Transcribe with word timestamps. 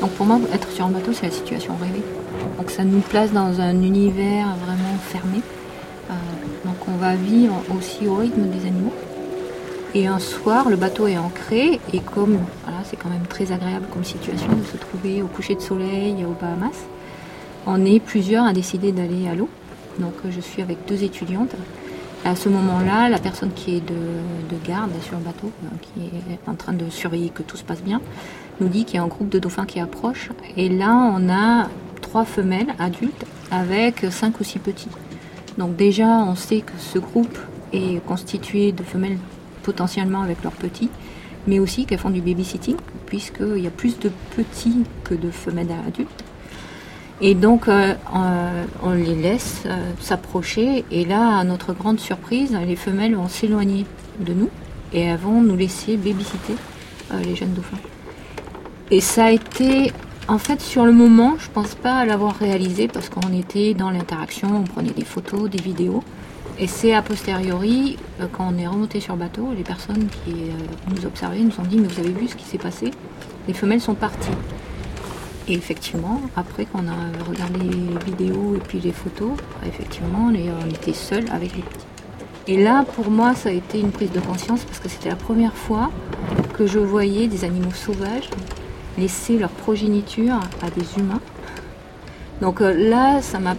Donc 0.00 0.10
pour 0.12 0.26
moi, 0.26 0.38
être 0.52 0.70
sur 0.70 0.86
un 0.86 0.90
bateau, 0.90 1.12
c'est 1.12 1.26
la 1.26 1.32
situation 1.32 1.74
rêvée. 1.80 2.02
Donc 2.56 2.70
ça 2.70 2.84
nous 2.84 3.00
place 3.00 3.32
dans 3.32 3.60
un 3.60 3.82
univers 3.82 4.54
vraiment 4.64 4.96
fermé. 5.00 5.40
Euh, 6.10 6.14
donc 6.64 6.76
on 6.86 6.96
va 6.96 7.14
vivre 7.14 7.60
aussi 7.76 8.06
au 8.06 8.14
rythme 8.14 8.42
des 8.48 8.66
animaux. 8.66 8.92
Et 9.94 10.06
un 10.06 10.18
soir, 10.18 10.68
le 10.68 10.76
bateau 10.76 11.06
est 11.06 11.16
ancré 11.16 11.80
et 11.92 12.00
comme 12.00 12.38
voilà, 12.62 12.78
c'est 12.84 12.96
quand 12.96 13.08
même 13.08 13.26
très 13.26 13.52
agréable 13.52 13.86
comme 13.92 14.04
situation 14.04 14.52
de 14.52 14.64
se 14.64 14.76
trouver 14.76 15.22
au 15.22 15.26
coucher 15.26 15.54
de 15.54 15.60
soleil 15.60 16.24
aux 16.24 16.36
Bahamas, 16.38 16.84
on 17.66 17.84
est 17.84 17.98
plusieurs 17.98 18.44
à 18.44 18.52
décider 18.52 18.92
d'aller 18.92 19.28
à 19.28 19.34
l'eau. 19.34 19.48
Donc 19.98 20.14
je 20.28 20.40
suis 20.40 20.62
avec 20.62 20.78
deux 20.86 21.02
étudiantes. 21.02 21.54
À 22.24 22.36
ce 22.36 22.48
moment-là, 22.48 23.08
la 23.08 23.18
personne 23.18 23.52
qui 23.52 23.76
est 23.76 23.80
de, 23.80 23.94
garde 24.66 24.90
sur 25.02 25.16
le 25.16 25.24
bateau, 25.24 25.50
euh, 25.64 25.68
qui 25.80 26.06
est 26.06 26.48
en 26.48 26.54
train 26.54 26.72
de 26.72 26.90
surveiller 26.90 27.30
que 27.30 27.42
tout 27.42 27.56
se 27.56 27.64
passe 27.64 27.82
bien, 27.82 28.00
nous 28.60 28.68
dit 28.68 28.84
qu'il 28.84 28.96
y 28.96 28.98
a 28.98 29.02
un 29.02 29.08
groupe 29.08 29.28
de 29.28 29.38
dauphins 29.38 29.66
qui 29.66 29.80
approche. 29.80 30.30
Et 30.56 30.68
là, 30.68 30.94
on 31.14 31.28
a 31.28 31.68
trois 32.00 32.24
femelles 32.24 32.74
adultes 32.78 33.24
avec 33.50 34.06
cinq 34.10 34.40
ou 34.40 34.44
six 34.44 34.58
petits. 34.58 34.90
Donc 35.58 35.76
déjà, 35.76 36.06
on 36.06 36.34
sait 36.34 36.60
que 36.60 36.72
ce 36.78 36.98
groupe 36.98 37.38
est 37.72 38.04
constitué 38.06 38.72
de 38.72 38.82
femelles 38.82 39.18
potentiellement 39.62 40.22
avec 40.22 40.42
leurs 40.42 40.52
petits, 40.52 40.90
mais 41.46 41.58
aussi 41.58 41.84
qu'elles 41.84 41.98
font 41.98 42.10
du 42.10 42.20
babysitting, 42.20 42.76
puisqu'il 43.06 43.58
y 43.58 43.66
a 43.66 43.70
plus 43.70 43.98
de 43.98 44.10
petits 44.36 44.84
que 45.04 45.14
de 45.14 45.30
femelles 45.30 45.74
adultes. 45.86 46.24
Et 47.20 47.34
donc, 47.34 47.68
euh, 47.68 47.94
on 48.82 48.90
les 48.92 49.16
laisse 49.16 49.64
euh, 49.66 49.90
s'approcher. 50.00 50.84
Et 50.92 51.04
là, 51.04 51.38
à 51.38 51.44
notre 51.44 51.72
grande 51.72 51.98
surprise, 51.98 52.56
les 52.66 52.76
femelles 52.76 53.16
vont 53.16 53.28
s'éloigner 53.28 53.86
de 54.20 54.32
nous 54.32 54.50
et 54.92 55.00
elles 55.00 55.18
vont 55.18 55.42
nous 55.42 55.56
laisser 55.56 55.96
babysitter 55.96 56.54
euh, 57.12 57.20
les 57.24 57.34
jeunes 57.34 57.54
dauphins. 57.54 57.78
Et 58.90 59.00
ça 59.02 59.26
a 59.26 59.30
été, 59.30 59.92
en 60.28 60.38
fait, 60.38 60.62
sur 60.62 60.86
le 60.86 60.92
moment, 60.92 61.34
je 61.38 61.50
pense 61.50 61.74
pas 61.74 62.06
l'avoir 62.06 62.36
réalisé 62.36 62.88
parce 62.88 63.10
qu'on 63.10 63.32
était 63.38 63.74
dans 63.74 63.90
l'interaction, 63.90 64.48
on 64.56 64.62
prenait 64.62 64.92
des 64.92 65.04
photos, 65.04 65.50
des 65.50 65.60
vidéos. 65.60 66.02
Et 66.58 66.66
c'est 66.66 66.94
a 66.94 67.02
posteriori, 67.02 67.98
quand 68.32 68.50
on 68.52 68.58
est 68.58 68.66
remonté 68.66 68.98
sur 69.00 69.12
le 69.12 69.20
bateau, 69.20 69.48
les 69.56 69.62
personnes 69.62 70.08
qui 70.24 70.34
nous 70.92 71.06
observaient 71.06 71.38
nous 71.38 71.52
ont 71.60 71.64
dit 71.64 71.76
Mais 71.76 71.86
vous 71.86 72.00
avez 72.00 72.12
vu 72.12 72.28
ce 72.28 72.34
qui 72.34 72.44
s'est 72.44 72.58
passé? 72.58 72.90
Les 73.46 73.54
femelles 73.54 73.80
sont 73.80 73.94
parties. 73.94 74.30
Et 75.46 75.52
effectivement, 75.52 76.20
après 76.34 76.64
qu'on 76.64 76.88
a 76.88 77.24
regardé 77.28 77.60
les 77.60 78.04
vidéos 78.10 78.54
et 78.56 78.58
puis 78.58 78.80
les 78.80 78.92
photos, 78.92 79.32
effectivement, 79.66 80.30
on 80.30 80.70
était 80.70 80.92
seuls 80.94 81.24
avec 81.30 81.54
les 81.54 81.62
petits. 81.62 81.86
Et 82.48 82.62
là, 82.62 82.84
pour 82.96 83.10
moi, 83.10 83.34
ça 83.34 83.50
a 83.50 83.52
été 83.52 83.78
une 83.78 83.90
prise 83.90 84.10
de 84.12 84.20
conscience 84.20 84.64
parce 84.64 84.78
que 84.78 84.88
c'était 84.88 85.10
la 85.10 85.16
première 85.16 85.54
fois 85.54 85.90
que 86.54 86.66
je 86.66 86.78
voyais 86.78 87.28
des 87.28 87.44
animaux 87.44 87.74
sauvages 87.74 88.30
laisser 88.98 89.38
leur 89.38 89.50
progéniture 89.50 90.40
à 90.62 90.70
des 90.70 90.98
humains. 90.98 91.20
Donc 92.40 92.60
euh, 92.60 92.72
là, 92.72 93.22
ça 93.22 93.38
m'a, 93.38 93.56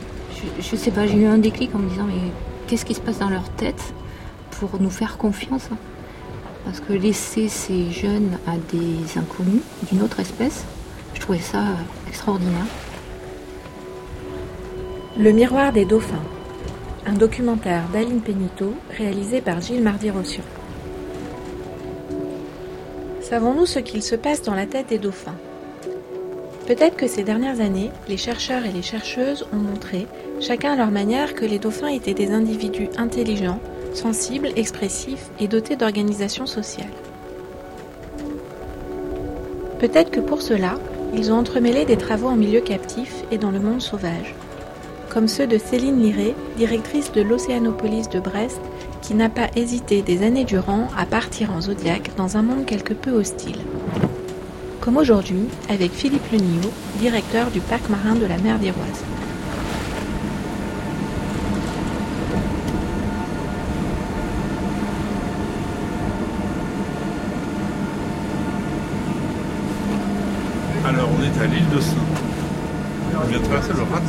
je, 0.59 0.75
sais 0.75 0.91
pas, 0.91 1.07
j'ai 1.07 1.17
eu 1.17 1.25
un 1.25 1.37
déclic 1.37 1.73
en 1.73 1.79
me 1.79 1.89
disant 1.89 2.05
mais 2.05 2.31
qu'est-ce 2.67 2.85
qui 2.85 2.93
se 2.93 3.01
passe 3.01 3.19
dans 3.19 3.29
leur 3.29 3.49
tête 3.49 3.93
pour 4.51 4.79
nous 4.79 4.89
faire 4.89 5.17
confiance 5.17 5.69
Parce 6.65 6.79
que 6.79 6.93
laisser 6.93 7.47
ces 7.47 7.91
jeunes 7.91 8.37
à 8.47 8.57
des 8.71 9.17
inconnus 9.17 9.61
d'une 9.89 10.01
autre 10.01 10.19
espèce, 10.19 10.65
je 11.13 11.21
trouvais 11.21 11.39
ça 11.39 11.63
extraordinaire. 12.07 12.65
Le 15.17 15.31
miroir 15.31 15.73
des 15.73 15.85
dauphins, 15.85 16.23
un 17.05 17.13
documentaire 17.13 17.83
d'Aline 17.91 18.21
Pénito 18.21 18.73
réalisé 18.95 19.41
par 19.41 19.59
Gilles 19.59 19.83
Mardi-Rossian. 19.83 20.43
Savons-nous 23.29 23.67
ce 23.67 23.77
qu'il 23.77 24.01
se 24.01 24.15
passe 24.15 24.41
dans 24.41 24.55
la 24.55 24.65
tête 24.65 24.87
des 24.87 24.97
dauphins 24.97 25.35
Peut-être 26.65 26.97
que 26.97 27.07
ces 27.07 27.21
dernières 27.21 27.61
années, 27.61 27.91
les 28.07 28.17
chercheurs 28.17 28.65
et 28.65 28.71
les 28.71 28.81
chercheuses 28.81 29.45
ont 29.53 29.57
montré, 29.57 30.07
chacun 30.39 30.71
à 30.71 30.75
leur 30.75 30.89
manière, 30.89 31.35
que 31.35 31.45
les 31.45 31.59
dauphins 31.59 31.89
étaient 31.89 32.15
des 32.15 32.31
individus 32.31 32.89
intelligents, 32.97 33.59
sensibles, 33.93 34.49
expressifs 34.55 35.29
et 35.39 35.47
dotés 35.47 35.75
d'organisation 35.75 36.47
sociale. 36.47 36.89
Peut-être 39.77 40.09
que 40.09 40.21
pour 40.21 40.41
cela, 40.41 40.79
ils 41.15 41.31
ont 41.31 41.37
entremêlé 41.37 41.85
des 41.85 41.97
travaux 41.97 42.29
en 42.29 42.35
milieu 42.35 42.61
captif 42.61 43.13
et 43.29 43.37
dans 43.37 43.51
le 43.51 43.59
monde 43.59 43.83
sauvage, 43.83 44.33
comme 45.09 45.27
ceux 45.27 45.45
de 45.45 45.59
Céline 45.59 46.01
Liré, 46.01 46.33
directrice 46.57 47.11
de 47.11 47.21
l'Océanopolis 47.21 48.09
de 48.09 48.19
Brest, 48.19 48.61
qui 49.09 49.15
n'a 49.15 49.27
pas 49.27 49.47
hésité 49.55 50.03
des 50.03 50.21
années 50.21 50.43
durant 50.43 50.87
à 50.95 51.03
partir 51.03 51.51
en 51.51 51.61
zodiaque 51.61 52.11
dans 52.15 52.37
un 52.37 52.43
monde 52.43 52.67
quelque 52.67 52.93
peu 52.93 53.09
hostile. 53.09 53.57
Comme 54.81 54.97
aujourd'hui 54.97 55.47
avec 55.67 55.93
Philippe 55.93 56.31
Lenillot, 56.31 56.69
directeur 56.99 57.49
du 57.49 57.59
parc 57.59 57.89
marin 57.89 58.13
de 58.13 58.27
la 58.27 58.37
mer 58.37 58.59
d'Iroise. 58.59 59.03
Alors 70.85 71.09
on 71.17 71.23
est 71.23 71.43
à 71.43 71.47
l'île 71.47 71.67
de 71.75 71.81
Saint. 71.81 71.95
On 73.15 73.27
vient 73.27 73.39
de 73.39 73.43
traverser 73.43 73.73
le 73.73 73.81
Rat 73.81 74.01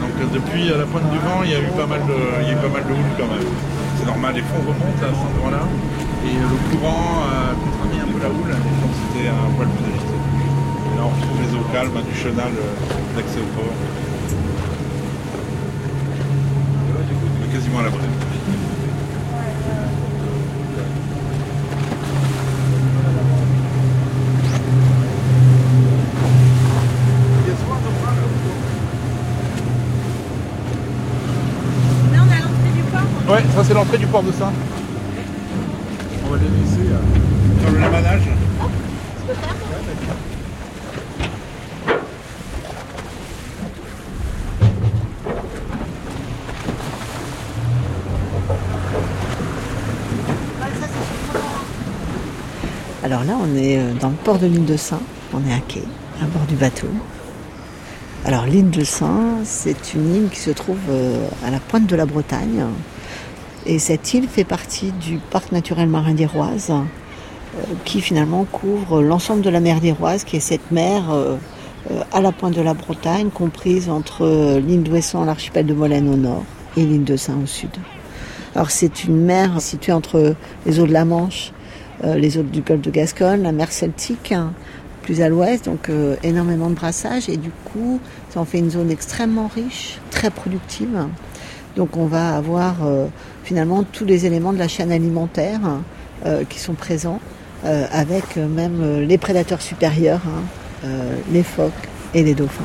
Donc 0.00 0.32
depuis 0.32 0.68
la 0.68 0.86
pointe 0.86 1.10
du 1.10 1.18
vent, 1.18 1.42
il 1.42 1.50
y 1.50 1.54
a 1.54 1.58
eu 1.58 1.72
pas 1.76 1.86
mal 1.86 2.02
de, 2.06 2.42
il 2.42 2.48
y 2.50 2.52
a 2.52 2.56
pas 2.58 2.68
mal 2.68 2.84
de 2.84 2.92
houle 2.92 3.16
quand 3.18 3.26
même. 3.26 3.83
C'est 3.96 4.06
normal, 4.06 4.34
les 4.34 4.42
fonds 4.42 4.60
remontent 4.60 5.02
à 5.02 5.08
cet 5.08 5.24
endroit-là. 5.36 5.64
Et 6.26 6.36
euh, 6.36 6.40
le 6.50 6.58
courant 6.70 7.22
a 7.22 7.54
contraint 7.54 8.02
un 8.02 8.12
peu 8.12 8.18
la 8.22 8.28
houle, 8.28 8.50
donc 8.82 8.92
c'était 9.00 9.28
un 9.28 9.50
poil 9.56 9.68
plus 9.68 9.84
agité. 9.92 10.16
Et 10.16 10.96
là 10.96 11.02
on 11.04 11.10
retrouve 11.10 11.38
les 11.42 11.52
eaux 11.54 11.66
calmes 11.72 12.00
du 12.02 12.14
chenal 12.18 12.52
euh, 12.52 13.16
d'accès 13.16 13.40
au 13.40 13.48
port. 13.54 13.74
Quasiment 17.52 17.78
à 17.78 17.82
l'abri. 17.84 18.00
Ouais, 33.26 33.42
ça 33.53 33.53
c'est 33.66 33.72
l'entrée 33.72 33.96
du 33.96 34.06
port 34.06 34.22
de 34.22 34.30
Saint. 34.30 34.52
On 36.26 36.30
va 36.30 36.36
les 36.36 36.42
laisser 36.44 36.90
euh, 36.90 37.62
faire 37.62 37.72
le 37.72 37.78
lamanage. 37.78 38.22
Alors 53.02 53.24
là, 53.24 53.34
on 53.42 53.56
est 53.56 53.78
euh, 53.78 53.92
dans 54.00 54.08
le 54.08 54.14
port 54.14 54.38
de 54.38 54.46
l'île 54.46 54.66
de 54.66 54.76
Saint. 54.76 55.00
On 55.32 55.38
est 55.48 55.54
à 55.54 55.60
quai, 55.66 55.82
à 56.22 56.26
bord 56.26 56.44
du 56.46 56.54
bateau. 56.54 56.88
Alors 58.26 58.44
l'île 58.44 58.70
de 58.70 58.84
Saint, 58.84 59.38
c'est 59.44 59.94
une 59.94 60.14
île 60.14 60.28
qui 60.30 60.40
se 60.40 60.50
trouve 60.50 60.78
euh, 60.90 61.26
à 61.46 61.50
la 61.50 61.60
pointe 61.60 61.86
de 61.86 61.96
la 61.96 62.04
Bretagne, 62.04 62.64
et 63.66 63.78
cette 63.78 64.12
île 64.14 64.28
fait 64.28 64.44
partie 64.44 64.92
du 64.92 65.18
parc 65.30 65.52
naturel 65.52 65.88
marin 65.88 66.12
d'Iroise, 66.12 66.70
euh, 66.70 67.62
qui 67.84 68.00
finalement 68.00 68.44
couvre 68.44 69.02
l'ensemble 69.02 69.42
de 69.42 69.50
la 69.50 69.60
mer 69.60 69.80
d'Iroise, 69.80 70.24
qui 70.24 70.36
est 70.36 70.40
cette 70.40 70.70
mer 70.70 71.10
euh, 71.10 71.36
euh, 71.90 72.02
à 72.12 72.20
la 72.20 72.32
pointe 72.32 72.54
de 72.54 72.60
la 72.60 72.74
Bretagne, 72.74 73.30
comprise 73.30 73.88
entre 73.88 74.58
l'île 74.58 74.82
d'Ouessant, 74.82 75.24
l'archipel 75.24 75.66
de 75.66 75.74
Molène 75.74 76.08
au 76.08 76.16
nord, 76.16 76.44
et 76.76 76.84
l'île 76.84 77.04
de 77.04 77.16
Saint 77.16 77.38
au 77.42 77.46
sud. 77.46 77.70
Alors 78.54 78.70
c'est 78.70 79.04
une 79.04 79.24
mer 79.24 79.60
située 79.60 79.92
entre 79.92 80.34
les 80.66 80.78
eaux 80.78 80.86
de 80.86 80.92
la 80.92 81.04
Manche, 81.04 81.52
les 82.04 82.38
eaux 82.38 82.42
du 82.42 82.60
golfe 82.60 82.82
de 82.82 82.90
Gascogne, 82.90 83.42
la 83.42 83.50
mer 83.50 83.72
Celtique, 83.72 84.30
hein, 84.30 84.52
plus 85.02 85.22
à 85.22 85.28
l'ouest, 85.28 85.64
donc 85.64 85.90
énormément 86.22 86.70
de 86.70 86.74
brassage, 86.74 87.28
et 87.28 87.36
du 87.36 87.50
coup 87.64 87.98
ça 88.30 88.40
en 88.40 88.44
fait 88.44 88.58
une 88.58 88.70
zone 88.70 88.92
extrêmement 88.92 89.50
riche, 89.52 89.98
très 90.10 90.30
productive. 90.30 91.08
Donc 91.76 91.96
on 91.96 92.06
va 92.06 92.36
avoir 92.36 92.76
finalement 93.42 93.82
tous 93.82 94.04
les 94.04 94.26
éléments 94.26 94.52
de 94.52 94.58
la 94.58 94.68
chaîne 94.68 94.92
alimentaire 94.92 95.60
euh, 96.26 96.42
qui 96.48 96.58
sont 96.58 96.72
présents, 96.72 97.20
euh, 97.66 97.84
avec 97.92 98.36
même 98.36 98.80
euh, 98.80 99.04
les 99.04 99.18
prédateurs 99.18 99.60
supérieurs, 99.60 100.22
hein, 100.26 100.88
les 101.30 101.42
phoques 101.42 101.72
et 102.14 102.22
les 102.22 102.32
dauphins. 102.32 102.64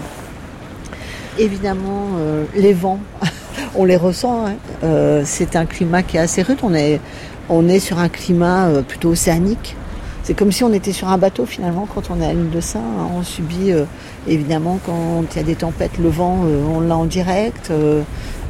Évidemment, 1.37 2.07
les 2.55 2.73
vents, 2.73 2.99
on 3.75 3.85
les 3.85 3.95
ressent. 3.95 4.45
Hein. 4.45 5.21
c'est 5.23 5.55
un 5.55 5.65
climat 5.65 6.03
qui 6.03 6.17
est 6.17 6.19
assez 6.19 6.41
rude. 6.41 6.59
On 6.63 7.67
est, 7.67 7.79
sur 7.79 7.97
un 7.97 8.09
climat 8.09 8.69
plutôt 8.87 9.09
océanique. 9.09 9.77
C'est 10.23 10.33
comme 10.33 10.51
si 10.51 10.65
on 10.65 10.73
était 10.73 10.91
sur 10.91 11.07
un 11.07 11.17
bateau 11.17 11.45
finalement 11.45 11.87
quand 11.93 12.11
on 12.11 12.21
est 12.21 12.25
à 12.25 12.33
l'île 12.33 12.49
de 12.49 12.59
Saint. 12.59 12.79
Hein. 12.79 13.07
On 13.17 13.23
subit 13.23 13.71
évidemment 14.27 14.79
quand 14.85 15.23
il 15.31 15.37
y 15.37 15.39
a 15.39 15.43
des 15.43 15.55
tempêtes, 15.55 15.97
le 15.97 16.09
vent, 16.09 16.39
on 16.73 16.81
l'a 16.81 16.97
en 16.97 17.05
direct. 17.05 17.71
Euh, 17.71 18.01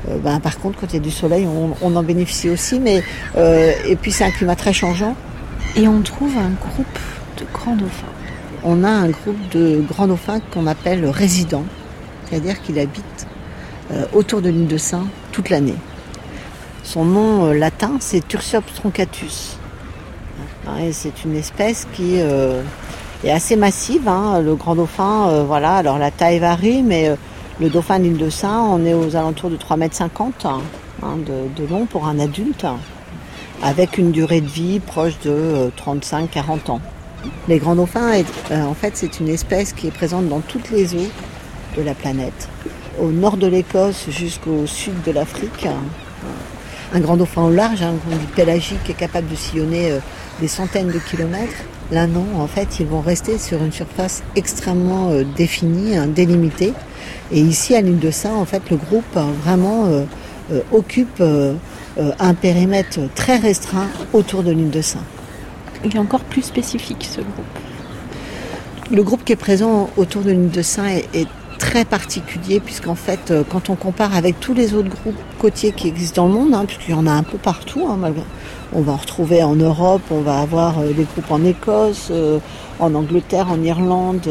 ben, 0.07 0.39
par 0.39 0.59
contre, 0.59 0.79
quand 0.79 0.87
il 0.87 0.93
y 0.93 0.99
a 0.99 1.01
du 1.01 1.11
soleil, 1.11 1.47
on, 1.47 1.95
en 1.95 2.03
bénéficie 2.03 2.49
aussi. 2.49 2.79
Mais, 2.79 3.03
euh, 3.35 3.71
et 3.85 3.95
puis 3.95 4.11
c'est 4.11 4.23
un 4.23 4.31
climat 4.31 4.55
très 4.55 4.73
changeant. 4.73 5.15
Et 5.75 5.87
on 5.87 6.01
trouve 6.01 6.35
un 6.37 6.49
groupe 6.49 6.99
de 7.37 7.45
grands 7.53 7.75
dauphins. 7.75 8.07
on 8.63 8.83
a 8.83 8.89
un 8.89 9.09
groupe 9.09 9.37
de 9.51 9.81
grands 9.87 10.07
dauphins 10.07 10.39
qu'on 10.51 10.67
appelle 10.67 11.05
résidents, 11.05 11.65
c'est-à-dire 12.25 12.61
qu'il 12.61 12.79
habite 12.79 13.27
euh, 13.91 14.05
autour 14.13 14.41
de 14.41 14.49
l'île 14.49 14.67
de 14.67 14.77
Saint 14.77 15.07
toute 15.31 15.49
l'année. 15.49 15.77
Son 16.83 17.05
nom 17.05 17.45
euh, 17.45 17.53
latin, 17.53 17.93
c'est 17.99 18.27
Tursiops 18.27 18.73
troncatus. 18.75 19.57
c'est 20.91 21.23
une 21.25 21.35
espèce 21.35 21.87
qui 21.93 22.15
euh, 22.19 22.61
est 23.23 23.31
assez 23.31 23.55
massive. 23.55 24.07
Hein. 24.07 24.41
Le 24.41 24.55
grand 24.55 24.75
dauphin, 24.75 25.43
voilà, 25.43 25.77
alors 25.77 25.97
la 25.97 26.11
taille 26.11 26.39
varie, 26.39 26.83
mais 26.83 27.15
le 27.59 27.69
dauphin 27.69 27.99
de 27.99 28.05
l'île 28.05 28.17
de 28.17 28.29
Saint, 28.29 28.61
on 28.61 28.85
est 28.85 28.93
aux 28.93 29.15
alentours 29.15 29.49
de 29.49 29.57
3,50 29.57 30.09
m 30.17 30.61
hein, 31.03 31.17
de, 31.25 31.65
long 31.65 31.85
pour 31.85 32.07
un 32.07 32.19
adulte, 32.19 32.65
avec 33.61 33.97
une 33.97 34.11
durée 34.11 34.41
de 34.41 34.47
vie 34.47 34.79
proche 34.79 35.19
de 35.23 35.69
35-40 35.77 36.71
ans. 36.71 36.81
Les 37.49 37.59
grands 37.59 37.75
dauphins, 37.75 38.11
en 38.51 38.73
fait, 38.73 38.91
c'est 38.95 39.19
une 39.19 39.27
espèce 39.27 39.73
qui 39.73 39.87
est 39.87 39.91
présente 39.91 40.29
dans 40.29 40.39
toutes 40.39 40.71
les 40.71 40.95
eaux 40.95 41.09
de 41.75 41.81
la 41.81 41.93
planète, 41.93 42.47
au 42.99 43.11
nord 43.11 43.35
de 43.35 43.47
l'Écosse 43.47 44.05
jusqu'au 44.09 44.65
sud 44.65 45.01
de 45.05 45.11
l'Afrique. 45.11 45.67
Un 46.91 47.01
grand 47.01 47.17
dauphin 47.17 47.43
au 47.43 47.51
large, 47.51 47.83
un 47.83 47.93
grand 47.93 48.17
pélagique 48.35 48.89
est 48.89 48.95
capable 48.95 49.27
de 49.27 49.35
sillonner 49.35 49.91
euh, 49.91 49.99
des 50.41 50.47
centaines 50.47 50.87
de 50.87 50.97
kilomètres. 50.97 51.63
Là 51.91 52.07
non, 52.07 52.25
en 52.39 52.47
fait, 52.47 52.79
ils 52.79 52.87
vont 52.87 53.01
rester 53.01 53.37
sur 53.37 53.61
une 53.61 53.71
surface 53.71 54.23
extrêmement 54.35 55.11
euh, 55.11 55.23
définie, 55.23 55.95
hein, 55.95 56.07
délimitée. 56.07 56.73
Et 57.31 57.39
ici, 57.39 57.75
à 57.75 57.81
l'île 57.81 57.99
de 57.99 58.11
Saint, 58.11 58.33
en 58.33 58.45
fait, 58.45 58.69
le 58.69 58.77
groupe 58.77 59.15
hein, 59.15 59.27
vraiment 59.43 59.85
euh, 59.85 60.03
occupe 60.71 61.21
un 62.19 62.33
périmètre 62.33 62.99
très 63.13 63.37
restreint 63.37 63.87
autour 64.13 64.41
de 64.41 64.51
l'île 64.51 64.71
de 64.71 64.81
Saint. 64.81 65.03
Il 65.85 65.95
est 65.95 65.99
encore 65.99 66.21
plus 66.21 66.41
spécifique, 66.41 67.07
ce 67.09 67.21
groupe. 67.21 67.45
Le 68.91 69.03
groupe 69.03 69.23
qui 69.23 69.33
est 69.33 69.37
présent 69.37 69.89
autour 69.97 70.23
de 70.23 70.31
l'île 70.31 70.49
de 70.49 70.61
Saint 70.63 70.87
est 70.87 71.27
très 71.59 71.85
particulier 71.85 72.59
puisqu'en 72.59 72.95
fait, 72.95 73.29
euh, 73.29 73.43
quand 73.47 73.69
on 73.69 73.75
compare 73.75 74.15
avec 74.15 74.39
tous 74.39 74.55
les 74.55 74.73
autres 74.73 74.89
groupes 74.89 75.19
côtiers 75.37 75.71
qui 75.71 75.87
existent 75.87 76.23
dans 76.23 76.33
le 76.33 76.33
monde, 76.33 76.55
hein, 76.55 76.65
puisqu'il 76.65 76.91
y 76.91 76.93
en 76.95 77.05
a 77.05 77.11
un 77.11 77.21
peu 77.21 77.37
partout, 77.37 77.85
hein, 77.87 77.99
on 78.73 78.81
va 78.81 78.93
en 78.93 78.95
retrouver 78.95 79.43
en 79.43 79.55
Europe, 79.55 80.01
on 80.09 80.21
va 80.21 80.39
avoir 80.39 80.79
euh, 80.79 80.93
des 80.93 81.03
groupes 81.03 81.29
en 81.29 81.43
Écosse, 81.43 82.07
euh, 82.09 82.39
en 82.79 82.95
Angleterre, 82.95 83.51
en 83.51 83.61
Irlande, 83.61 84.27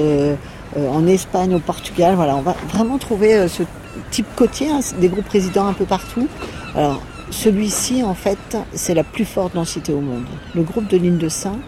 en 0.92 1.06
Espagne, 1.06 1.54
au 1.54 1.58
Portugal. 1.58 2.14
Voilà, 2.14 2.36
on 2.36 2.42
va 2.42 2.54
vraiment 2.72 2.98
trouver 2.98 3.48
ce 3.48 3.62
type 4.10 4.26
côtier, 4.36 4.70
hein, 4.70 4.80
des 5.00 5.08
groupes 5.08 5.28
résidents 5.28 5.66
un 5.66 5.72
peu 5.72 5.84
partout. 5.84 6.28
Alors, 6.74 7.00
celui-ci, 7.30 8.02
en 8.02 8.14
fait, 8.14 8.56
c'est 8.72 8.94
la 8.94 9.04
plus 9.04 9.24
forte 9.24 9.54
densité 9.54 9.92
au 9.92 10.00
monde. 10.00 10.24
Le 10.54 10.62
groupe 10.62 10.88
de 10.88 10.96
l'île 10.96 11.18
de 11.18 11.28
Saint, 11.28 11.58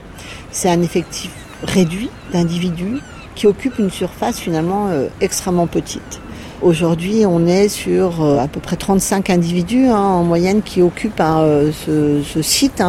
c'est 0.51 0.71
un 0.71 0.83
effectif 0.83 1.31
réduit 1.63 2.11
d'individus 2.33 3.01
qui 3.35 3.47
occupe 3.47 3.79
une 3.79 3.91
surface 3.91 4.39
finalement 4.39 4.89
euh, 4.89 5.09
extrêmement 5.21 5.67
petite. 5.67 6.21
Aujourd'hui, 6.63 7.25
on 7.27 7.47
est 7.47 7.69
sur 7.69 8.23
euh, 8.23 8.39
à 8.39 8.49
peu 8.49 8.61
près 8.61 8.77
35 8.77 9.31
individus 9.31 9.87
hein, 9.87 9.99
en 9.99 10.25
moyenne 10.25 10.63
qui 10.63 10.83
occupent 10.83 11.21
hein, 11.21 11.41
euh, 11.41 11.73
ce, 11.73 12.43
site 12.43 12.83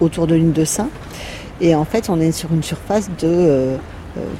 autour 0.00 0.26
de 0.26 0.34
l'île 0.34 0.52
de 0.52 0.64
Saint. 0.64 0.88
Et 1.60 1.74
en 1.74 1.84
fait, 1.84 2.08
on 2.08 2.20
est 2.20 2.32
sur 2.32 2.52
une 2.52 2.62
surface 2.62 3.10
de 3.20 3.76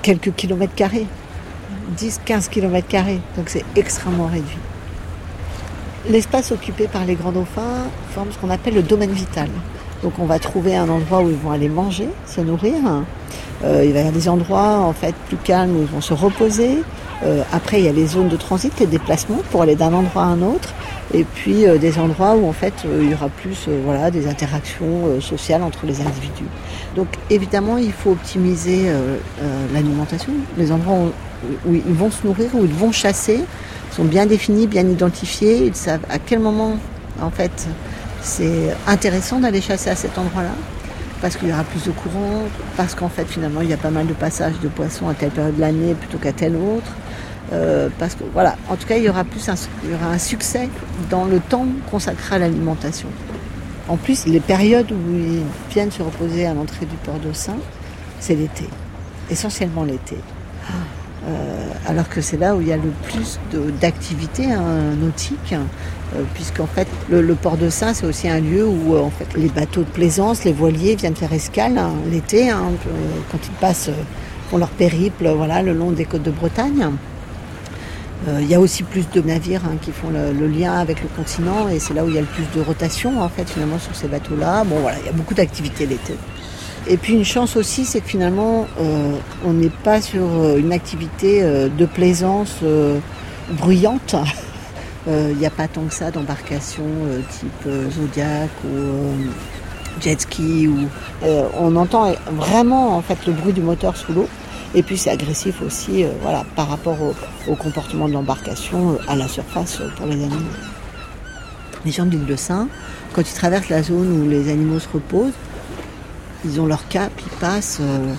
quelques 0.02 0.34
kilomètres 0.34 0.74
carrés, 0.74 1.06
10-15 1.92 2.48
kilomètres 2.48 2.88
carrés. 2.88 3.20
Donc 3.36 3.48
c'est 3.48 3.64
extrêmement 3.76 4.26
réduit. 4.26 4.58
L'espace 6.08 6.50
occupé 6.50 6.88
par 6.88 7.04
les 7.04 7.14
grands 7.14 7.32
dauphins 7.32 7.86
forme 8.14 8.32
ce 8.32 8.38
qu'on 8.38 8.50
appelle 8.50 8.74
le 8.74 8.82
domaine 8.82 9.12
vital. 9.12 9.48
Donc 10.02 10.14
on 10.18 10.26
va 10.26 10.40
trouver 10.40 10.74
un 10.74 10.88
endroit 10.88 11.22
où 11.22 11.30
ils 11.30 11.36
vont 11.36 11.52
aller 11.52 11.68
manger, 11.68 12.08
se 12.26 12.40
nourrir, 12.40 12.74
euh, 13.64 13.84
il 13.84 13.92
va 13.92 13.98
y 13.98 14.00
avoir 14.00 14.12
des 14.12 14.28
endroits 14.28 14.78
en 14.78 14.92
fait 14.92 15.14
plus 15.28 15.36
calmes 15.36 15.76
où 15.76 15.82
ils 15.82 15.86
vont 15.86 16.00
se 16.00 16.14
reposer. 16.14 16.82
Euh, 17.24 17.42
après, 17.52 17.78
il 17.78 17.84
y 17.84 17.88
a 17.88 17.92
les 17.92 18.06
zones 18.06 18.28
de 18.28 18.36
transit, 18.36 18.72
les 18.80 18.86
déplacements 18.86 19.42
pour 19.50 19.62
aller 19.62 19.76
d'un 19.76 19.92
endroit 19.92 20.22
à 20.22 20.26
un 20.26 20.42
autre. 20.42 20.74
Et 21.14 21.22
puis 21.22 21.66
euh, 21.66 21.78
des 21.78 21.98
endroits 21.98 22.34
où 22.34 22.48
en 22.48 22.52
fait 22.52 22.74
il 22.84 23.10
y 23.10 23.14
aura 23.14 23.28
plus 23.28 23.68
voilà, 23.84 24.10
des 24.10 24.26
interactions 24.26 25.20
sociales 25.20 25.62
entre 25.62 25.86
les 25.86 26.00
individus. 26.00 26.48
Donc 26.96 27.06
évidemment, 27.30 27.78
il 27.78 27.92
faut 27.92 28.10
optimiser 28.10 28.90
l'alimentation. 29.72 30.32
Les 30.58 30.72
endroits 30.72 30.96
où, 31.66 31.74
ils 31.74 31.94
vont 31.94 32.10
se 32.10 32.26
nourrir, 32.26 32.50
où 32.54 32.64
ils 32.64 32.72
vont 32.72 32.92
chasser, 32.92 33.44
sont 33.90 34.04
bien 34.04 34.26
définis, 34.26 34.66
bien 34.66 34.86
identifiés. 34.86 35.66
Ils 35.66 35.74
savent 35.74 36.04
à 36.10 36.18
quel 36.18 36.40
moment 36.40 36.76
en 37.20 37.30
fait 37.30 37.68
c'est 38.22 38.74
intéressant 38.86 39.40
d'aller 39.40 39.60
chasser 39.60 39.90
à 39.90 39.96
cet 39.96 40.16
endroit-là 40.16 40.54
parce 41.20 41.36
qu'il 41.36 41.48
y 41.48 41.52
aura 41.52 41.62
plus 41.62 41.84
de 41.84 41.92
courant, 41.92 42.42
parce 42.76 42.96
qu'en 42.96 43.08
fait 43.08 43.24
finalement 43.26 43.60
il 43.60 43.70
y 43.70 43.72
a 43.72 43.76
pas 43.76 43.90
mal 43.90 44.06
de 44.06 44.12
passages 44.12 44.58
de 44.60 44.68
poissons 44.68 45.08
à 45.08 45.14
telle 45.14 45.30
période 45.30 45.54
de 45.54 45.60
l'année 45.60 45.94
plutôt 45.94 46.18
qu'à 46.18 46.32
telle 46.32 46.56
autre. 46.56 46.90
Euh, 47.52 47.88
parce 47.98 48.14
que 48.14 48.24
voilà, 48.32 48.56
en 48.68 48.76
tout 48.76 48.86
cas 48.86 48.96
il 48.96 49.04
y 49.04 49.08
aura 49.08 49.24
plus 49.24 49.48
un, 49.48 49.54
il 49.84 49.90
y 49.90 49.94
aura 49.94 50.06
un 50.06 50.18
succès 50.18 50.68
dans 51.10 51.24
le 51.24 51.38
temps 51.38 51.66
consacré 51.90 52.36
à 52.36 52.38
l'alimentation. 52.38 53.08
En 53.88 53.96
plus, 53.96 54.26
les 54.26 54.40
périodes 54.40 54.90
où 54.90 55.14
ils 55.14 55.42
viennent 55.70 55.90
se 55.90 56.02
reposer 56.02 56.46
à 56.46 56.54
l'entrée 56.54 56.86
du 56.86 56.96
port 57.04 57.16
Saint, 57.34 57.58
c'est 58.20 58.34
l'été, 58.34 58.64
essentiellement 59.30 59.84
l'été. 59.84 60.16
Euh, 60.16 60.72
alors 61.86 62.08
que 62.08 62.20
c'est 62.20 62.36
là 62.36 62.54
où 62.54 62.60
il 62.60 62.68
y 62.68 62.72
a 62.72 62.76
le 62.76 62.92
plus 63.04 63.38
d'activités 63.80 64.52
hein, 64.52 64.94
nautiques, 65.00 65.54
euh, 65.54 66.22
puisqu'en 66.34 66.66
fait 66.66 66.86
le, 67.10 67.34
port 67.34 67.56
de 67.56 67.70
Saint 67.70 67.94
c'est 67.94 68.06
aussi 68.06 68.28
un 68.28 68.40
lieu 68.40 68.66
où 68.66 68.94
euh, 68.94 69.08
les 69.36 69.48
bateaux 69.48 69.82
de 69.82 69.90
plaisance, 69.90 70.44
les 70.44 70.52
voiliers 70.52 70.94
viennent 70.94 71.16
faire 71.16 71.32
escale 71.32 71.78
hein, 71.78 71.92
l'été 72.10 72.50
hein, 72.50 72.70
quand 73.30 73.38
ils 73.44 73.54
passent 73.60 73.90
font 74.50 74.58
leur 74.58 74.68
périple 74.68 75.28
voilà 75.30 75.62
le 75.62 75.72
long 75.72 75.90
des 75.90 76.04
côtes 76.04 76.22
de 76.22 76.30
Bretagne. 76.30 76.88
Il 78.38 78.46
y 78.46 78.54
a 78.54 78.60
aussi 78.60 78.84
plus 78.84 79.10
de 79.10 79.20
navires 79.20 79.62
qui 79.80 79.90
font 79.90 80.08
le, 80.10 80.46
lien 80.46 80.74
avec 80.74 81.02
le 81.02 81.08
continent 81.08 81.68
et 81.68 81.80
c'est 81.80 81.92
là 81.92 82.04
où 82.04 82.08
il 82.08 82.14
y 82.14 82.18
a 82.18 82.20
le 82.20 82.26
plus 82.28 82.46
de 82.54 82.64
rotation 82.64 83.20
en 83.20 83.28
fait 83.28 83.50
finalement 83.50 83.80
sur 83.80 83.96
ces 83.96 84.06
bateaux-là. 84.06 84.62
Bon 84.62 84.78
voilà, 84.78 84.98
il 85.00 85.06
y 85.06 85.08
a 85.08 85.12
beaucoup 85.12 85.34
d'activités 85.34 85.86
l'été. 85.86 86.14
Et 86.88 86.96
puis 86.96 87.14
une 87.14 87.24
chance 87.24 87.56
aussi, 87.56 87.84
c'est 87.84 88.00
que 88.00 88.08
finalement, 88.08 88.66
euh, 88.80 89.16
on 89.44 89.52
n'est 89.52 89.70
pas 89.70 90.00
sur 90.00 90.22
euh, 90.22 90.58
une 90.58 90.72
activité 90.72 91.42
euh, 91.42 91.68
de 91.68 91.86
plaisance 91.86 92.58
bruyante. 93.50 94.16
Il 95.08 95.36
n'y 95.36 95.46
a 95.46 95.50
pas 95.50 95.66
tant 95.66 95.82
que 95.82 95.94
ça 95.94 96.12
d'embarcations 96.12 96.84
type 97.28 97.68
Zodiac 97.90 98.50
ou 98.64 100.00
jet 100.00 100.20
ski. 100.20 100.68
On 101.58 101.74
entend 101.74 102.14
vraiment 102.30 102.96
en 102.96 103.02
fait 103.02 103.26
le 103.26 103.32
bruit 103.32 103.52
du 103.52 103.62
moteur 103.62 103.96
sous 103.96 104.12
l'eau. 104.12 104.28
Et 104.76 104.84
puis 104.84 104.96
c'est 104.96 105.10
agressif 105.10 105.60
aussi 105.60 106.04
voilà, 106.22 106.44
par 106.54 106.68
rapport 106.68 106.98
au, 107.48 107.56
comportement 107.56 108.06
de 108.06 108.12
l'embarcation 108.12 108.96
à 109.08 109.16
la 109.16 109.26
surface 109.26 109.82
pour 109.96 110.06
les 110.06 110.22
animaux. 110.22 110.36
Les 111.84 111.90
gens 111.90 112.06
de 112.06 112.12
l'île 112.12 112.26
de 112.26 112.36
Saint, 112.36 112.68
quand 113.12 113.22
ils 113.22 113.34
traversent 113.34 113.70
la 113.70 113.82
zone 113.82 114.22
où 114.22 114.30
les 114.30 114.52
animaux 114.52 114.78
se 114.78 114.88
reposent, 114.88 115.32
ils 116.44 116.60
ont 116.60 116.66
leur 116.66 116.88
cap, 116.88 117.12
ils 117.18 117.38
passent. 117.38 117.80
Euh, 117.80 118.14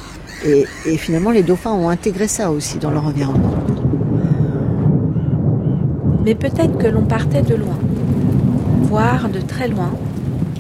et, 0.85 0.97
finalement, 0.97 1.31
les 1.31 1.43
dauphins 1.43 1.71
ont 1.71 1.89
intégré 1.89 2.27
ça 2.27 2.51
aussi 2.51 2.77
dans 2.77 2.91
leur 2.91 3.05
environnement. 3.05 3.55
Mais 6.25 6.35
peut-être 6.35 6.77
que 6.77 6.87
l'on 6.87 7.03
partait 7.03 7.41
de 7.41 7.55
loin, 7.55 7.77
voire 8.81 9.29
de 9.29 9.39
très 9.39 9.67
loin, 9.67 9.91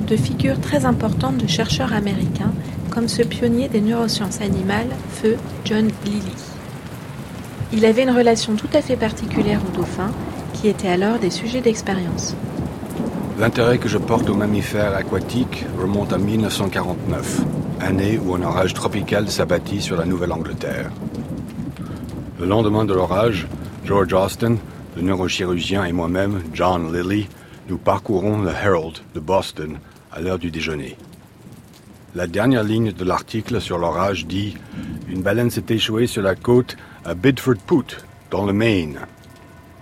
de 0.07 0.15
figures 0.15 0.59
très 0.59 0.85
importantes 0.85 1.37
de 1.37 1.47
chercheurs 1.47 1.93
américains, 1.93 2.53
comme 2.89 3.07
ce 3.07 3.23
pionnier 3.23 3.69
des 3.69 3.81
neurosciences 3.81 4.41
animales, 4.41 4.89
feu 5.09 5.35
John 5.65 5.87
Lilly. 6.05 6.35
Il 7.71 7.85
avait 7.85 8.03
une 8.03 8.11
relation 8.11 8.55
tout 8.55 8.67
à 8.73 8.81
fait 8.81 8.97
particulière 8.97 9.59
aux 9.67 9.77
dauphins, 9.77 10.11
qui 10.53 10.67
étaient 10.67 10.89
alors 10.89 11.19
des 11.19 11.31
sujets 11.31 11.61
d'expérience. 11.61 12.35
L'intérêt 13.39 13.79
que 13.79 13.89
je 13.89 13.97
porte 13.97 14.29
aux 14.29 14.35
mammifères 14.35 14.95
aquatiques 14.95 15.65
remonte 15.79 16.13
à 16.13 16.19
1949, 16.19 17.41
année 17.79 18.19
où 18.23 18.35
un 18.35 18.43
orage 18.43 18.75
tropical 18.75 19.29
s'abattit 19.29 19.81
sur 19.81 19.97
la 19.97 20.05
Nouvelle-Angleterre. 20.05 20.91
Le 22.39 22.45
lendemain 22.45 22.85
de 22.85 22.93
l'orage, 22.93 23.47
George 23.85 24.13
Austin, 24.13 24.57
le 24.95 25.01
neurochirurgien 25.01 25.83
et 25.83 25.91
moi-même, 25.91 26.43
John 26.53 26.93
Lilly, 26.95 27.27
nous 27.69 27.79
parcourons 27.79 28.43
le 28.43 28.51
Herald 28.51 28.99
de 29.15 29.19
Boston 29.19 29.79
à 30.11 30.21
l'heure 30.21 30.39
du 30.39 30.51
déjeuner. 30.51 30.95
La 32.13 32.27
dernière 32.27 32.63
ligne 32.63 32.91
de 32.91 33.03
l'article 33.03 33.59
sur 33.59 33.79
l'orage 33.79 34.27
dit 34.27 34.55
Une 35.09 35.23
baleine 35.23 35.49
s'est 35.49 35.65
échouée 35.69 36.05
sur 36.05 36.21
la 36.21 36.35
côte 36.35 36.77
à 37.03 37.15
Bidford 37.15 37.57
Put, 37.65 37.97
dans 38.29 38.45
le 38.45 38.53
Maine. 38.53 38.99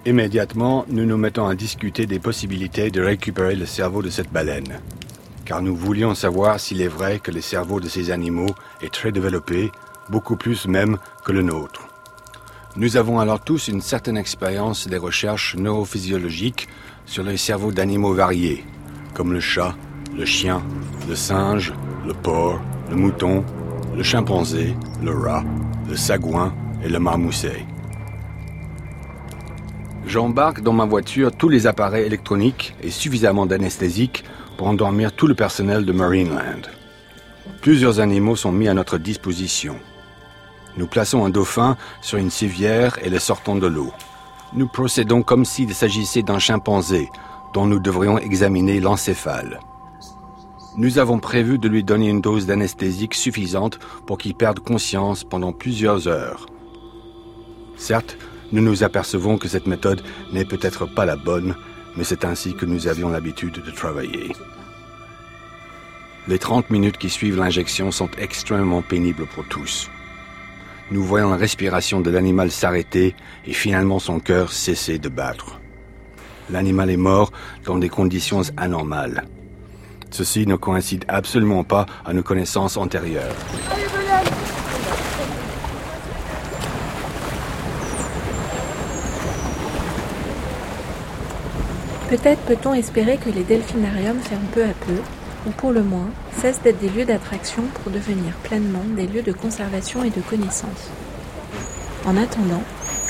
Immédiatement, 0.04 0.84
nous 0.90 1.06
nous 1.06 1.18
mettons 1.18 1.46
à 1.46 1.54
discuter 1.54 2.08
des 2.08 2.18
possibilités 2.18 2.90
de 2.90 3.04
récupérer 3.04 3.56
le 3.56 3.68
cerveau 3.68 4.02
de 4.02 4.10
cette 4.10 4.32
baleine. 4.32 4.80
Car 5.46 5.62
nous 5.62 5.76
voulions 5.76 6.16
savoir 6.16 6.60
s'il 6.60 6.82
est 6.82 6.88
vrai 6.88 7.20
que 7.20 7.30
le 7.30 7.40
cerveau 7.40 7.80
de 7.80 7.88
ces 7.88 8.10
animaux 8.10 8.50
est 8.82 8.92
très 8.92 9.12
développé, 9.12 9.72
beaucoup 10.10 10.38
plus 10.38 10.66
même 10.66 10.98
que 11.24 11.32
le 11.32 11.44
nôtre. 11.44 11.88
Nous 12.78 12.98
avons 12.98 13.20
alors 13.20 13.42
tous 13.44 13.68
une 13.68 13.82
certaine 13.82 14.18
expérience 14.18 14.88
des 14.88 14.98
recherches 14.98 15.56
neurophysiologiques 15.56 16.68
sur 17.06 17.24
les 17.24 17.38
cerveaux 17.38 17.72
d'animaux 17.72 18.16
variés, 18.16 18.66
comme 19.14 19.34
le 19.34 19.40
chat, 19.40 19.76
le 20.18 20.26
chien, 20.26 20.64
le 21.08 21.16
singe, 21.16 21.74
le 22.08 22.14
porc, 22.16 22.60
le 22.90 22.96
mouton, 22.96 23.46
le 23.96 24.02
chimpanzé, 24.02 24.76
le 25.04 25.16
rat, 25.16 25.44
le 25.88 25.96
sagouin 25.96 26.56
et 26.84 26.90
le 26.90 26.98
marmousset. 26.98 27.68
J'embarque 30.12 30.60
dans 30.60 30.74
ma 30.74 30.84
voiture 30.84 31.32
tous 31.32 31.48
les 31.48 31.68
appareils 31.68 32.06
électroniques 32.06 32.76
et 32.84 32.92
suffisamment 32.92 33.46
d'anesthésiques 33.46 34.26
pour 34.58 34.68
endormir 34.68 35.14
tout 35.14 35.26
le 35.26 35.36
personnel 35.36 35.86
de 35.86 35.94
Marineland. 35.94 36.64
Plusieurs 37.62 38.02
animaux 38.02 38.36
sont 38.36 38.52
mis 38.52 38.68
à 38.68 38.74
notre 38.74 38.98
disposition. 38.98 39.78
Nous 40.76 40.86
plaçons 40.86 41.24
un 41.24 41.30
dauphin 41.30 41.78
sur 42.02 42.18
une 42.18 42.30
civière 42.30 43.00
et 43.02 43.10
le 43.10 43.20
sortons 43.20 43.56
de 43.56 43.68
l'eau. 43.68 43.94
Nous 44.54 44.68
procédons 44.68 45.24
comme 45.24 45.46
s'il 45.46 45.74
s'agissait 45.74 46.24
d'un 46.24 46.40
chimpanzé 46.40 47.08
dont 47.54 47.66
nous 47.66 47.80
devrions 47.80 48.18
examiner 48.18 48.82
l'encéphale. 48.82 49.62
Nous 50.76 51.00
avons 51.00 51.20
prévu 51.20 51.58
de 51.58 51.70
lui 51.70 51.86
donner 51.86 52.10
une 52.10 52.20
dose 52.20 52.48
d'anesthésique 52.48 53.14
suffisante 53.14 53.80
pour 54.06 54.18
qu'il 54.18 54.36
perde 54.36 54.60
conscience 54.60 55.24
pendant 55.24 55.54
plusieurs 55.54 56.10
heures. 56.10 56.48
Certes, 57.78 58.18
nous 58.52 58.62
nous 58.62 58.84
apercevons 58.84 59.38
que 59.38 59.48
cette 59.48 59.68
méthode 59.68 60.02
n'est 60.34 60.46
peut-être 60.46 60.86
pas 60.86 61.06
la 61.06 61.16
bonne, 61.16 61.56
mais 61.96 62.04
c'est 62.04 62.26
ainsi 62.26 62.54
que 62.54 62.66
nous 62.66 62.88
avions 62.88 63.10
l'habitude 63.10 63.62
de 63.64 63.72
travailler. 63.72 64.32
Les 66.28 66.38
30 66.38 66.70
minutes 66.70 66.98
qui 66.98 67.10
suivent 67.10 67.38
l'injection 67.38 67.92
sont 67.92 68.10
extrêmement 68.18 68.82
pénibles 68.82 69.26
pour 69.26 69.46
tous. 69.48 69.90
Nous 70.92 71.04
voyons 71.04 71.30
la 71.30 71.38
respiration 71.38 72.02
de 72.02 72.12
l'animal 72.12 72.52
s'arrêter 72.52 73.16
et 73.46 73.54
finalement 73.54 74.00
son 74.00 74.20
cœur 74.20 74.52
cesser 74.52 75.00
de 75.00 75.10
battre. 75.10 75.60
L'animal 76.50 76.90
est 76.90 76.98
mort 76.98 77.32
dans 77.66 77.78
des 77.78 77.90
conditions 77.90 78.42
anormales. 78.58 79.24
Ceci 80.12 80.46
ne 80.46 80.58
coïncide 80.58 81.06
absolument 81.08 81.64
pas 81.64 81.86
à 82.06 82.14
nos 82.14 82.24
connaissances 82.24 82.76
antérieures. 82.76 83.36
Peut-être 92.12 92.42
peut-on 92.42 92.74
espérer 92.74 93.16
que 93.16 93.30
les 93.30 93.46
delphinariums 93.46 94.20
ferment 94.20 94.50
peu 94.54 94.66
à 94.66 94.74
peu, 94.86 94.98
ou 95.48 95.52
pour 95.52 95.72
le 95.72 95.82
moins 95.82 96.10
cessent 96.42 96.62
d'être 96.62 96.82
des 96.82 96.90
lieux 96.90 97.06
d'attraction 97.06 97.64
pour 97.82 97.90
devenir 97.90 98.34
pleinement 98.44 98.84
des 98.98 99.08
lieux 99.08 99.22
de 99.22 99.32
conservation 99.32 100.04
et 100.04 100.10
de 100.10 100.20
connaissance. 100.20 100.92
En 102.06 102.18
attendant, 102.18 102.64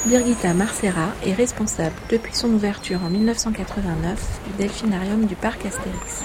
Birgitta 0.05 0.53
Marcera 0.53 1.15
est 1.25 1.34
responsable 1.34 1.96
depuis 2.12 2.36
son 2.36 2.53
ouverture 2.53 3.00
en 3.03 3.10
1989 3.10 4.41
du 4.46 4.63
delphinarium 4.63 5.25
du 5.25 5.36
parc 5.36 5.65
Astérix. 5.65 6.22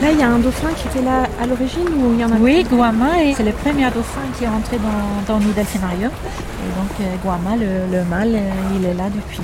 Là, 0.00 0.12
il 0.12 0.18
y 0.18 0.22
a 0.22 0.28
un 0.28 0.38
dauphin 0.38 0.68
qui 0.76 0.86
était 0.88 1.04
là 1.04 1.24
à 1.42 1.46
l'origine 1.46 1.88
ou 1.98 2.14
il 2.14 2.20
y 2.20 2.24
en 2.24 2.30
a 2.30 2.36
Oui, 2.38 2.64
Guama, 2.70 3.08
c'est 3.36 3.42
le 3.42 3.50
premier 3.50 3.84
dauphin 3.90 4.20
qui 4.36 4.44
est 4.44 4.48
rentré 4.48 4.76
dans, 4.78 5.34
dans 5.34 5.40
nos 5.40 5.52
delphinariums. 5.52 6.12
Et 6.12 6.78
donc, 6.78 6.90
euh, 7.00 7.14
Guama, 7.24 7.56
le, 7.56 7.96
le 7.96 8.04
mâle, 8.04 8.34
euh, 8.34 8.76
il 8.76 8.84
est 8.84 8.94
là 8.94 9.04
depuis. 9.12 9.42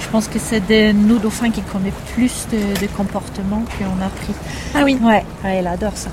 Je 0.00 0.08
pense 0.08 0.28
que 0.28 0.38
c'est 0.38 0.66
de 0.66 0.92
nous 0.92 1.18
dauphins 1.18 1.50
qui 1.50 1.60
connaît 1.60 1.92
plus 2.14 2.46
de, 2.50 2.80
de 2.80 2.86
comportements 2.96 3.64
qu'on 3.78 4.02
a 4.02 4.08
pris. 4.08 4.34
Ah 4.74 4.80
oui. 4.82 4.98
Ouais, 5.02 5.24
ouais, 5.44 5.58
il 5.60 5.66
adore 5.66 5.96
ça. 5.96 6.10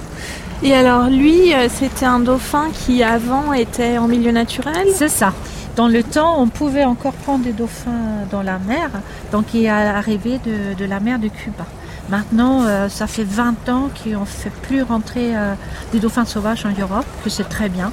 Et 0.61 0.73
alors 0.73 1.09
lui, 1.09 1.53
euh, 1.53 1.67
c'était 1.69 2.05
un 2.05 2.19
dauphin 2.19 2.65
qui 2.73 3.01
avant 3.01 3.53
était 3.53 3.97
en 3.97 4.07
milieu 4.09 4.31
naturel? 4.31 4.87
C'est 4.93 5.09
ça. 5.09 5.31
Dans 5.77 5.87
le 5.87 6.03
temps, 6.03 6.35
on 6.41 6.47
pouvait 6.47 6.83
encore 6.85 7.13
prendre 7.13 7.45
des 7.45 7.53
dauphins 7.53 8.25
dans 8.29 8.43
la 8.43 8.59
mer, 8.59 8.89
donc 9.31 9.53
il 9.53 9.63
est 9.63 9.69
arrivé 9.69 10.39
de, 10.45 10.75
de 10.77 10.85
la 10.85 10.99
mer 10.99 11.17
de 11.17 11.27
Cuba. 11.29 11.65
Maintenant, 12.13 12.61
euh, 12.67 12.89
ça 12.89 13.07
fait 13.07 13.23
20 13.23 13.69
ans 13.69 13.89
qu'on 14.03 14.19
ne 14.19 14.25
fait 14.25 14.51
plus 14.51 14.83
rentrer 14.83 15.35
euh, 15.35 15.55
des 15.91 15.99
dauphins 15.99 16.25
sauvages 16.25 16.63
en 16.63 16.79
Europe, 16.79 17.07
que 17.23 17.29
c'est 17.31 17.49
très 17.49 17.69
bien. 17.69 17.91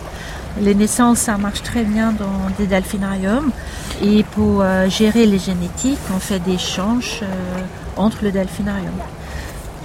Les 0.61 0.75
naissances, 0.75 1.21
ça 1.21 1.39
marche 1.39 1.63
très 1.63 1.85
bien 1.85 2.13
dans 2.13 2.51
des 2.59 2.67
delphinariums. 2.67 3.51
Et 4.03 4.23
pour 4.25 4.61
euh, 4.61 4.91
gérer 4.91 5.25
les 5.25 5.39
génétiques, 5.39 5.99
on 6.15 6.19
fait 6.19 6.39
des 6.39 6.53
échanges 6.57 7.21
euh, 7.23 7.27
entre 7.97 8.19
le 8.25 8.31
delphinarium. 8.31 8.93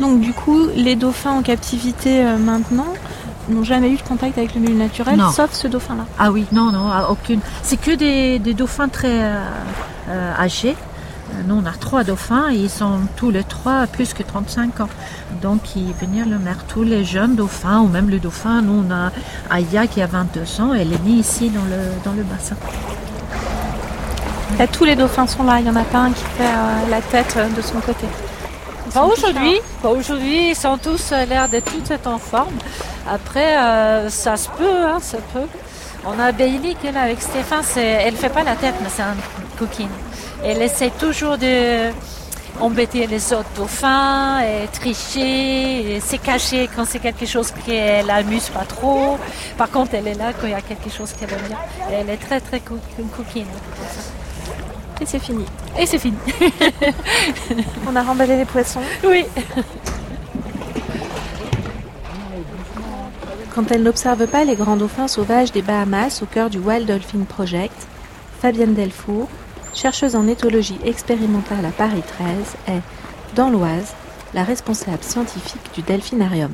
Donc 0.02 0.20
du 0.20 0.34
coup, 0.34 0.68
les 0.76 0.98
dauphins 0.98 1.32
en 1.32 1.42
captivité 1.42 2.22
maintenant 2.38 2.94
n'ont 3.48 3.64
jamais 3.64 3.90
eu 3.90 3.96
de 3.96 4.02
contact 4.02 4.38
avec 4.38 4.54
le 4.54 4.60
milieu 4.60 4.76
naturel, 4.76 5.16
Non. 5.16 5.32
sauf 5.32 5.54
ce 5.54 5.70
dauphin-là. 5.70 6.04
Ah 6.20 6.34
oui, 6.34 6.46
non, 6.52 6.74
non, 6.74 6.90
ah, 6.92 7.08
aucune. 7.10 7.40
C'est 7.64 7.78
que 7.80 7.92
des, 7.92 8.40
des 8.40 8.54
dauphins 8.54 8.90
très 8.90 9.32
euh, 10.10 10.32
âgés. 10.38 10.76
Nous, 11.48 11.56
on 11.56 11.66
a 11.66 11.72
trois 11.72 12.04
dauphins 12.04 12.50
et 12.52 12.56
ils 12.56 12.70
sont 12.70 13.00
tous 13.16 13.32
les 13.32 13.44
trois 13.44 13.82
à 13.82 13.88
plus 13.88 14.14
que 14.14 14.24
35 14.24 14.80
ans. 14.82 14.90
Donc, 15.42 15.76
ils 15.76 15.94
viennent 15.94 16.30
le 16.30 16.40
mer. 16.40 16.58
Tous 16.68 16.84
les 16.84 17.04
jeunes 17.04 17.36
dauphins, 17.36 17.80
ou 17.82 17.88
même 17.88 18.10
le 18.10 18.20
dauphin, 18.20 18.62
nous, 18.62 18.86
on 18.88 18.92
a 18.92 19.12
Aya 19.50 19.88
qui 19.88 20.02
a 20.02 20.08
22 20.08 20.62
ans, 20.62 20.74
elle 20.74 20.94
est 20.94 21.04
née 21.04 21.12
ici 21.20 21.50
dans 21.50 21.64
le, 21.64 21.82
dans 22.04 22.14
le 22.14 22.24
bassin. 22.24 22.56
Là, 24.58 24.68
tous 24.68 24.86
les 24.86 24.96
dauphins 24.96 25.28
sont 25.28 25.44
là, 25.44 25.60
il 25.60 25.64
n'y 25.64 25.70
en 25.70 25.76
a 25.76 25.84
pas 25.84 26.00
un 26.00 26.12
qui 26.12 26.24
fait 26.38 26.44
euh, 26.44 26.90
la 26.90 27.02
tête 27.02 27.36
euh, 27.38 27.50
de 27.50 27.62
son 27.62 27.80
côté. 27.82 28.08
Pas 28.94 29.04
aujourd'hui. 29.04 29.60
Pas 29.82 29.90
aujourd'hui. 29.90 30.52
Ils 30.52 30.56
sont 30.56 30.78
tous 30.78 31.12
euh, 31.12 31.26
l'air 31.26 31.50
d'être 31.50 31.72
tous 31.72 31.92
être 31.92 32.08
en 32.08 32.18
forme. 32.18 32.54
Après, 33.10 33.58
euh, 33.58 34.10
ça 34.10 34.38
se 34.38 34.48
peut, 34.50 34.86
hein, 34.86 35.00
ça 35.02 35.18
peut. 35.34 35.48
On 36.06 36.20
a 36.20 36.32
Bailey 36.32 36.76
qui 36.80 36.88
est 36.88 36.92
là 36.92 37.02
avec 37.02 37.22
Stéphane. 37.22 37.64
C'est, 37.64 37.84
elle 37.84 38.16
fait 38.16 38.30
pas 38.30 38.44
la 38.44 38.56
tête, 38.56 38.76
mais 38.82 38.90
c'est 38.90 39.02
une 39.02 39.58
coquine. 39.58 39.90
Elle 40.46 40.62
essaie 40.62 40.92
toujours 40.92 41.38
de 41.38 41.90
embêter 42.62 43.06
les 43.08 43.34
autres 43.34 43.50
dauphins, 43.58 44.40
et 44.40 44.68
tricher, 44.72 45.96
et 45.96 46.00
se 46.00 46.16
cacher 46.16 46.70
quand 46.74 46.86
c'est 46.86 47.00
quelque 47.00 47.26
chose 47.26 47.52
qui 47.52 47.72
l'amuse 48.08 48.48
pas 48.50 48.64
trop. 48.64 49.18
Par 49.58 49.70
contre, 49.70 49.96
elle 49.96 50.08
est 50.08 50.14
là 50.14 50.32
quand 50.40 50.48
il 50.48 50.52
y 50.52 50.54
a 50.54 50.62
quelque 50.62 50.90
chose 50.90 51.12
qu'elle 51.14 51.32
aime 51.34 51.48
bien. 51.48 51.58
Elle 51.92 52.10
est 52.10 52.18
très 52.18 52.40
très 52.40 52.60
co- 52.62 52.78
une 52.98 53.10
coquine. 53.10 53.48
Et 55.02 55.06
c'est 55.06 55.20
fini. 55.20 55.44
Et 55.78 55.86
c'est 55.86 56.00
fini. 56.00 56.16
On 57.90 57.96
a 57.96 58.04
remballé 58.04 58.38
les 58.38 58.46
poissons. 58.46 58.80
oui. 59.04 59.26
Quand 63.54 63.72
elle 63.72 63.84
n'observe 63.84 64.28
pas 64.28 64.44
les 64.44 64.56
grands 64.56 64.76
dauphins 64.76 65.08
sauvages 65.08 65.52
des 65.52 65.62
Bahamas 65.62 66.22
au 66.22 66.26
cœur 66.26 66.50
du 66.50 66.60
Wild 66.60 66.88
Dolphin 66.88 67.24
Project, 67.28 67.76
Fabienne 68.42 68.74
Delfour, 68.74 69.28
chercheuse 69.76 70.16
en 70.16 70.28
éthologie 70.28 70.80
expérimentale 70.86 71.66
à 71.66 71.72
Paris 71.72 72.02
13, 72.06 72.56
est, 72.68 72.82
dans 73.36 73.50
l'Oise, 73.50 73.94
la 74.34 74.44
responsable 74.44 75.04
scientifique 75.04 75.74
du 75.74 75.82
delphinarium. 75.82 76.52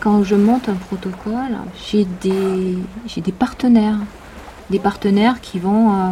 Quand 0.00 0.22
je 0.22 0.36
monte 0.36 0.68
un 0.68 0.74
protocole, 0.74 1.58
j'ai 1.90 2.06
des, 2.22 2.78
des 3.16 3.32
partenaires. 3.32 3.98
Des 4.70 4.78
partenaires 4.78 5.40
qui 5.40 5.58
vont 5.58 5.92
euh, 5.92 6.10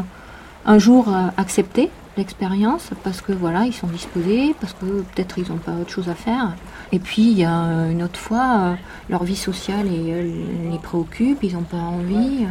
un 0.64 0.78
jour 0.78 1.08
euh, 1.08 1.28
accepter 1.36 1.90
l'expérience 2.16 2.90
parce 3.04 3.20
que 3.20 3.32
voilà, 3.32 3.64
ils 3.64 3.74
sont 3.74 3.86
disposés, 3.86 4.54
parce 4.60 4.72
que 4.72 5.02
peut-être 5.02 5.38
ils 5.38 5.48
n'ont 5.48 5.58
pas 5.58 5.72
autre 5.72 5.90
chose 5.90 6.08
à 6.08 6.14
faire. 6.14 6.56
Et 6.90 6.98
puis 6.98 7.22
il 7.22 7.38
y 7.38 7.44
a 7.44 7.64
euh, 7.64 7.90
une 7.90 8.02
autre 8.02 8.18
fois, 8.18 8.76
leur 9.08 9.22
vie 9.22 9.36
sociale 9.36 9.86
les 9.86 10.78
préoccupe, 10.82 11.44
ils 11.44 11.54
n'ont 11.54 11.62
pas 11.62 11.76
envie. 11.76 12.46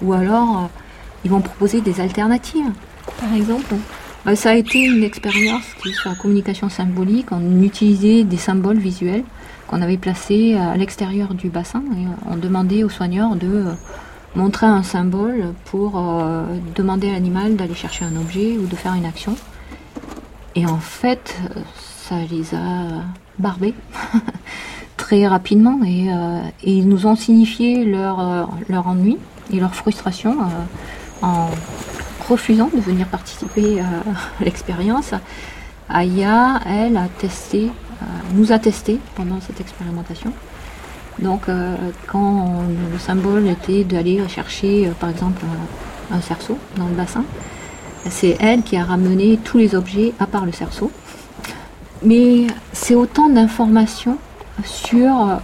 ou 0.00 0.12
alors 0.14 0.70
ils 1.24 1.30
vont 1.30 1.40
proposer 1.40 1.80
des 1.80 2.00
alternatives. 2.00 2.72
Par 3.20 3.34
exemple, 3.34 3.74
bah, 4.24 4.36
ça 4.36 4.50
a 4.50 4.54
été 4.54 4.80
une 4.80 5.02
expérience 5.02 5.64
qui 5.82 5.92
sur 5.92 6.10
la 6.10 6.16
communication 6.16 6.68
symbolique. 6.68 7.26
On 7.30 7.62
utilisait 7.62 8.24
des 8.24 8.36
symboles 8.36 8.78
visuels 8.78 9.24
qu'on 9.66 9.82
avait 9.82 9.96
placés 9.96 10.54
à 10.54 10.76
l'extérieur 10.76 11.34
du 11.34 11.48
bassin 11.48 11.82
et 11.96 12.06
on 12.30 12.36
demandait 12.36 12.84
aux 12.84 12.90
soigneurs 12.90 13.36
de 13.36 13.48
euh, 13.48 13.72
montrer 14.34 14.66
un 14.66 14.82
symbole 14.82 15.54
pour 15.64 15.94
euh, 15.96 16.44
demander 16.74 17.08
à 17.08 17.12
l'animal 17.12 17.56
d'aller 17.56 17.74
chercher 17.74 18.04
un 18.04 18.16
objet 18.16 18.58
ou 18.58 18.66
de 18.66 18.76
faire 18.76 18.94
une 18.94 19.06
action. 19.06 19.36
Et 20.54 20.66
en 20.66 20.78
fait, 20.78 21.36
euh, 21.56 21.60
ça 21.76 22.16
les 22.30 22.54
a 22.54 23.02
barbés 23.38 23.74
très 24.96 25.26
rapidement 25.26 25.80
et, 25.84 26.08
euh, 26.10 26.40
ils 26.62 26.88
nous 26.88 27.06
ont 27.06 27.16
signifié 27.16 27.84
leur, 27.84 28.20
euh, 28.20 28.44
leur 28.68 28.86
ennui 28.86 29.18
et 29.52 29.60
leur 29.60 29.74
frustration 29.74 30.36
euh, 30.40 31.26
en 31.26 31.48
refusant 32.32 32.70
de 32.74 32.80
venir 32.80 33.06
participer 33.06 33.80
à 33.80 34.44
l'expérience. 34.44 35.12
Aya, 35.88 36.60
elle, 36.66 36.96
a 36.96 37.08
testé, 37.18 37.66
euh, 37.66 38.04
nous 38.34 38.52
a 38.52 38.58
testé 38.58 38.98
pendant 39.14 39.40
cette 39.40 39.60
expérimentation. 39.60 40.32
Donc, 41.18 41.48
euh, 41.48 41.76
quand 42.06 42.64
le 42.92 42.98
symbole 42.98 43.46
était 43.48 43.84
d'aller 43.84 44.20
chercher, 44.28 44.88
euh, 44.88 44.92
par 44.98 45.10
exemple, 45.10 45.42
un, 46.10 46.20
cerceau 46.20 46.58
dans 46.76 46.88
le 46.88 46.94
bassin, 46.94 47.24
c'est 48.08 48.36
elle 48.40 48.62
qui 48.62 48.76
a 48.76 48.84
ramené 48.84 49.38
tous 49.42 49.58
les 49.58 49.74
objets 49.74 50.12
à 50.18 50.26
part 50.26 50.46
le 50.46 50.52
cerceau. 50.52 50.90
Mais 52.02 52.46
c'est 52.72 52.94
autant 52.94 53.28
d'informations 53.28 54.18
sur 54.64 55.28
euh, 55.28 55.36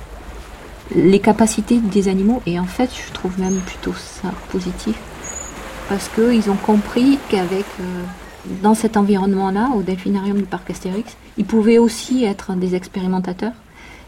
les 0.95 1.21
capacités 1.21 1.79
des 1.79 2.09
animaux 2.09 2.43
et 2.47 2.59
en 2.59 2.65
fait, 2.65 2.91
je 3.07 3.13
trouve 3.13 3.39
même 3.39 3.59
plutôt 3.61 3.93
ça 3.95 4.29
positif 4.51 4.97
parce 5.89 6.09
qu'ils 6.09 6.51
ont 6.51 6.57
compris 6.57 7.19
qu'avec 7.29 7.65
euh, 7.81 8.05
dans 8.63 8.75
cet 8.75 8.97
environnement-là, 8.97 9.71
au 9.75 9.83
delphinarium 9.83 10.37
du 10.39 10.45
parc 10.45 10.71
Astérix, 10.71 11.17
ils 11.37 11.45
pouvaient 11.45 11.79
aussi 11.79 12.25
être 12.25 12.53
des 12.55 12.75
expérimentateurs 12.75 13.53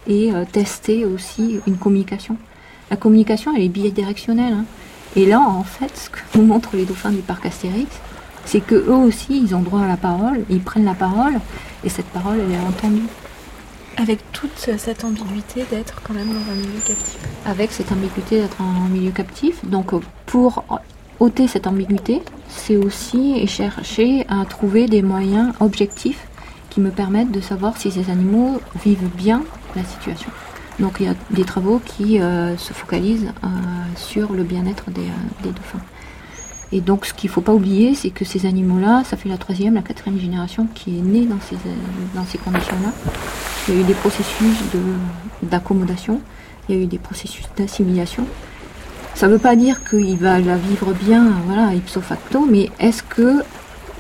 et 0.07 0.33
euh, 0.33 0.45
tester 0.51 1.05
aussi 1.05 1.61
une 1.67 1.77
communication. 1.77 2.37
la 2.91 2.97
communication 2.97 3.53
elle 3.55 3.63
est 3.63 3.69
bidirectionnelle. 3.69 4.53
hein. 4.53 4.65
Et 5.17 5.27
là, 5.27 5.41
en 5.41 5.65
fait, 5.65 5.91
ce 5.97 6.09
que 6.11 6.21
nous 6.37 6.45
montrent 6.47 6.77
les 6.77 6.85
dauphins 6.85 7.11
du 7.11 7.21
parc 7.23 7.45
Astérix, 7.47 7.91
c'est 8.45 8.61
que 8.61 8.75
eux 8.75 8.95
aussi, 8.95 9.41
ils 9.43 9.55
ont 9.55 9.61
droit 9.61 9.81
à 9.81 9.89
la 9.89 9.97
parole, 9.97 10.45
ils 10.49 10.61
prennent 10.61 10.85
la 10.85 10.95
parole, 10.95 11.35
et 11.85 11.89
cette 11.89 12.07
parole, 12.07 12.39
elle 12.41 12.53
est 12.53 12.59
entendue. 12.59 13.03
Avec 13.97 14.21
toute 14.33 14.71
cette 14.79 15.05
ambiguïté 15.05 15.65
d'être 15.71 16.01
quand 16.03 16.15
même 16.15 16.29
dans 16.29 16.53
un 16.53 16.55
milieu 16.55 16.81
captif. 16.87 17.19
Avec 17.45 17.73
cette 17.73 17.91
ambiguïté 17.93 18.41
d'être 18.41 18.61
en 18.61 18.89
milieu 18.89 19.11
captif. 19.11 19.65
Donc, 19.65 19.93
euh, 19.93 20.01
pour 20.27 20.65
ôter 21.21 21.47
cette 21.47 21.67
ambiguïté, 21.67 22.23
c'est 22.49 22.77
aussi 22.77 23.47
chercher 23.47 24.27
à 24.29 24.45
trouver 24.45 24.87
des 24.87 25.03
moyens 25.03 25.53
objectifs 25.61 26.27
qui 26.71 26.81
me 26.81 26.91
permettent 26.91 27.31
de 27.31 27.41
savoir 27.41 27.77
si 27.77 27.91
ces 27.91 28.11
animaux 28.11 28.61
vivent 28.83 29.11
bien 29.17 29.43
la 29.77 29.85
situation. 29.85 30.31
Donc 30.79 30.97
il 30.99 31.07
y 31.07 31.09
a 31.09 31.15
des 31.31 31.45
travaux 31.45 31.81
qui 31.85 32.21
euh, 32.21 32.57
se 32.57 32.73
focalisent 32.73 33.33
euh, 33.45 33.49
sur 33.97 34.33
le 34.33 34.43
bien-être 34.43 34.91
des, 34.91 35.03
euh, 35.03 35.43
des 35.43 35.51
dauphins. 35.51 35.81
Et 36.73 36.81
donc 36.81 37.05
ce 37.05 37.13
qu'il 37.13 37.29
ne 37.29 37.35
faut 37.35 37.41
pas 37.41 37.53
oublier, 37.53 37.95
c'est 37.95 38.11
que 38.11 38.25
ces 38.25 38.47
animaux-là, 38.47 39.03
ça 39.05 39.17
fait 39.17 39.29
la 39.29 39.37
troisième, 39.37 39.75
la 39.75 39.83
quatrième 39.83 40.19
génération 40.19 40.69
qui 40.75 40.99
est 40.99 41.03
née 41.03 41.27
dans 41.27 41.41
ces, 41.41 41.57
dans 42.15 42.25
ces 42.25 42.39
conditions-là. 42.39 42.93
Il 43.69 43.75
y 43.75 43.79
a 43.79 43.81
eu 43.81 43.85
des 43.85 43.95
processus 43.95 44.57
d'accommodation, 45.43 46.21
il 46.69 46.77
y 46.77 46.79
a 46.79 46.83
eu 46.83 46.87
des 46.87 46.99
processus 46.99 47.45
d'assimilation. 47.57 48.25
Ça 49.15 49.27
ne 49.27 49.33
veut 49.33 49.39
pas 49.39 49.55
dire 49.55 49.85
qu'il 49.85 50.17
va 50.17 50.39
la 50.39 50.57
vivre 50.57 50.95
bien, 50.95 51.27
voilà, 51.47 51.75
ipso 51.75 52.01
facto, 52.01 52.47
mais 52.51 52.71
est-ce 52.79 53.03
que 53.03 53.43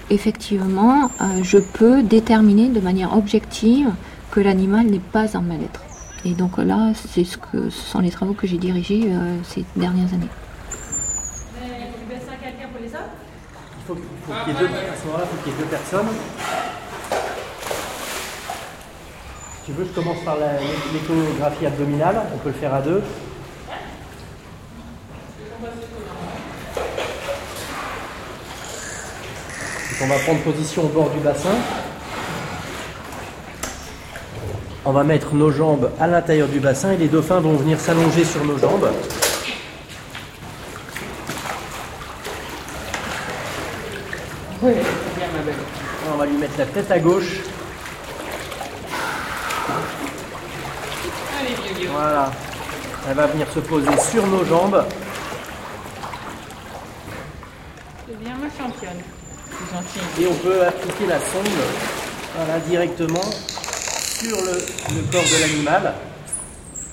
effectivement, 0.09 1.11
euh, 1.21 1.43
je 1.43 1.59
peux 1.59 2.03
déterminer 2.03 2.69
de 2.69 2.81
manière 2.81 3.17
objective 3.17 3.91
que 4.31 4.41
l'animal 4.41 4.87
n'est 4.87 4.99
pas 4.99 5.37
en 5.37 5.43
mal-être? 5.43 5.83
Et 6.25 6.33
donc 6.33 6.57
là, 6.59 6.93
c'est 6.95 7.25
ce 7.25 7.37
que 7.37 7.71
ce 7.71 7.91
sont 7.91 8.01
les 8.01 8.11
travaux 8.11 8.33
que 8.33 8.47
j'ai 8.47 8.59
dirigés 8.59 9.09
euh, 9.09 9.37
ces 9.45 9.65
dernières 9.77 10.13
années. 10.15 10.29
Il 13.79 13.85
faut, 13.87 13.95
faut 13.95 14.33
qu'il 14.45 14.53
y 14.53 14.57
ait 14.57 14.59
deux, 14.59 14.67
à 14.67 14.97
ce 14.97 15.07
moment-là, 15.07 15.25
il 15.25 15.37
faut 15.37 15.43
qu'il 15.43 15.53
y 15.53 15.55
ait 15.55 15.59
deux 15.59 15.71
personnes. 15.71 16.07
Si 19.61 19.67
tu 19.67 19.73
veux, 19.73 19.85
je 19.85 20.01
commence 20.01 20.21
par 20.25 20.37
l'échographie 20.93 21.67
abdominale. 21.67 22.23
On 22.35 22.39
peut 22.39 22.49
le 22.49 22.55
faire 22.55 22.75
à 22.75 22.81
deux. 22.81 23.03
Donc, 25.61 25.71
on 30.03 30.07
va 30.07 30.19
prendre 30.19 30.41
position 30.41 30.85
au 30.85 30.89
bord 30.89 31.11
du 31.11 31.19
bassin. 31.21 31.51
On 34.85 34.93
va 34.93 35.05
mettre 35.05 35.35
nos 35.35 35.51
jambes 35.51 35.91
à 36.01 36.07
l'intérieur 36.07 36.49
du 36.49 36.61
bassin 36.61 36.93
et 36.93 36.97
les 36.97 37.09
dauphins 37.09 37.41
vont 37.41 37.55
venir 37.55 37.79
s'allonger 37.79 38.25
sur 38.25 38.43
nos 38.45 38.57
jambes. 38.59 38.91
On 44.63 46.17
va 46.17 46.27
lui 46.27 46.37
mettre 46.37 46.59
la 46.59 46.67
tête 46.67 46.91
à 46.91 46.99
gauche. 46.99 47.41
Voilà. 51.93 52.31
Elle 53.09 53.17
va 53.17 53.27
venir 53.27 53.47
se 53.53 53.61
poser 53.61 53.97
sur 54.11 54.27
nos 54.27 54.45
jambes. 54.45 54.85
C'est 58.07 58.19
bien 58.19 58.35
ma 58.37 58.50
championne. 58.61 59.01
Et 60.21 60.27
on 60.27 60.35
peut 60.35 60.65
appliquer 60.67 61.07
la 61.09 61.19
sonde 61.19 61.49
voilà, 62.37 62.59
directement 62.61 63.31
sur 64.19 64.37
le, 64.37 64.53
le 64.53 65.13
corps 65.13 65.23
de 65.23 65.41
l'animal. 65.41 65.95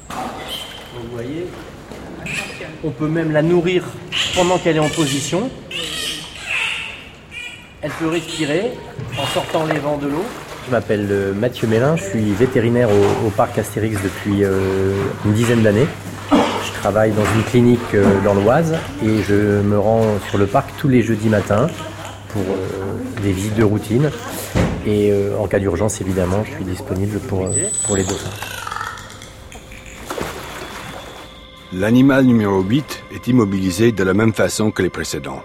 Vous 0.09 1.11
voyez, 1.13 1.47
on 2.83 2.91
peut 2.91 3.07
même 3.07 3.31
la 3.31 3.41
nourrir 3.41 3.83
pendant 4.35 4.57
qu'elle 4.57 4.77
est 4.77 4.79
en 4.79 4.89
position. 4.89 5.49
Elle 7.81 7.91
peut 7.91 8.07
respirer 8.07 8.71
en 9.17 9.27
sortant 9.27 9.65
les 9.65 9.79
vents 9.79 9.97
de 9.97 10.07
l'eau. 10.07 10.25
Je 10.67 10.71
m'appelle 10.71 11.07
euh, 11.11 11.33
Mathieu 11.33 11.67
Mélin, 11.67 11.95
je 11.95 12.03
suis 12.03 12.33
vétérinaire 12.33 12.89
au, 12.89 13.27
au 13.27 13.29
parc 13.29 13.57
Astérix 13.57 14.01
depuis 14.01 14.43
euh, 14.43 14.93
une 15.25 15.33
dizaine 15.33 15.61
d'années. 15.61 15.87
Travaille 16.87 17.11
dans 17.11 17.25
une 17.35 17.43
clinique 17.43 17.95
euh, 17.95 18.05
dans 18.23 18.33
l'Oise 18.33 18.73
et 19.03 19.21
je 19.21 19.59
me 19.61 19.77
rends 19.77 20.05
sur 20.29 20.37
le 20.37 20.47
parc 20.47 20.69
tous 20.77 20.87
les 20.87 21.01
jeudis 21.01 21.27
matins 21.27 21.67
pour 22.29 22.43
euh, 22.43 23.21
des 23.21 23.33
visites 23.33 23.55
de 23.55 23.63
routine. 23.65 24.09
Et 24.85 25.11
euh, 25.11 25.37
en 25.37 25.47
cas 25.47 25.59
d'urgence, 25.59 25.99
évidemment, 25.99 26.45
je 26.45 26.51
suis 26.53 26.63
disponible 26.63 27.19
pour, 27.19 27.45
pour 27.85 27.97
les 27.97 28.05
dauphins. 28.05 28.29
L'animal 31.73 32.23
numéro 32.23 32.61
8 32.61 33.03
est 33.13 33.27
immobilisé 33.27 33.91
de 33.91 34.03
la 34.05 34.13
même 34.13 34.31
façon 34.31 34.71
que 34.71 34.81
les 34.81 34.89
précédents. 34.89 35.41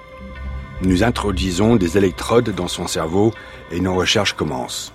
Nous 0.83 1.03
introduisons 1.03 1.75
des 1.75 1.99
électrodes 1.99 2.55
dans 2.55 2.69
son 2.69 2.87
cerveau 2.87 3.33
et 3.73 3.81
nos 3.81 3.97
recherches 3.97 4.35
commencent. 4.35 4.93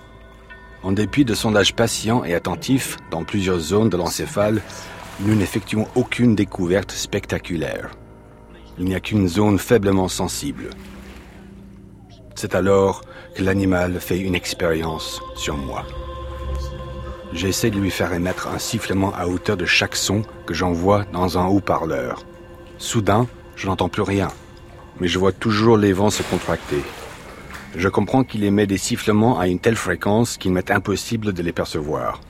En 0.82 0.92
dépit 0.92 1.26
de 1.26 1.34
sondages 1.34 1.74
patients 1.74 2.24
et 2.24 2.34
attentifs 2.34 2.96
dans 3.10 3.24
plusieurs 3.24 3.58
zones 3.58 3.90
de 3.90 3.98
l'encéphale, 3.98 4.62
nous 5.20 5.34
n'effectuons 5.34 5.86
aucune 5.94 6.34
découverte 6.34 6.92
spectaculaire. 6.92 7.90
Il 8.78 8.84
n'y 8.84 8.94
a 8.94 9.00
qu'une 9.00 9.26
zone 9.26 9.58
faiblement 9.58 10.08
sensible. 10.08 10.70
C'est 12.36 12.54
alors 12.54 13.02
que 13.34 13.42
l'animal 13.42 14.00
fait 14.00 14.18
une 14.18 14.36
expérience 14.36 15.20
sur 15.34 15.56
moi. 15.56 15.84
J'essaie 17.32 17.70
de 17.70 17.80
lui 17.80 17.90
faire 17.90 18.12
émettre 18.12 18.48
un 18.48 18.58
sifflement 18.58 19.12
à 19.14 19.26
hauteur 19.26 19.56
de 19.56 19.66
chaque 19.66 19.96
son 19.96 20.22
que 20.46 20.54
j'envoie 20.54 21.04
dans 21.12 21.36
un 21.36 21.46
haut-parleur. 21.46 22.24
Soudain, 22.78 23.26
je 23.56 23.66
n'entends 23.66 23.88
plus 23.88 24.02
rien, 24.02 24.28
mais 25.00 25.08
je 25.08 25.18
vois 25.18 25.32
toujours 25.32 25.76
les 25.76 25.92
vents 25.92 26.10
se 26.10 26.22
contracter. 26.22 26.82
Je 27.76 27.88
comprends 27.88 28.24
qu'il 28.24 28.44
émet 28.44 28.66
des 28.66 28.78
sifflements 28.78 29.38
à 29.38 29.48
une 29.48 29.58
telle 29.58 29.76
fréquence 29.76 30.38
qu'il 30.38 30.52
m'est 30.52 30.70
impossible 30.70 31.32
de 31.32 31.42
les 31.42 31.52
percevoir. 31.52 32.20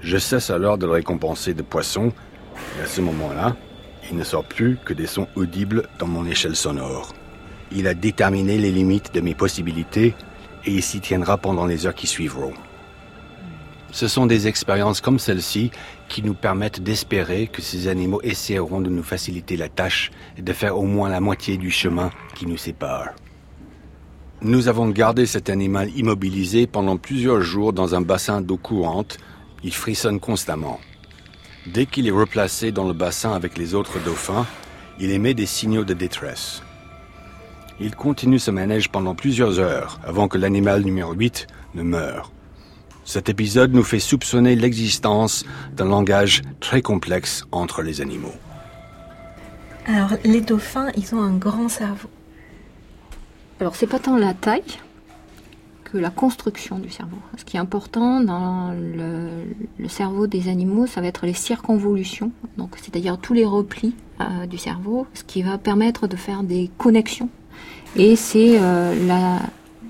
Je 0.00 0.18
cesse 0.18 0.50
alors 0.50 0.78
de 0.78 0.86
le 0.86 0.92
récompenser 0.92 1.54
de 1.54 1.62
poissons, 1.62 2.12
et 2.78 2.82
à 2.82 2.86
ce 2.86 3.00
moment-là, 3.00 3.56
il 4.10 4.16
ne 4.16 4.24
sort 4.24 4.44
plus 4.44 4.78
que 4.84 4.94
des 4.94 5.06
sons 5.06 5.28
audibles 5.34 5.88
dans 5.98 6.06
mon 6.06 6.26
échelle 6.26 6.56
sonore. 6.56 7.12
Il 7.72 7.88
a 7.88 7.94
déterminé 7.94 8.58
les 8.58 8.70
limites 8.70 9.12
de 9.12 9.20
mes 9.20 9.34
possibilités 9.34 10.14
et 10.64 10.72
il 10.72 10.82
s'y 10.82 11.00
tiendra 11.00 11.36
pendant 11.38 11.66
les 11.66 11.86
heures 11.86 11.94
qui 11.94 12.06
suivront. 12.06 12.52
Ce 13.92 14.08
sont 14.08 14.26
des 14.26 14.46
expériences 14.46 15.00
comme 15.00 15.18
celle-ci 15.18 15.70
qui 16.08 16.22
nous 16.22 16.34
permettent 16.34 16.82
d'espérer 16.82 17.46
que 17.46 17.62
ces 17.62 17.88
animaux 17.88 18.20
essaieront 18.22 18.80
de 18.80 18.90
nous 18.90 19.02
faciliter 19.02 19.56
la 19.56 19.68
tâche 19.68 20.10
et 20.36 20.42
de 20.42 20.52
faire 20.52 20.78
au 20.78 20.84
moins 20.84 21.08
la 21.08 21.20
moitié 21.20 21.56
du 21.56 21.70
chemin 21.70 22.10
qui 22.34 22.46
nous 22.46 22.58
sépare. 22.58 23.10
Nous 24.42 24.68
avons 24.68 24.90
gardé 24.90 25.24
cet 25.24 25.48
animal 25.48 25.90
immobilisé 25.96 26.66
pendant 26.66 26.98
plusieurs 26.98 27.40
jours 27.40 27.72
dans 27.72 27.94
un 27.94 28.02
bassin 28.02 28.42
d'eau 28.42 28.58
courante. 28.58 29.16
Il 29.62 29.74
frissonne 29.74 30.20
constamment. 30.20 30.80
Dès 31.66 31.86
qu'il 31.86 32.06
est 32.06 32.12
replacé 32.12 32.72
dans 32.72 32.86
le 32.86 32.92
bassin 32.92 33.32
avec 33.32 33.58
les 33.58 33.74
autres 33.74 33.98
dauphins, 34.04 34.46
il 35.00 35.10
émet 35.10 35.34
des 35.34 35.46
signaux 35.46 35.84
de 35.84 35.94
détresse. 35.94 36.62
Il 37.80 37.94
continue 37.94 38.38
ce 38.38 38.50
manège 38.50 38.88
pendant 38.88 39.14
plusieurs 39.14 39.58
heures 39.58 40.00
avant 40.04 40.28
que 40.28 40.38
l'animal 40.38 40.82
numéro 40.82 41.12
8 41.12 41.46
ne 41.74 41.82
meure. 41.82 42.32
Cet 43.04 43.28
épisode 43.28 43.72
nous 43.72 43.84
fait 43.84 44.00
soupçonner 44.00 44.56
l'existence 44.56 45.44
d'un 45.74 45.84
langage 45.84 46.42
très 46.60 46.82
complexe 46.82 47.44
entre 47.52 47.82
les 47.82 48.00
animaux. 48.00 48.34
Alors, 49.86 50.10
les 50.24 50.40
dauphins, 50.40 50.90
ils 50.96 51.14
ont 51.14 51.22
un 51.22 51.36
grand 51.36 51.68
cerveau. 51.68 52.08
Alors, 53.60 53.76
c'est 53.76 53.86
pas 53.86 54.00
tant 54.00 54.16
la 54.16 54.34
taille 54.34 54.80
la 55.98 56.10
construction 56.10 56.78
du 56.78 56.90
cerveau. 56.90 57.16
Ce 57.36 57.44
qui 57.44 57.56
est 57.56 57.60
important 57.60 58.20
dans 58.20 58.72
le, 58.72 59.88
cerveau 59.88 60.26
des 60.26 60.48
animaux, 60.48 60.86
ça 60.86 61.00
va 61.00 61.06
être 61.06 61.26
les 61.26 61.32
circonvolutions, 61.32 62.32
donc 62.58 62.76
c'est-à-dire 62.76 63.18
tous 63.18 63.32
les 63.32 63.44
replis 63.44 63.94
euh, 64.20 64.46
du 64.46 64.58
cerveau, 64.58 65.06
ce 65.14 65.22
qui 65.22 65.42
va 65.42 65.58
permettre 65.58 66.06
de 66.06 66.16
faire 66.16 66.42
des 66.42 66.70
connexions. 66.76 67.28
Et 67.94 68.16
c'est 68.16 68.58
euh, 68.60 69.38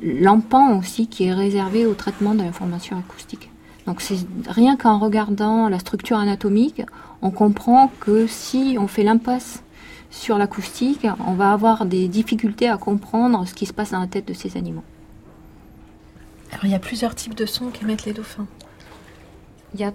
l'empan 0.03 0.79
aussi 0.79 1.09
qui 1.09 1.25
est 1.25 1.33
réservé 1.33 1.87
au 1.87 1.95
traitement 1.95 2.35
de 2.35 2.43
l'information 2.43 2.99
acoustique. 2.99 3.51
Donc 3.87 4.01
c'est 4.01 4.19
rien 4.49 4.77
qu'en 4.77 4.99
regardant 4.99 5.69
la 5.69 5.79
structure 5.79 6.19
anatomique, 6.19 6.83
on 7.23 7.31
comprend 7.31 7.91
que 8.01 8.27
si 8.27 8.77
on 8.79 8.87
fait 8.87 9.05
l'impasse 9.05 9.63
sur 10.11 10.39
l'acoustique, 10.39 11.07
on 11.27 11.35
va 11.35 11.53
avoir 11.53 11.87
des 11.87 12.09
difficultés 12.09 12.69
à 12.69 12.79
comprendre 12.79 13.47
ce 13.47 13.55
qui 13.55 13.67
se 13.67 13.73
passe 13.73 13.93
dans 13.93 14.01
la 14.01 14.07
tête 14.07 14.27
de 14.27 14.35
ces 14.35 14.57
animaux. 14.57 14.83
Alors, 16.53 16.65
il 16.65 16.71
y 16.71 16.75
a 16.75 16.79
plusieurs 16.79 17.15
types 17.15 17.35
de 17.35 17.47
sons 17.47 17.71
qu'émettent 17.71 18.05
les 18.05 18.13
dauphins. 18.13 18.47
Il 19.75 19.81
y 19.81 19.85
a 19.85 19.93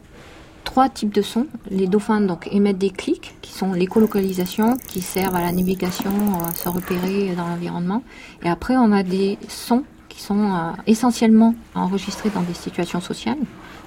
trois 0.63 0.89
types 0.89 1.13
de 1.13 1.21
sons. 1.21 1.47
Les 1.69 1.87
dauphins 1.87 2.21
donc 2.21 2.47
émettent 2.51 2.77
des 2.77 2.89
clics, 2.89 3.35
qui 3.41 3.51
sont 3.51 3.73
l'écolocalisation, 3.73 4.77
qui 4.87 5.01
servent 5.01 5.35
à 5.35 5.41
la 5.41 5.51
navigation, 5.51 6.11
à 6.47 6.53
se 6.53 6.69
repérer 6.69 7.33
dans 7.35 7.47
l'environnement. 7.47 8.03
Et 8.43 8.49
après, 8.49 8.75
on 8.77 8.91
a 8.91 9.03
des 9.03 9.37
sons 9.47 9.83
qui 10.09 10.21
sont 10.21 10.51
euh, 10.51 10.71
essentiellement 10.87 11.55
enregistrés 11.73 12.29
dans 12.29 12.41
des 12.41 12.53
situations 12.53 13.01
sociales. 13.01 13.39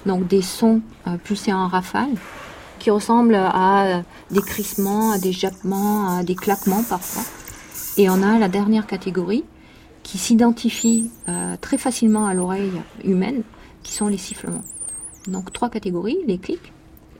Donc 0.05 0.27
des 0.27 0.41
sons 0.41 0.81
euh, 1.07 1.17
pulsés 1.17 1.53
en 1.53 1.67
rafale, 1.67 2.09
qui 2.79 2.91
ressemblent 2.91 3.35
à 3.35 4.01
des 4.31 4.41
crissements, 4.41 5.11
à 5.11 5.17
des 5.17 5.31
jappements, 5.31 6.17
à 6.17 6.23
des 6.23 6.35
claquements 6.35 6.83
parfois. 6.83 7.23
Et 7.97 8.09
on 8.09 8.21
a 8.21 8.37
la 8.37 8.49
dernière 8.49 8.85
catégorie 8.85 9.45
qui 10.05 10.19
s'identifie 10.19 11.09
euh, 11.27 11.57
très 11.59 11.79
facilement 11.79 12.27
à 12.27 12.35
l'oreille 12.35 12.71
humaine, 13.03 13.41
qui 13.81 13.91
sont 13.91 14.07
les 14.07 14.19
sifflements. 14.19 14.61
Donc 15.27 15.51
trois 15.51 15.71
catégories, 15.71 16.19
les 16.27 16.37
clics, 16.37 16.71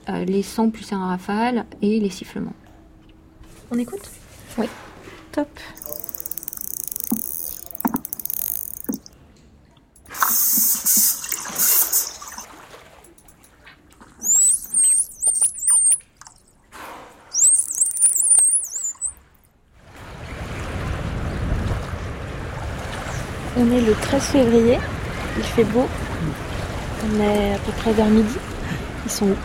euh, 0.08 0.24
les 0.24 0.43
sons 0.43 0.69
plus 0.69 0.93
en 0.93 1.08
rafale 1.08 1.65
et 1.82 2.00
les 2.00 2.12
sifflements. 2.12 2.54
On 3.71 3.80
écoute? 3.80 4.12
Oui. 4.60 4.67
Top. 5.32 5.50
Le 23.86 23.93
13 23.93 24.21
février, 24.24 24.80
il 25.38 25.43
fait 25.43 25.63
beau. 25.63 25.86
On 27.04 27.19
est 27.21 27.54
à 27.54 27.58
peu 27.60 27.71
près 27.74 27.93
vers 27.93 28.08
midi. 28.08 28.36
Ils 29.06 29.12
sont 29.12 29.26
où? 29.26 29.36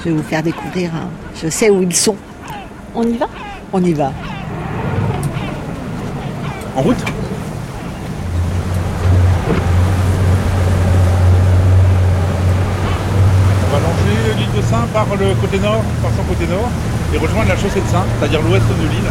Je 0.00 0.04
vais 0.04 0.10
vous 0.16 0.22
faire 0.22 0.42
découvrir. 0.42 0.90
hein. 0.94 1.08
Je 1.40 1.48
sais 1.48 1.70
où 1.70 1.82
ils 1.82 1.94
sont. 1.94 2.16
On 2.94 3.04
y 3.04 3.16
va? 3.16 3.26
On 3.72 3.82
y 3.82 3.92
va. 3.92 4.12
En 6.76 6.82
route? 6.82 6.96
On 13.66 13.72
va 13.72 13.78
longer 13.80 14.34
l'île 14.38 14.56
de 14.56 14.62
Saint 14.62 14.86
par 14.92 15.06
le 15.16 15.34
côté 15.40 15.58
nord, 15.60 15.82
par 16.02 16.10
son 16.16 16.24
côté 16.24 16.46
nord, 16.46 16.68
et 17.14 17.18
rejoindre 17.18 17.48
la 17.48 17.56
chaussée 17.56 17.80
de 17.80 17.86
Saint, 17.88 18.04
c'est-à-dire 18.18 18.40
l'ouest 18.42 18.64
de 18.66 18.88
l'île. 18.88 19.10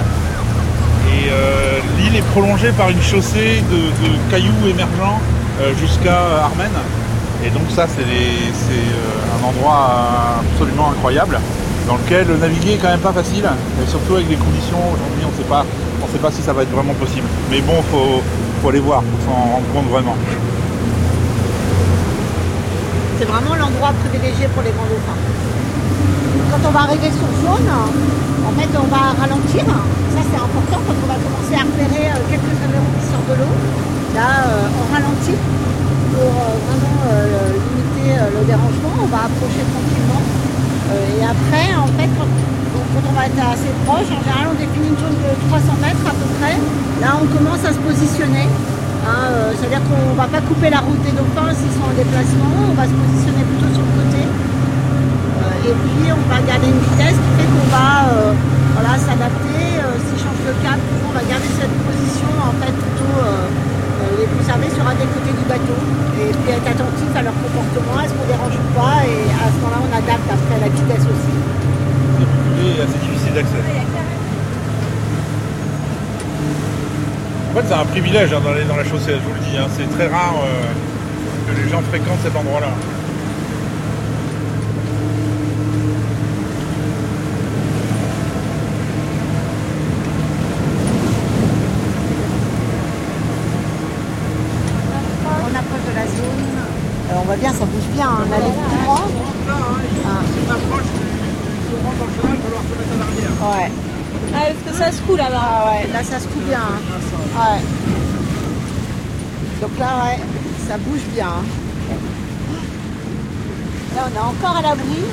Et 1.19 1.29
euh, 1.29 1.79
l'île 1.97 2.15
est 2.15 2.27
prolongée 2.31 2.71
par 2.71 2.89
une 2.89 3.01
chaussée 3.01 3.61
de, 3.69 4.31
cailloux 4.31 4.67
émergents 4.69 5.19
euh, 5.59 5.73
jusqu'à 5.75 6.17
Armen. 6.45 6.71
Et 7.45 7.49
donc 7.49 7.63
ça, 7.75 7.87
c'est 7.87 8.03
euh, 8.03 9.35
un 9.35 9.43
endroit 9.45 10.39
absolument 10.53 10.91
incroyable, 10.91 11.37
dans 11.87 11.95
lequel 11.97 12.27
naviguer 12.39 12.73
est 12.73 12.77
quand 12.77 12.89
même 12.89 12.99
pas 13.01 13.11
facile, 13.11 13.43
et 13.43 13.89
surtout 13.89 14.15
avec 14.15 14.29
les 14.29 14.37
conditions 14.37 14.77
aujourd'hui, 14.77 15.25
on 15.25 15.31
ne 15.31 15.37
sait 15.43 15.49
pas, 15.49 15.65
on 16.01 16.07
sait 16.07 16.19
pas 16.19 16.31
si 16.31 16.41
ça 16.41 16.53
va 16.53 16.63
être 16.63 16.71
vraiment 16.71 16.93
possible. 16.93 17.27
Mais 17.51 17.59
bon, 17.61 17.81
faut, 17.91 18.21
faut 18.61 18.69
aller 18.69 18.79
voir 18.79 19.01
pour 19.01 19.19
s'en 19.25 19.39
rendre 19.39 19.67
compte 19.73 19.89
vraiment. 19.89 20.15
C'est 23.19 23.25
vraiment 23.25 23.55
l'endroit 23.55 23.91
privilégié 24.07 24.47
pour 24.53 24.63
les 24.63 24.71
grands 24.71 24.87
dauphins. 24.87 25.19
Quand 26.49 26.65
on 26.65 26.73
va 26.73 26.81
arriver 26.89 27.13
sur 27.13 27.29
zone, 27.45 27.69
en 27.69 28.53
fait, 28.57 28.71
on 28.73 28.89
va 28.89 29.13
ralentir. 29.13 29.61
Ça, 29.69 30.21
c'est 30.25 30.41
important 30.41 30.81
quand 30.81 30.97
on 30.97 31.05
va 31.05 31.17
commencer 31.21 31.53
à 31.53 31.61
repérer 31.61 32.09
euh, 32.09 32.25
quelques 32.25 32.57
avirons 32.57 32.89
qui 32.97 33.05
sortent 33.05 33.29
de 33.29 33.37
l'eau. 33.37 33.53
Là, 34.17 34.49
euh, 34.49 34.77
on 34.81 34.85
ralentit 34.89 35.37
pour 35.37 36.25
euh, 36.25 36.57
vraiment 36.65 37.01
limiter 37.53 38.17
le 38.33 38.41
dérangement. 38.49 38.93
On 38.97 39.09
va 39.13 39.29
approcher 39.29 39.61
tranquillement. 39.61 40.21
Et 40.89 41.21
après, 41.21 41.69
en 41.77 41.89
fait, 41.93 42.09
quand, 42.17 42.25
on 42.25 43.13
va 43.13 43.29
être 43.29 43.43
assez 43.45 43.69
proche, 43.85 44.09
en 44.09 44.21
général, 44.25 44.49
on 44.49 44.57
définit 44.57 44.89
une 44.89 44.97
zone 44.97 45.21
de 45.21 45.31
300 45.53 45.77
mètres 45.85 46.05
à 46.09 46.17
peu 46.17 46.27
près. 46.41 46.57
Là, 46.97 47.13
on 47.21 47.29
commence 47.29 47.61
à 47.61 47.77
se 47.77 47.81
positionner. 47.85 48.49
Hein, 49.05 49.53
C'est-à-dire 49.53 49.85
qu'on 49.85 50.13
ne 50.13 50.17
va 50.17 50.25
pas 50.25 50.41
couper 50.41 50.73
la 50.73 50.81
route 50.81 50.97
des 51.05 51.13
dauphins 51.13 51.53
s'ils 51.53 51.73
sont 51.77 51.85
en 51.85 51.93
déplacement, 51.93 52.73
on 52.73 52.73
va 52.73 52.89
se 52.89 52.95
positionner 52.97 53.45
plutôt 53.45 53.69
sur 53.69 53.88
et 55.69 55.75
puis 55.85 56.09
on 56.09 56.25
va 56.33 56.41
garder 56.41 56.67
une 56.73 56.81
vitesse 56.81 57.17
qui 57.21 57.31
fait 57.37 57.45
qu'on 57.53 57.69
va 57.69 58.09
euh, 58.09 58.33
voilà, 58.73 58.97
s'adapter. 58.97 59.77
Euh, 59.77 59.93
S'ils 60.01 60.17
changent 60.17 60.45
de 60.49 60.53
cap, 60.65 60.79
on 61.05 61.13
va 61.13 61.21
garder 61.29 61.49
cette 61.61 61.75
position 61.85 62.31
en 62.41 62.53
fait 62.57 62.73
plutôt 62.73 63.15
euh, 63.21 63.45
euh, 63.45 64.17
les 64.17 64.27
conserver 64.33 64.69
sur 64.73 64.81
un 64.87 64.95
des 64.97 65.09
côtés 65.13 65.33
du 65.37 65.45
bateau. 65.45 65.77
Et 66.19 66.33
puis 66.33 66.49
être 66.51 66.67
attentif 66.73 67.09
à 67.15 67.21
leur 67.21 67.35
comportement, 67.37 67.95
est-ce 68.01 68.13
qu'on 68.17 68.27
dérange 68.27 68.57
ou 68.57 68.67
pas. 68.73 68.97
Et 69.05 69.23
à 69.29 69.47
ce 69.53 69.57
moment-là, 69.61 69.79
on 69.85 69.91
adapte 69.93 70.27
après 70.27 70.57
la 70.57 70.69
vitesse 70.73 71.05
aussi. 71.05 71.35
C'est 72.59 72.81
assez 72.83 72.99
difficile 73.05 73.33
d'accès. 73.37 73.63
En 77.49 77.53
fait, 77.55 77.65
c'est 77.67 77.73
un 77.81 77.85
privilège 77.85 78.33
hein, 78.33 78.41
d'aller 78.43 78.65
dans 78.65 78.75
la 78.75 78.83
chaussée, 78.85 79.15
je 79.17 79.25
vous 79.25 79.33
le 79.37 79.43
dis. 79.45 79.57
hein. 79.57 79.67
C'est 79.77 79.89
très 79.97 80.07
rare 80.07 80.35
euh, 80.43 80.69
que 81.47 81.53
les 81.61 81.69
gens 81.69 81.81
fréquentent 81.89 82.21
cet 82.23 82.35
endroit-là. 82.35 82.73
On 95.41 95.55
approche 95.55 95.85
de 95.89 95.95
la 95.95 96.05
zone. 96.05 96.45
Euh, 96.57 97.21
on 97.21 97.25
voit 97.25 97.35
bien, 97.99 98.07
hein. 98.09 98.25
Là, 98.31 98.37
les 98.37 98.53
courants. 98.85 99.07
Ah. 100.05 100.21
Ouais. 103.45 103.71
Ah, 104.33 104.37
parce 104.47 104.77
que 104.77 104.83
ça 104.83 104.91
se 104.91 105.01
coule 105.01 105.17
là-bas. 105.17 105.41
Ah 105.41 105.65
ouais, 105.71 105.87
là 105.91 106.03
ça 106.03 106.19
se 106.19 106.27
coule 106.27 106.43
bien. 106.43 106.59
hein. 106.59 106.79
Ouais. 107.39 107.61
Donc 109.61 109.71
là, 109.79 109.87
ouais, 110.05 110.19
ça 110.67 110.77
bouge 110.77 111.05
bien. 111.13 111.27
hein. 111.27 111.43
Là, 113.95 114.01
on 114.07 114.15
est 114.15 114.19
encore 114.19 114.55
à 114.57 114.61
l'abri. 114.61 115.03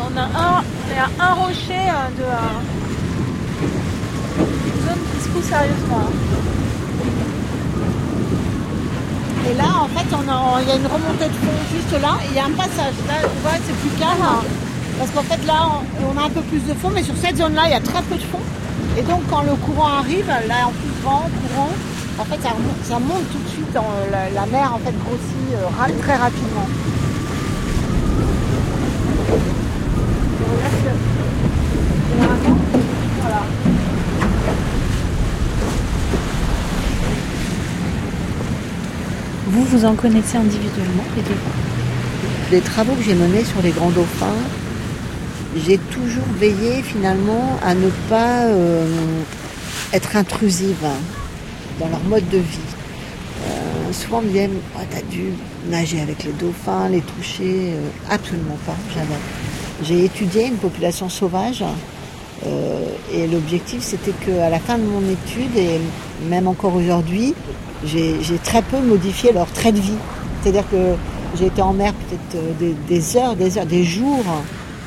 On 0.00 0.16
a 0.16 0.22
un, 0.22 0.62
on 0.62 0.88
est 0.94 0.98
à 1.00 1.08
un 1.30 1.34
rocher 1.34 1.84
euh, 1.90 2.08
de 2.18 2.22
euh, 2.22 2.58
une 4.66 4.80
zone 4.86 5.02
qui 5.12 5.24
se 5.24 5.28
coule 5.28 5.42
sérieusement. 5.42 6.06
Et 9.50 9.54
là, 9.54 9.64
en 9.82 9.88
fait, 9.88 10.04
il 10.10 10.68
y 10.68 10.72
a 10.72 10.76
une 10.76 10.86
remontée 10.86 11.28
de 11.28 11.38
fond 11.42 11.58
juste 11.72 11.92
là. 12.02 12.18
Et 12.24 12.28
il 12.30 12.36
y 12.36 12.38
a 12.38 12.44
un 12.46 12.50
passage. 12.50 12.94
Là, 13.08 13.14
tu 13.22 13.38
vois, 13.42 13.52
c'est 13.66 13.74
plus 13.76 13.90
calme. 13.98 14.22
hein. 14.22 14.42
Parce 14.98 15.10
qu'en 15.12 15.22
fait, 15.22 15.44
là, 15.46 15.68
on, 16.04 16.18
a 16.18 16.24
un 16.24 16.30
peu 16.30 16.40
plus 16.42 16.60
de 16.66 16.74
fond. 16.74 16.90
Mais 16.94 17.02
sur 17.02 17.16
cette 17.16 17.36
zone-là, 17.38 17.62
il 17.66 17.70
y 17.70 17.74
a 17.74 17.80
très 17.80 18.02
peu 18.02 18.16
de 18.16 18.22
fond. 18.22 18.40
Et 18.98 19.02
donc, 19.02 19.22
quand 19.30 19.42
le 19.42 19.54
courant 19.54 19.88
arrive, 20.00 20.26
là, 20.26 20.66
en 20.66 20.72
plus 20.72 20.92
vent, 21.02 21.22
courant, 21.48 21.70
en 22.18 22.24
fait, 22.24 22.38
ça 22.42 22.98
monte 22.98 23.24
tout 23.32 23.38
de 23.38 23.48
suite. 23.48 23.72
dans 23.72 23.86
la, 24.10 24.28
la 24.30 24.46
mer, 24.46 24.72
en 24.74 24.78
fait, 24.78 24.94
grossit 25.04 25.54
euh, 25.54 26.02
très 26.02 26.16
rapidement. 26.16 26.66
Et 30.40 30.44
on 30.50 30.56
laisse 30.62 30.82
le- 30.84 32.20
généralement, 32.20 32.58
Voilà. 33.20 33.42
Vous, 39.70 39.84
en 39.84 39.94
connaissez 39.94 40.38
individuellement 40.38 41.04
les 41.14 41.22
deux 41.22 41.36
Les 42.50 42.60
travaux 42.60 42.94
que 42.94 43.02
j'ai 43.02 43.14
menés 43.14 43.44
sur 43.44 43.60
les 43.60 43.70
grands 43.70 43.90
dauphins, 43.90 44.32
j'ai 45.56 45.76
toujours 45.76 46.24
veillé 46.38 46.80
finalement 46.82 47.58
à 47.62 47.74
ne 47.74 47.90
pas 48.08 48.46
euh, 48.46 48.86
être 49.92 50.16
intrusive 50.16 50.82
hein, 50.84 50.96
dans 51.78 51.88
leur 51.88 52.02
mode 52.04 52.26
de 52.30 52.38
vie. 52.38 52.58
Euh, 53.46 53.92
souvent 53.92 54.18
on 54.18 54.22
me 54.22 54.28
disait, 54.28 54.48
Oh, 54.74 54.80
t'as 54.90 55.02
dû 55.02 55.32
nager 55.68 56.00
avec 56.00 56.24
les 56.24 56.32
dauphins, 56.32 56.88
les 56.88 57.02
toucher. 57.02 57.74
Euh, 57.74 57.88
absolument 58.10 58.58
pas, 58.64 58.76
jamais. 58.94 59.20
J'ai 59.82 60.06
étudié 60.06 60.46
une 60.46 60.56
population 60.56 61.10
sauvage 61.10 61.62
euh, 62.46 62.86
et 63.12 63.26
l'objectif 63.26 63.82
c'était 63.82 64.12
qu'à 64.24 64.48
la 64.48 64.60
fin 64.60 64.78
de 64.78 64.84
mon 64.84 65.02
étude, 65.02 65.54
et 65.56 65.78
même 66.28 66.48
encore 66.48 66.74
aujourd'hui, 66.74 67.34
j'ai 67.84 68.38
très 68.42 68.62
peu 68.62 68.78
modifié 68.80 69.32
leur 69.32 69.50
trait 69.52 69.72
de 69.72 69.80
vie. 69.80 69.98
C'est-à-dire 70.42 70.68
que 70.70 70.94
j'ai 71.36 71.46
été 71.46 71.62
en 71.62 71.72
mer 71.72 71.92
peut-être 71.92 72.42
euh, 72.42 72.72
des, 72.88 73.16
heures, 73.16 73.36
des 73.36 73.58
heures, 73.58 73.66
des 73.66 73.84
jours 73.84 74.24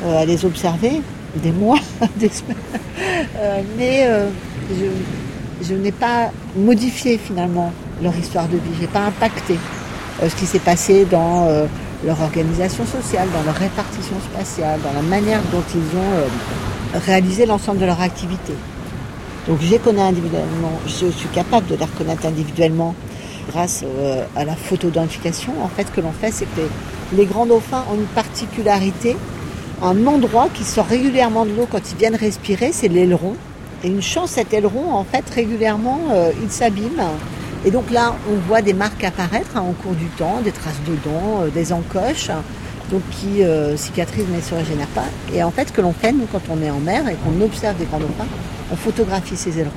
euh, 0.03 0.21
à 0.21 0.25
les 0.25 0.45
observer, 0.45 1.01
des 1.35 1.51
mois, 1.51 1.79
des 2.17 2.29
semaines. 2.29 2.57
Euh, 3.37 3.61
mais 3.77 4.07
je, 4.69 4.85
je 5.67 5.73
n'ai 5.73 5.91
pas 5.91 6.31
modifié 6.55 7.17
finalement 7.17 7.71
leur 8.01 8.15
histoire 8.17 8.47
de 8.47 8.57
vie. 8.57 8.71
Je 8.75 8.81
n'ai 8.81 8.87
pas 8.87 9.01
impacté 9.01 9.57
ce 10.21 10.35
qui 10.35 10.45
s'est 10.45 10.59
passé 10.59 11.05
dans 11.09 11.47
leur 12.05 12.21
organisation 12.21 12.85
sociale, 12.85 13.27
dans 13.33 13.43
leur 13.43 13.55
répartition 13.55 14.15
spatiale, 14.33 14.79
dans 14.83 14.93
la 14.93 15.01
manière 15.01 15.41
dont 15.51 15.63
ils 15.73 15.97
ont 15.97 16.99
réalisé 16.99 17.45
l'ensemble 17.45 17.79
de 17.79 17.85
leur 17.85 18.01
activité. 18.01 18.53
Donc 19.47 19.59
je 19.61 19.71
les 19.71 19.79
connais 19.79 20.01
individuellement, 20.01 20.71
je 20.85 21.07
suis 21.07 21.29
capable 21.29 21.67
de 21.67 21.75
les 21.75 21.85
reconnaître 21.85 22.25
individuellement 22.25 22.93
grâce 23.49 23.83
euh, 23.83 24.23
à 24.35 24.45
la 24.45 24.55
photo-identification. 24.55 25.53
En 25.63 25.67
fait, 25.67 25.87
ce 25.87 25.91
que 25.91 26.01
l'on 26.01 26.11
fait, 26.11 26.31
c'est 26.31 26.45
que 26.45 26.61
les, 27.15 27.25
grands 27.25 27.47
dauphins 27.47 27.83
ont 27.91 27.95
une 27.95 28.05
particularité, 28.05 29.15
un 29.81 30.05
endroit 30.05 30.47
qui 30.53 30.63
sort 30.63 30.85
régulièrement 30.85 31.45
de 31.45 31.51
l'eau 31.51 31.67
quand 31.69 31.91
ils 31.91 31.97
viennent 31.97 32.15
respirer, 32.15 32.71
c'est 32.71 32.87
l'aileron. 32.87 33.35
Et 33.83 33.87
une 33.87 34.01
chance, 34.01 34.31
cet 34.31 34.53
aileron, 34.53 34.93
en 34.93 35.03
fait, 35.03 35.27
régulièrement, 35.33 35.99
euh, 36.11 36.31
il 36.43 36.51
s'abîme. 36.51 37.01
Et 37.65 37.71
donc 37.71 37.89
là, 37.91 38.15
on 38.31 38.35
voit 38.47 38.61
des 38.61 38.73
marques 38.73 39.03
apparaître 39.03 39.55
hein, 39.55 39.63
au 39.67 39.73
cours 39.73 39.93
du 39.93 40.05
temps, 40.05 40.39
des 40.43 40.51
traces 40.51 40.81
de 40.87 40.93
dents, 41.03 41.41
euh, 41.41 41.49
des 41.49 41.73
encoches. 41.73 42.29
donc 42.91 43.01
qui 43.11 43.43
euh, 43.43 43.77
cicatrise 43.77 44.25
mais 44.29 44.37
ne 44.37 44.41
se 44.41 44.53
régénère 44.53 44.87
pas. 44.87 45.05
Et 45.33 45.41
en 45.43 45.51
fait, 45.51 45.69
ce 45.69 45.73
que 45.73 45.81
l'on 45.81 45.93
fait, 45.93 46.11
nous, 46.11 46.27
quand 46.31 46.41
on 46.49 46.61
est 46.61 46.69
en 46.69 46.79
mer 46.79 47.07
et 47.07 47.15
qu'on 47.15 47.43
observe 47.43 47.77
des 47.77 47.85
grands 47.85 47.99
dauphins, 47.99 48.27
on 48.71 48.75
photographie 48.75 49.35
ces 49.35 49.59
ailerons. 49.59 49.71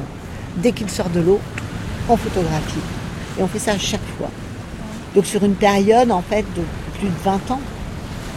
Dès 0.56 0.72
qu'ils 0.72 0.90
sortent 0.90 1.12
de 1.12 1.20
l'eau, 1.20 1.40
on 2.08 2.16
photographie. 2.16 2.80
Et 3.38 3.42
on 3.42 3.48
fait 3.48 3.58
ça 3.58 3.72
à 3.72 3.78
chaque 3.78 4.06
fois. 4.16 4.30
Donc 5.14 5.26
sur 5.26 5.44
une 5.44 5.54
période, 5.54 6.10
en 6.10 6.22
fait, 6.22 6.44
de 6.56 6.62
plus 6.98 7.08
de 7.08 7.18
20 7.24 7.50
ans. 7.50 7.60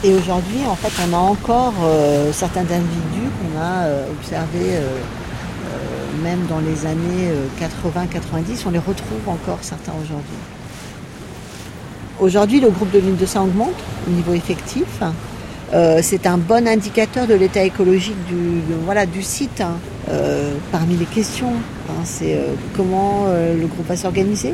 Et 0.03 0.13
aujourd'hui, 0.13 0.59
en 0.67 0.75
fait, 0.75 0.91
on 1.07 1.13
a 1.13 1.17
encore 1.17 1.73
euh, 1.83 2.31
certains 2.31 2.61
individus 2.61 3.29
qu'on 3.39 3.59
a 3.59 3.85
euh, 3.85 4.11
observés 4.11 4.75
euh, 4.75 4.99
même 6.23 6.45
dans 6.47 6.59
les 6.59 6.85
années 6.85 7.31
80-90. 7.59 8.63
On 8.65 8.71
les 8.71 8.79
retrouve 8.79 9.27
encore 9.27 9.59
certains 9.61 9.93
aujourd'hui. 10.01 10.37
Aujourd'hui, 12.19 12.59
le 12.59 12.69
groupe 12.69 12.91
de 12.91 12.97
l'île 12.97 13.17
de 13.17 13.25
Saint 13.27 13.43
augmente 13.43 13.75
au 14.07 14.11
niveau 14.11 14.33
effectif. 14.33 15.01
Euh, 15.73 15.99
c'est 16.01 16.25
un 16.27 16.37
bon 16.37 16.65
indicateur 16.65 17.27
de 17.27 17.33
l'état 17.33 17.61
écologique 17.61 18.15
du, 18.27 18.61
voilà, 18.85 19.05
du 19.05 19.21
site. 19.21 19.61
hein. 19.61 19.77
Euh, 20.09 20.53
parmi 20.71 20.95
les 20.95 21.05
questions, 21.05 21.51
hein, 21.89 22.01
c'est 22.05 22.35
euh, 22.35 22.53
comment 22.77 23.25
le 23.27 23.67
groupe 23.67 23.87
va 23.87 23.97
s'organiser. 23.97 24.53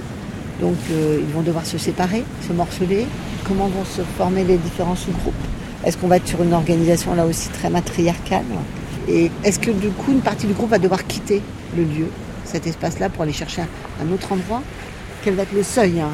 Donc, 0.61 0.75
ils 0.89 1.33
vont 1.33 1.41
devoir 1.41 1.65
se 1.65 1.77
séparer, 1.77 2.23
se 2.47 2.53
morceler. 2.53 3.05
Comment 3.47 3.67
vont 3.67 3.85
se 3.85 4.01
former 4.17 4.43
les 4.43 4.57
différents 4.57 4.95
sous-groupes? 4.95 5.33
Est-ce 5.83 5.97
qu'on 5.97 6.07
va 6.07 6.17
être 6.17 6.27
sur 6.27 6.41
une 6.41 6.53
organisation 6.53 7.13
là 7.13 7.25
aussi 7.25 7.49
très 7.49 7.69
matriarcale? 7.69 8.45
Et 9.09 9.29
est-ce 9.43 9.59
que 9.59 9.71
du 9.71 9.89
coup, 9.89 10.11
une 10.11 10.21
partie 10.21 10.47
du 10.47 10.53
groupe 10.53 10.69
va 10.69 10.79
devoir 10.79 11.05
quitter 11.05 11.41
le 11.75 11.83
lieu, 11.83 12.07
cet 12.45 12.65
espace-là, 12.67 13.09
pour 13.09 13.23
aller 13.23 13.33
chercher 13.33 13.63
un, 14.01 14.13
autre 14.13 14.31
endroit? 14.31 14.61
Quel 15.23 15.35
va 15.35 15.43
être 15.43 15.53
le 15.53 15.63
seuil 15.63 15.99
hein? 15.99 16.11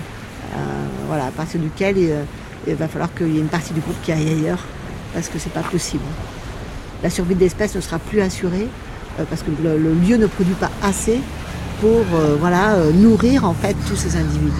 À 1.12 1.32
partir 1.32 1.60
duquel 1.60 1.96
il 2.68 2.76
va 2.76 2.88
falloir 2.88 3.14
qu'il 3.14 3.32
y 3.32 3.38
ait 3.38 3.42
une 3.42 3.48
partie 3.48 3.74
du 3.74 3.82
groupe 3.82 4.02
qui 4.02 4.12
aille 4.12 4.30
ailleurs 4.30 4.66
parce 5.14 5.30
que 5.30 5.40
c'est 5.40 5.54
pas 5.54 5.64
possible. 5.64 6.04
La 7.04 7.10
survie 7.10 7.36
de 7.36 7.40
l'espèce 7.40 7.76
ne 7.76 7.82
sera 7.82 8.00
plus 8.00 8.22
assurée 8.22 8.68
euh, 9.20 9.24
parce 9.30 9.44
que 9.44 9.52
le, 9.64 9.94
lieu 9.94 10.18
ne 10.18 10.28
produit 10.28 10.56
pas 10.56 10.72
assez 10.82 11.20
pour 11.80 12.04
euh, 12.14 12.38
euh, 12.44 12.92
nourrir 12.92 13.46
en 13.46 13.54
fait 13.54 13.76
tous 13.88 13.96
ces 13.96 14.16
individus. 14.18 14.52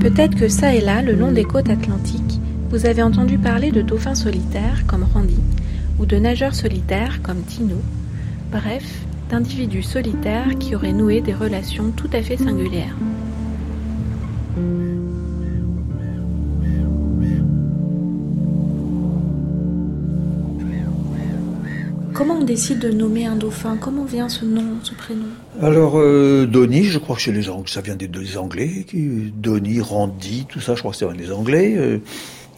Peut-être 0.00 0.36
que 0.36 0.48
ça 0.48 0.74
et 0.74 0.80
là, 0.80 1.02
le 1.02 1.12
long 1.12 1.30
des 1.30 1.44
côtes 1.44 1.70
atlantiques, 1.70 2.40
vous 2.70 2.86
avez 2.86 3.02
entendu 3.02 3.38
parler 3.38 3.70
de 3.70 3.82
dauphins 3.82 4.14
solitaires 4.14 4.84
comme 4.86 5.04
Randy, 5.04 5.38
ou 6.00 6.06
de 6.06 6.16
nageurs 6.16 6.54
solitaires 6.54 7.20
comme 7.22 7.42
Tino, 7.42 7.76
bref, 8.50 8.82
d'individus 9.30 9.82
solitaires 9.82 10.58
qui 10.58 10.74
auraient 10.74 10.92
noué 10.92 11.20
des 11.20 11.34
relations 11.34 11.92
tout 11.96 12.10
à 12.12 12.22
fait 12.22 12.36
singulières. 12.36 12.96
On 22.42 22.44
décide 22.44 22.80
de 22.80 22.90
nommer 22.90 23.24
un 23.26 23.36
dauphin 23.36 23.76
Comment 23.76 24.04
vient 24.04 24.28
ce 24.28 24.44
nom, 24.44 24.64
ce 24.82 24.94
prénom? 24.94 25.26
Alors, 25.60 25.96
euh, 26.00 26.44
Donny, 26.44 26.82
je 26.84 26.98
crois 26.98 27.14
que 27.14 27.22
chez 27.22 27.30
les 27.30 27.48
Anglais, 27.48 27.70
ça 27.72 27.80
vient 27.82 27.94
des, 27.94 28.36
Anglais. 28.36 28.84
qui- 28.88 29.32
Donny, 29.32 29.80
Randy, 29.80 30.46
tout 30.48 30.58
ça, 30.58 30.74
je 30.74 30.80
crois 30.80 30.90
que 30.90 30.96
ça 30.98 31.06
vient 31.06 31.14
des 31.16 31.30
Anglais. 31.30 31.74
Euh, 31.76 31.98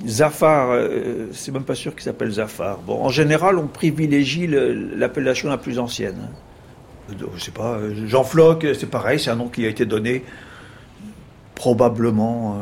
Zafar, 0.06 0.70
euh, 0.70 1.26
c'est 1.32 1.52
même 1.52 1.64
pas 1.64 1.74
sûr 1.74 1.92
qu'il 1.92 2.02
s'appelle 2.02 2.30
Zafar. 2.30 2.78
Bon, 2.86 3.02
en 3.04 3.10
général, 3.10 3.58
on 3.58 3.66
privilégie 3.66 4.46
l'appellation 4.46 5.50
la 5.50 5.58
plus 5.58 5.78
ancienne. 5.78 6.30
Euh, 7.10 7.14
Je 7.36 7.44
sais 7.44 7.50
pas, 7.50 7.78
Jean 8.06 8.24
Floc, 8.24 8.66
c'est 8.78 8.88
pareil, 8.90 9.20
c'est 9.20 9.30
un 9.30 9.36
nom 9.36 9.48
qui 9.48 9.66
a 9.66 9.68
été 9.68 9.84
donné 9.84 10.24
probablement 11.54 12.56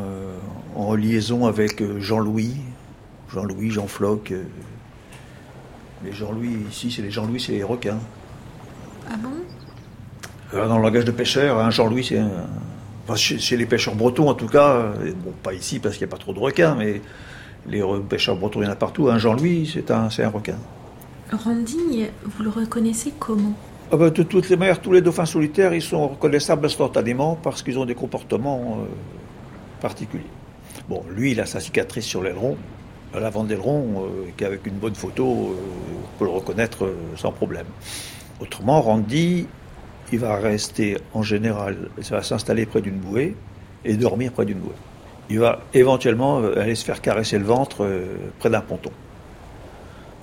en 0.75 0.93
liaison 0.95 1.45
avec 1.45 1.81
Jean-Louis. 1.99 2.55
Jean-Louis, 3.33 3.71
Jean 3.71 3.87
Floc. 3.87 4.33
Euh. 6.03 6.09
les 6.09 6.13
Jean-Louis, 6.13 6.57
ici, 6.69 6.91
c'est 6.91 7.01
les 7.01 7.11
Jean-Louis, 7.11 7.39
c'est 7.39 7.53
les 7.53 7.63
requins. 7.63 7.99
Ah 9.09 9.15
bon? 9.21 9.29
Alors, 10.51 10.67
dans 10.67 10.77
le 10.77 10.83
langage 10.83 11.05
de 11.05 11.11
pêcheur, 11.11 11.59
un 11.59 11.71
Jean-Louis, 11.71 12.05
c'est 12.05 12.19
un... 12.19 12.29
enfin, 13.05 13.15
chez, 13.15 13.57
les 13.57 13.65
pêcheurs 13.65 13.95
bretons, 13.95 14.29
en 14.29 14.35
tout 14.35 14.47
cas, 14.47 14.69
euh, 14.69 15.13
bon, 15.23 15.33
pas 15.41 15.53
ici 15.53 15.79
parce 15.79 15.97
qu'il 15.97 16.05
n'y 16.05 16.11
a 16.11 16.15
pas 16.15 16.21
trop 16.21 16.33
de 16.33 16.39
requins, 16.39 16.75
mais 16.75 17.01
les 17.67 17.81
pêcheurs 18.09 18.35
bretons, 18.35 18.61
il 18.61 18.65
y 18.65 18.67
en 18.67 18.71
a 18.71 18.75
partout. 18.75 19.07
Un 19.07 19.17
Jean-Louis, 19.17 19.71
c'est 19.73 19.89
un, 19.91 20.09
un 20.17 20.29
requin. 20.29 20.57
Randy, 21.31 22.07
vous 22.25 22.43
le 22.43 22.49
reconnaissez 22.49 23.13
comment? 23.17 23.53
Ah 23.91 23.97
ben, 23.97 24.09
de 24.09 24.23
toutes 24.23 24.49
les 24.49 24.55
manières, 24.55 24.81
tous 24.81 24.91
les 24.91 25.01
dauphins 25.01 25.25
solitaires, 25.25 25.73
ils 25.73 25.81
sont 25.81 26.07
reconnaissables 26.07 26.65
instantanément 26.65 27.35
parce 27.41 27.63
qu'ils 27.63 27.77
ont 27.77 27.85
des 27.85 27.95
comportements 27.95 28.79
euh, 28.79 28.85
particuliers. 29.81 30.23
Bon, 30.89 31.03
lui, 31.09 31.31
il 31.31 31.39
a 31.39 31.45
sa 31.45 31.59
cicatrice 31.59 32.05
sur 32.05 32.21
l'aileron, 32.21 32.57
à 33.13 33.19
l'avant 33.19 33.43
de 33.43 33.49
l'aileron, 33.49 34.05
euh, 34.05 34.25
qu'avec 34.35 34.65
une 34.65 34.75
bonne 34.75 34.95
photo, 34.95 35.25
euh, 35.25 35.55
on 36.03 36.17
peut 36.17 36.25
le 36.25 36.31
reconnaître 36.31 36.85
euh, 36.85 36.95
sans 37.15 37.31
problème. 37.31 37.67
Autrement, 38.39 38.81
Randy, 38.81 39.47
il 40.11 40.19
va 40.19 40.35
rester 40.35 40.97
en 41.13 41.21
général, 41.21 41.89
ça 42.01 42.15
va 42.15 42.23
s'installer 42.23 42.65
près 42.65 42.81
d'une 42.81 42.97
bouée 42.97 43.35
et 43.85 43.95
dormir 43.95 44.31
près 44.31 44.45
d'une 44.45 44.59
bouée. 44.59 44.75
Il 45.29 45.39
va 45.39 45.61
éventuellement 45.73 46.39
aller 46.39 46.75
se 46.75 46.83
faire 46.83 47.01
caresser 47.01 47.39
le 47.39 47.45
ventre 47.45 47.89
près 48.39 48.49
d'un 48.49 48.59
ponton. 48.59 48.91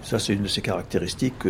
Ça, 0.02 0.18
c'est 0.18 0.34
une 0.34 0.42
de 0.42 0.48
ses 0.48 0.60
caractéristiques. 0.60 1.48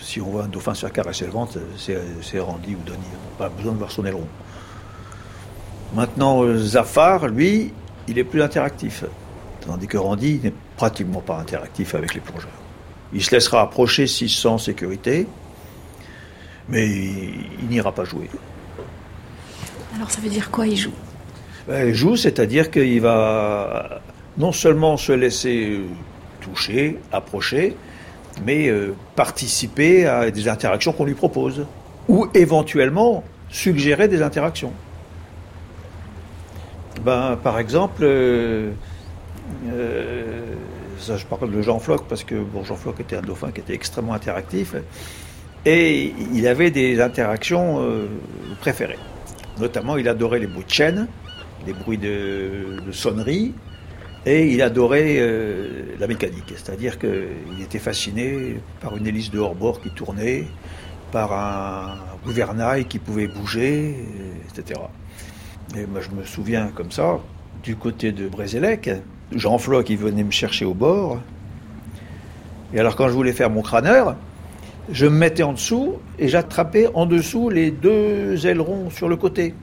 si 0.00 0.20
on 0.20 0.26
voit 0.26 0.44
un 0.44 0.48
dauphin 0.48 0.74
se 0.74 0.80
faire 0.80 0.92
caresser 0.92 1.24
le 1.24 1.32
ventre, 1.32 1.58
c'est 1.78 2.38
Randy 2.38 2.74
ou 2.74 2.84
Donny. 2.84 2.98
On 3.38 3.42
n'a 3.42 3.48
pas 3.48 3.56
besoin 3.56 3.72
de 3.72 3.78
voir 3.78 3.90
son 3.90 4.04
aileron. 4.04 4.28
Maintenant, 5.94 6.44
Zafar, 6.56 7.26
lui, 7.28 7.72
il 8.06 8.18
est 8.18 8.24
plus 8.24 8.42
interactif. 8.42 9.04
Tandis 9.66 9.88
que 9.88 9.98
Randy 9.98 10.40
n'est 10.42 10.52
pratiquement 10.76 11.20
pas 11.20 11.38
interactif 11.38 11.94
avec 11.94 12.14
les 12.14 12.20
plongeurs. 12.20 12.48
Il 13.12 13.22
se 13.22 13.32
laissera 13.32 13.62
approcher 13.62 14.06
s'il 14.06 14.30
se 14.30 14.42
sent 14.42 14.48
en 14.48 14.58
sécurité, 14.58 15.26
mais 16.68 16.86
il, 16.86 17.68
n'ira 17.68 17.92
pas 17.92 18.04
jouer. 18.04 18.30
Alors 19.94 20.10
ça 20.10 20.20
veut 20.20 20.28
dire 20.28 20.50
quoi 20.50 20.66
il 20.66 20.76
joue? 20.76 20.92
Ben, 21.66 21.88
il 21.88 21.94
joue, 21.94 22.16
c'est-à-dire 22.16 22.70
qu'il 22.70 23.00
va 23.00 24.00
non 24.38 24.52
seulement 24.52 24.96
se 24.96 25.12
laisser 25.12 25.80
toucher, 26.40 26.98
approcher, 27.10 27.76
mais 28.44 28.68
euh, 28.68 28.94
participer 29.16 30.06
à 30.06 30.30
des 30.30 30.48
interactions 30.48 30.92
qu'on 30.92 31.06
lui 31.06 31.14
propose, 31.14 31.66
ou 32.08 32.28
éventuellement 32.34 33.24
suggérer 33.48 34.06
des 34.06 34.22
interactions. 34.22 34.72
Ben, 37.04 37.36
par 37.42 37.58
exemple, 37.58 38.02
euh, 38.02 38.72
ça, 40.98 41.16
je 41.16 41.26
parle 41.26 41.50
de 41.50 41.62
Jean 41.62 41.78
Floc 41.78 42.04
parce 42.08 42.24
que 42.24 42.36
Jean 42.64 42.76
Floc 42.76 43.00
était 43.00 43.16
un 43.16 43.22
dauphin 43.22 43.50
qui 43.52 43.60
était 43.60 43.74
extrêmement 43.74 44.14
interactif 44.14 44.74
et 45.66 46.14
il 46.32 46.46
avait 46.46 46.70
des 46.70 47.00
interactions 47.00 47.80
euh, 47.80 48.06
préférées. 48.60 48.98
Notamment, 49.58 49.96
il 49.96 50.08
adorait 50.08 50.38
les 50.38 50.46
bruits 50.46 50.64
de 50.64 50.70
chaîne, 50.70 51.08
les 51.66 51.72
bruits 51.72 51.98
de, 51.98 52.80
de 52.86 52.92
sonnerie, 52.92 53.52
et 54.24 54.46
il 54.46 54.62
adorait 54.62 55.16
euh, 55.18 55.96
la 55.98 56.06
mécanique. 56.06 56.52
C'est-à-dire 56.54 56.98
qu'il 57.00 57.60
était 57.60 57.80
fasciné 57.80 58.60
par 58.80 58.96
une 58.96 59.08
hélice 59.08 59.30
de 59.32 59.40
hors-bord 59.40 59.80
qui 59.80 59.90
tournait, 59.90 60.44
par 61.10 61.32
un 61.32 61.96
gouvernail 62.24 62.84
qui 62.84 63.00
pouvait 63.00 63.26
bouger, 63.26 63.96
etc. 64.48 64.80
Et 65.76 65.84
moi, 65.86 66.00
je 66.00 66.10
me 66.10 66.24
souviens 66.24 66.68
comme 66.68 66.92
ça, 66.92 67.18
du 67.64 67.74
côté 67.74 68.12
de 68.12 68.28
Brézélec, 68.28 68.90
Jean 69.34 69.58
Floc 69.58 69.86
qui 69.86 69.96
venait 69.96 70.24
me 70.24 70.30
chercher 70.30 70.64
au 70.64 70.74
bord. 70.74 71.20
Et 72.74 72.80
alors, 72.80 72.96
quand 72.96 73.08
je 73.08 73.12
voulais 73.12 73.32
faire 73.32 73.50
mon 73.50 73.62
crâneur, 73.62 74.16
je 74.90 75.06
me 75.06 75.16
mettais 75.16 75.42
en 75.42 75.52
dessous 75.52 75.94
et 76.18 76.28
j'attrapais 76.28 76.88
en 76.94 77.06
dessous 77.06 77.50
les 77.50 77.70
deux 77.70 78.46
ailerons 78.46 78.90
sur 78.90 79.08
le 79.08 79.16
côté. 79.16 79.54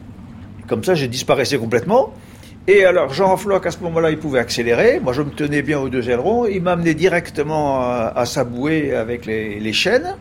Comme 0.67 0.83
ça, 0.83 0.95
je 0.95 1.05
disparaissais 1.05 1.57
complètement. 1.57 2.13
Et 2.67 2.85
alors, 2.85 3.13
Jean 3.13 3.35
Floc, 3.35 3.65
à 3.65 3.71
ce 3.71 3.79
moment-là, 3.79 4.09
il 4.09 4.17
pouvait 4.17 4.39
accélérer. 4.39 4.99
Moi, 5.01 5.11
je 5.11 5.21
me 5.21 5.31
tenais 5.31 5.61
bien 5.61 5.79
aux 5.79 5.89
deux 5.89 6.09
ailerons. 6.09 6.45
Il 6.45 6.61
m'amenait 6.61 6.93
directement 6.93 7.81
à, 7.81 8.13
à 8.15 8.25
sa 8.25 8.45
bouée 8.45 8.95
avec 8.95 9.25
les, 9.25 9.73
chaînes. 9.73 10.15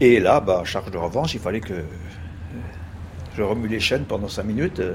Et 0.00 0.18
là, 0.18 0.40
bah, 0.40 0.62
charge 0.64 0.90
de 0.90 0.98
revanche, 0.98 1.34
il 1.34 1.40
fallait 1.40 1.60
que 1.60 1.74
je 3.36 3.42
remue 3.42 3.68
les 3.68 3.80
chaînes 3.80 4.04
pendant 4.04 4.28
cinq 4.28 4.44
minutes 4.44 4.80
euh, 4.80 4.94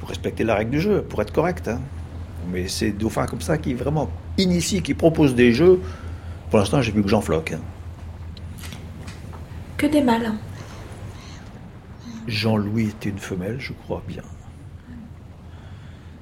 pour 0.00 0.08
respecter 0.08 0.42
la 0.42 0.56
règle 0.56 0.70
du 0.70 0.80
jeu, 0.80 1.02
pour 1.02 1.22
être 1.22 1.32
correct. 1.32 1.68
hein. 1.68 1.80
Mais 2.50 2.68
c'est 2.68 2.90
dauphins 2.90 3.26
comme 3.26 3.40
ça 3.40 3.58
qui 3.58 3.74
vraiment 3.74 4.10
initient, 4.38 4.82
qui 4.82 4.94
proposent 4.94 5.34
des 5.34 5.52
jeux. 5.52 5.80
Pour 6.50 6.58
l'instant, 6.58 6.82
j'ai 6.82 6.92
vu 6.92 7.02
que 7.02 7.08
Jean 7.08 7.20
Floc. 7.20 7.52
hein. 7.52 7.60
Que 9.76 9.86
des 9.86 10.02
malins. 10.02 10.36
Jean-Louis 12.28 12.88
était 12.88 13.10
une 13.10 13.18
femelle, 13.18 13.56
je 13.58 13.72
crois 13.72 14.02
bien. 14.06 14.22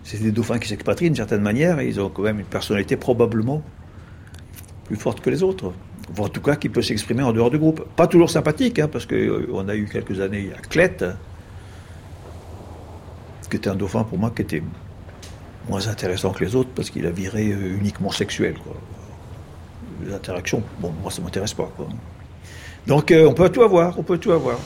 C'est 0.02 0.22
des 0.22 0.32
dauphins 0.32 0.58
qui 0.58 0.68
s'expatrient 0.68 1.06
d'une 1.06 1.16
certaine 1.16 1.42
manière 1.42 1.78
et 1.78 1.86
ils 1.86 2.00
ont 2.00 2.08
quand 2.08 2.22
même 2.22 2.40
une 2.40 2.46
personnalité 2.46 2.96
probablement 2.96 3.62
plus 4.84 4.96
forte 4.96 5.20
que 5.20 5.30
les 5.30 5.42
autres. 5.42 5.72
Ou 6.18 6.22
en 6.22 6.28
tout 6.28 6.40
cas, 6.40 6.56
qui 6.56 6.68
peut 6.68 6.82
s'exprimer 6.82 7.22
en 7.22 7.32
dehors 7.32 7.50
du 7.50 7.58
groupe. 7.58 7.84
Pas 7.94 8.06
toujours 8.08 8.30
sympathique, 8.30 8.78
hein, 8.78 8.88
parce 8.88 9.06
qu'on 9.06 9.68
a 9.68 9.76
eu 9.76 9.84
quelques 9.86 10.20
années, 10.20 10.50
a 10.56 10.60
Clette, 10.60 11.04
qui 13.48 13.56
était 13.56 13.68
un 13.68 13.76
dauphin 13.76 14.02
pour 14.04 14.18
moi 14.18 14.32
qui 14.34 14.42
était 14.42 14.62
moins 15.70 15.86
intéressant 15.86 16.32
que 16.32 16.44
les 16.44 16.56
autres 16.56 16.70
parce 16.74 16.90
qu'il 16.90 17.06
a 17.06 17.10
viré 17.10 17.52
euh, 17.52 17.78
uniquement 17.78 18.10
sexuel. 18.10 18.54
Quoi. 18.58 18.74
Les 20.04 20.12
interactions, 20.12 20.62
bon, 20.80 20.92
moi 21.00 21.12
ça 21.12 21.22
m'intéresse 21.22 21.54
pas. 21.54 21.70
Quoi. 21.76 21.86
Donc 22.88 23.12
euh, 23.12 23.28
on 23.28 23.34
peut 23.34 23.48
tout 23.48 23.62
avoir, 23.62 23.96
on 23.98 24.02
peut 24.02 24.18
tout 24.18 24.32
avoir. 24.32 24.56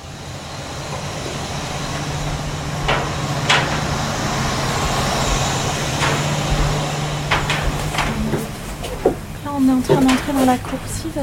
Là, 9.44 9.50
on 9.58 9.68
est 9.68 9.72
en 9.72 9.80
train 9.82 10.00
d'entrer 10.00 10.32
dans 10.32 10.46
la 10.46 10.56
coursive. 10.56 11.20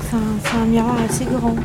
C'est 0.00 0.16
un, 0.56 0.62
un 0.62 0.64
miroir 0.64 0.96
assez 1.02 1.26
grand. 1.26 1.56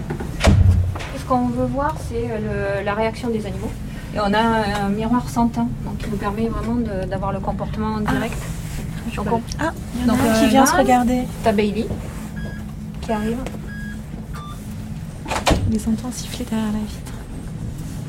Ce 1.18 1.24
qu'on 1.26 1.48
veut 1.48 1.68
voir, 1.68 1.96
c'est 2.10 2.28
euh, 2.30 2.84
la 2.84 2.94
réaction 2.94 3.30
des 3.30 3.46
animaux. 3.46 3.72
Et 4.18 4.20
on 4.20 4.34
a 4.34 4.86
un 4.86 4.90
miroir 4.90 5.30
sans 5.30 5.48
teint, 5.48 5.68
donc 5.86 6.00
qui 6.00 6.10
nous 6.10 6.18
permet 6.18 6.48
vraiment 6.48 6.82
d'avoir 7.08 7.32
le 7.32 7.40
comportement 7.40 8.00
direct. 8.00 8.36
Donc, 9.16 9.44
Ah, 9.60 9.72
il 9.94 10.02
y 10.02 10.04
en 10.04 10.14
a 10.14 10.18
Donc, 10.18 10.26
un 10.26 10.36
euh, 10.36 10.40
qui 10.40 10.48
vient 10.50 10.62
là, 10.62 10.66
se 10.66 10.76
regarder. 10.76 11.22
T'as 11.44 11.52
Bailey 11.52 11.86
qui 13.02 13.12
arrive. 13.12 13.38
On 15.28 15.72
les 15.72 15.88
entend 15.88 16.12
siffler 16.12 16.46
derrière 16.50 16.72
la 16.74 16.80
vitre. 16.80 17.14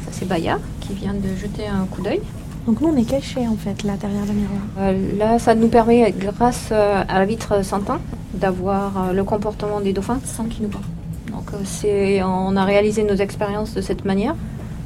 Ça, 0.05 0.11
c'est 0.13 0.27
Baya 0.27 0.59
qui 0.81 0.95
vient 0.95 1.13
de 1.13 1.29
jeter 1.37 1.69
un 1.69 1.85
coup 1.85 2.01
d'œil. 2.01 2.23
Donc 2.67 2.81
nous, 2.81 2.89
on 2.89 2.97
est 2.97 3.05
cachés 3.05 3.47
en 3.47 3.57
fait, 3.57 3.83
là, 3.83 3.97
derrière 4.01 4.25
le 4.25 4.33
miroir. 4.33 4.61
Euh, 4.79 5.19
là, 5.19 5.39
ça 5.39 5.55
nous 5.55 5.69
permet, 5.69 6.11
grâce 6.13 6.71
euh, 6.73 7.03
à 7.07 7.19
la 7.19 7.27
vitre 7.27 7.63
sans 7.63 7.81
teint, 7.81 8.01
d'avoir 8.33 9.11
euh, 9.11 9.13
le 9.13 9.25
comportement 9.25 9.81
des 9.83 9.93
dauphins 9.93 10.21
sans 10.25 10.45
qu'ils 10.45 10.63
nous 10.63 10.71
parlent. 10.71 10.85
Donc, 11.33 11.51
c'est, 11.65 12.23
on 12.23 12.57
a 12.57 12.65
réalisé 12.65 13.05
nos 13.05 13.15
expériences 13.15 13.75
de 13.75 13.83
cette 13.83 14.07
manière. 14.07 14.35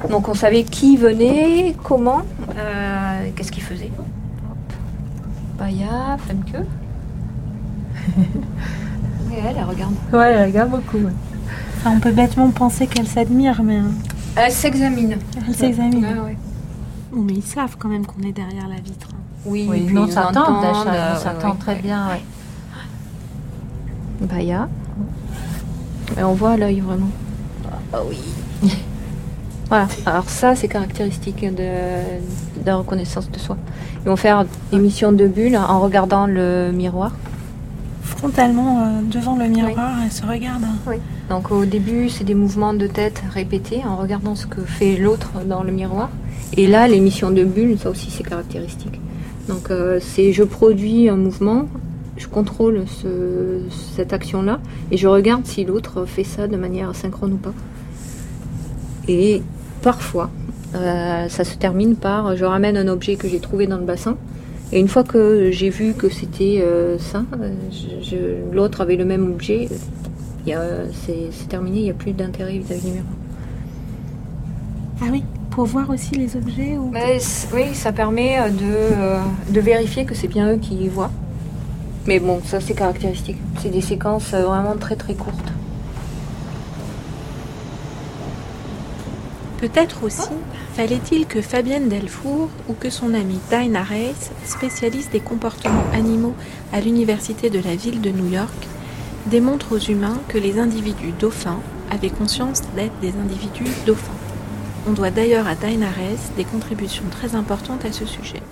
Donc, 0.09 0.27
on 0.29 0.33
savait 0.33 0.63
qui 0.63 0.97
venait, 0.97 1.75
comment, 1.83 2.21
euh, 2.57 3.29
qu'est-ce 3.35 3.51
qu'il 3.51 3.63
faisait. 3.63 3.91
Baya, 5.57 6.17
Femke. 6.27 6.65
Oui, 8.17 9.35
elle, 9.37 9.55
elle 9.57 9.63
regarde. 9.63 9.93
Ouais, 10.11 10.31
elle 10.33 10.47
regarde 10.49 10.69
beaucoup. 10.71 10.99
Enfin, 11.77 11.91
on 11.95 11.99
peut 11.99 12.11
bêtement 12.11 12.49
penser 12.51 12.85
qu'elle 12.87 13.07
s'admire, 13.07 13.63
mais 13.63 13.77
euh, 13.79 13.83
Elle 14.35 14.51
s'examine. 14.51 15.17
elle 15.47 15.55
s'examine. 15.55 16.03
Ouais, 16.05 16.19
ouais. 16.19 16.37
Bon, 17.11 17.21
mais 17.21 17.33
ils 17.33 17.43
savent 17.43 17.75
quand 17.79 17.89
même 17.89 18.05
qu'on 18.05 18.21
est 18.23 18.31
derrière 18.31 18.67
la 18.67 18.75
vitre. 18.75 19.07
Oui, 19.45 19.67
Oui, 19.69 19.83
puis 19.85 19.95
nous, 19.95 20.01
on 20.03 20.05
ils 20.07 20.11
s'attend 20.11 20.41
entendent, 20.41 20.85
déjà, 20.85 20.93
euh, 20.93 21.13
on 21.15 21.19
s'attend 21.23 21.51
ouais, 21.51 21.57
très 21.59 21.75
ouais. 21.75 21.81
bien. 21.81 22.07
ouais. 22.09 22.21
Baya. 24.27 24.69
Et 26.17 26.23
on 26.23 26.33
voit 26.33 26.57
l'œil 26.57 26.79
vraiment. 26.81 27.09
Ah 27.91 27.97
oui. 28.07 28.19
voilà. 29.69 29.87
Alors 30.05 30.29
ça, 30.29 30.55
c'est 30.55 30.67
caractéristique 30.67 31.41
de, 31.43 31.55
de 31.55 32.65
la 32.65 32.75
reconnaissance 32.75 33.29
de 33.31 33.39
soi. 33.39 33.57
Ils 34.05 34.09
vont 34.09 34.15
faire 34.15 34.45
des 34.71 34.77
missions 34.77 35.11
de 35.11 35.27
bulles 35.27 35.57
en 35.57 35.79
regardant 35.79 36.27
le 36.27 36.71
miroir. 36.73 37.11
Frontalement, 38.03 38.81
euh, 38.81 39.01
devant 39.09 39.35
le 39.37 39.45
miroir, 39.47 39.91
elle 40.03 40.11
se 40.11 40.25
regarde. 40.25 40.63
Donc 41.29 41.51
au 41.51 41.65
début, 41.65 42.09
c'est 42.09 42.23
des 42.23 42.35
mouvements 42.35 42.73
de 42.73 42.87
tête 42.87 43.23
répétés 43.33 43.81
en 43.87 43.95
regardant 43.97 44.35
ce 44.35 44.45
que 44.45 44.61
fait 44.61 44.97
l'autre 44.97 45.31
dans 45.47 45.63
le 45.63 45.71
miroir. 45.71 46.09
Et 46.55 46.67
là, 46.67 46.87
les 46.87 46.99
missions 46.99 47.31
de 47.31 47.43
bulles, 47.43 47.77
ça 47.79 47.89
aussi, 47.89 48.11
c'est 48.11 48.23
caractéristique. 48.23 48.99
Donc 49.47 49.71
euh, 49.71 49.99
c'est 50.01 50.31
je 50.33 50.43
produis 50.43 51.09
un 51.09 51.15
mouvement, 51.17 51.65
je 52.17 52.27
contrôle 52.27 52.83
ce- 52.87 53.61
cette 53.95 54.13
action-là 54.13 54.59
et 54.91 54.97
je 54.97 55.07
regarde 55.07 55.45
si 55.45 55.65
l'autre 55.65 56.05
fait 56.05 56.23
ça 56.23 56.47
de 56.47 56.55
manière 56.55 56.93
synchrone 56.95 57.33
ou 57.33 57.37
pas. 57.37 57.53
Et 59.07 59.41
parfois, 59.81 60.29
euh, 60.75 61.27
ça 61.29 61.43
se 61.43 61.55
termine 61.55 61.95
par 61.95 62.35
je 62.35 62.45
ramène 62.45 62.77
un 62.77 62.87
objet 62.87 63.15
que 63.15 63.27
j'ai 63.27 63.39
trouvé 63.39 63.67
dans 63.67 63.77
le 63.77 63.83
bassin. 63.85 64.15
Et 64.71 64.79
une 64.79 64.87
fois 64.87 65.03
que 65.03 65.49
j'ai 65.51 65.69
vu 65.69 65.93
que 65.93 66.09
c'était 66.09 66.59
euh, 66.63 66.97
ça, 66.97 67.23
euh, 67.41 67.51
je- 67.71 68.03
je- 68.09 68.55
l'autre 68.55 68.81
avait 68.81 68.95
le 68.95 69.05
même 69.05 69.29
objet, 69.31 69.67
y 70.47 70.53
a- 70.53 70.85
c'est 71.05 71.27
c'est 71.31 71.47
terminé, 71.47 71.77
il 71.79 71.83
n'y 71.83 71.91
a 71.91 71.93
plus 71.93 72.13
d'intérêt 72.13 72.57
vis-à-vis 72.57 72.81
du 72.81 72.91
miroir. 72.91 73.13
Ah 75.01 75.05
oui, 75.11 75.23
pour 75.51 75.65
voir 75.65 75.89
aussi 75.89 76.15
les 76.15 76.35
objets 76.35 76.77
ou... 76.77 76.89
Mais 76.91 77.17
oui, 77.53 77.73
ça 77.73 77.91
permet 77.91 78.37
de, 78.49 79.53
de 79.53 79.59
vérifier 79.59 80.05
que 80.05 80.15
c'est 80.15 80.27
bien 80.27 80.51
eux 80.53 80.57
qui 80.57 80.87
voient. 80.87 81.11
Mais 82.07 82.19
bon, 82.19 82.39
ça 82.45 82.59
c'est 82.59 82.73
caractéristique. 82.73 83.37
C'est 83.61 83.69
des 83.69 83.81
séquences 83.81 84.31
vraiment 84.31 84.75
très 84.79 84.95
très 84.95 85.13
courtes. 85.13 85.51
Peut-être 89.63 90.03
aussi 90.03 90.27
fallait-il 90.73 91.25
que 91.25 91.39
Fabienne 91.39 91.87
Delfour 91.87 92.49
ou 92.67 92.73
que 92.73 92.89
son 92.89 93.13
amie 93.13 93.39
Dinah 93.49 93.83
Reis, 93.83 94.29
spécialiste 94.43 95.13
des 95.13 95.21
comportements 95.21 95.89
animaux 95.93 96.33
à 96.73 96.81
l'université 96.81 97.49
de 97.49 97.59
la 97.59 97.73
ville 97.73 98.01
de 98.01 98.09
New 98.09 98.29
York, 98.29 98.67
démontrent 99.27 99.77
aux 99.77 99.79
humains 99.79 100.19
que 100.27 100.37
les 100.37 100.59
individus 100.59 101.13
dauphins 101.17 101.61
avaient 101.89 102.09
conscience 102.09 102.61
d'être 102.75 102.99
des 102.99 103.13
individus 103.15 103.71
dauphins. 103.85 104.11
On 104.85 104.91
doit 104.91 105.11
d'ailleurs 105.11 105.47
à 105.47 105.55
Dinah 105.55 105.91
Reis 105.91 106.33
des 106.35 106.43
contributions 106.43 107.07
très 107.09 107.33
importantes 107.33 107.85
à 107.85 107.93
ce 107.93 108.05
sujet. 108.05 108.43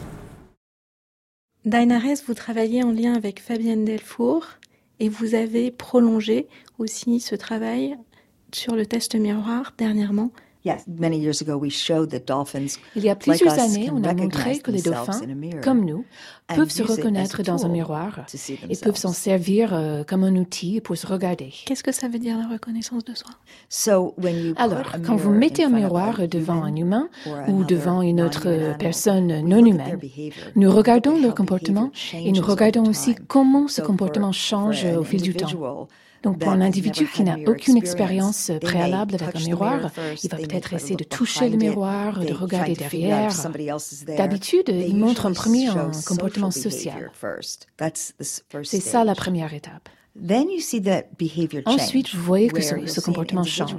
Dinah 1.65 1.99
Reis, 1.99 2.23
vous 2.25 2.35
travaillez 2.35 2.85
en 2.85 2.91
lien 2.93 3.15
avec 3.15 3.41
Fabienne 3.41 3.83
Delfour 3.83 4.47
et 5.01 5.09
vous 5.09 5.35
avez 5.35 5.71
prolongé 5.71 6.47
aussi 6.79 7.19
ce 7.19 7.35
travail 7.35 7.97
sur 8.53 8.77
le 8.77 8.85
test 8.85 9.15
miroir 9.15 9.73
dernièrement 9.77 10.31
Yes, 10.63 10.85
many 10.87 11.17
years 11.17 11.41
ago 11.41 11.57
we 11.57 11.71
showed 11.71 12.11
that 12.11 12.27
dolphins 12.27 12.77
Il 12.95 13.03
y 13.03 13.09
a 13.09 13.13
like 13.13 13.19
plusieurs 13.19 13.53
us, 13.53 13.59
années, 13.59 13.87
can 13.87 13.95
on 13.95 14.03
a 14.03 14.09
recognize 14.09 14.21
montré 14.21 14.59
que 14.59 14.71
les 14.71 14.81
themselves 14.81 15.07
dauphins, 15.07 15.25
in 15.25 15.31
a 15.31 15.35
mirror 15.35 15.61
comme 15.61 15.83
nous, 15.85 16.05
and 16.49 16.55
peuvent 16.55 16.69
se 16.69 16.83
reconnaître 16.83 17.41
dans 17.41 17.65
un 17.65 17.69
miroir 17.69 18.25
et 18.69 18.75
peuvent 18.75 18.95
s'en 18.95 19.09
themselves. 19.09 19.15
servir 19.15 19.73
euh, 19.73 20.03
comme 20.03 20.23
un 20.23 20.35
outil 20.35 20.79
pour 20.79 20.95
se 20.97 21.07
regarder. 21.07 21.51
Qu'est-ce 21.65 21.83
que 21.83 21.91
ça 21.91 22.07
veut 22.07 22.19
dire 22.19 22.37
la 22.37 22.47
reconnaissance 22.47 23.03
de 23.03 23.13
soi? 23.15 23.31
Alors, 24.57 24.93
a 24.93 24.99
quand 24.99 25.15
vous 25.15 25.31
mirror 25.31 25.39
mettez 25.39 25.63
in 25.63 25.73
un 25.73 25.79
miroir 25.79 26.21
a 26.21 26.27
devant 26.27 26.63
un 26.63 26.75
humain 26.75 27.09
ou 27.47 27.63
devant 27.63 28.03
une 28.03 28.21
autre 28.21 28.75
personne 28.77 29.41
non 29.41 29.65
humaine, 29.65 29.99
nous 30.55 30.71
regardons 30.71 31.19
leur 31.19 31.33
comportement 31.33 31.91
et 32.13 32.31
nous 32.31 32.43
regardons 32.43 32.87
aussi 32.87 33.15
comment 33.27 33.67
ce 33.67 33.81
comportement 33.81 34.31
change 34.31 34.85
an 34.85 34.97
au 34.99 35.03
fil 35.03 35.21
du 35.21 35.33
temps. 35.33 35.87
Donc 36.23 36.39
pour 36.39 36.51
un 36.51 36.61
individu 36.61 37.07
qui 37.07 37.23
n'a 37.23 37.37
aucune 37.47 37.77
expérience 37.77 38.49
may 38.49 38.59
préalable 38.59 39.15
avec 39.15 39.35
un 39.35 39.39
miroir, 39.39 39.91
il 40.23 40.29
va 40.29 40.37
peut-être 40.37 40.73
essayer 40.73 40.95
de 40.95 41.03
toucher 41.03 41.49
le 41.49 41.57
miroir, 41.57 42.19
de 42.19 42.33
regarder 42.33 42.73
derrière. 42.73 43.31
D'habitude, 44.17 44.69
il 44.69 44.97
montre 44.97 45.25
en 45.25 45.33
premier 45.33 45.67
un 45.69 45.91
comportement 46.05 46.51
social 46.51 47.11
C'est 48.63 48.79
ça 48.79 49.03
la 49.03 49.15
première 49.15 49.53
étape. 49.53 49.89
Then 50.13 50.49
you 50.49 50.59
see 50.59 50.81
that 50.81 51.17
behavior 51.17 51.63
change, 51.65 51.79
Ensuite, 51.79 52.13
vous 52.13 52.21
voyez 52.21 52.49
que 52.49 52.61
ce, 52.61 52.99
comportement 52.99 53.43
change. 53.43 53.75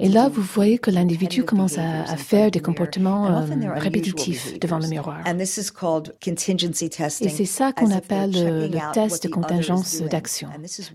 Et 0.00 0.08
là, 0.08 0.28
vous 0.28 0.42
voyez 0.42 0.78
que 0.78 0.90
l'individu 0.90 1.44
commence 1.44 1.78
à, 1.78 2.16
faire 2.16 2.50
des 2.50 2.58
comportements 2.60 3.28
euh, 3.28 3.74
répétitifs 3.76 4.58
devant 4.58 4.78
le 4.78 4.88
miroir. 4.88 5.20
And 5.26 5.38
this 5.38 5.56
is 5.58 5.70
called 5.70 6.16
contingency 6.22 6.90
testing, 6.90 7.28
Et 7.28 7.30
c'est 7.30 7.44
ça 7.44 7.72
qu'on 7.72 7.92
appelle 7.92 8.32
euh, 8.36 8.68
le 8.68 8.92
test 8.92 9.22
de 9.22 9.28
contingence 9.28 10.02
d'action. 10.02 10.48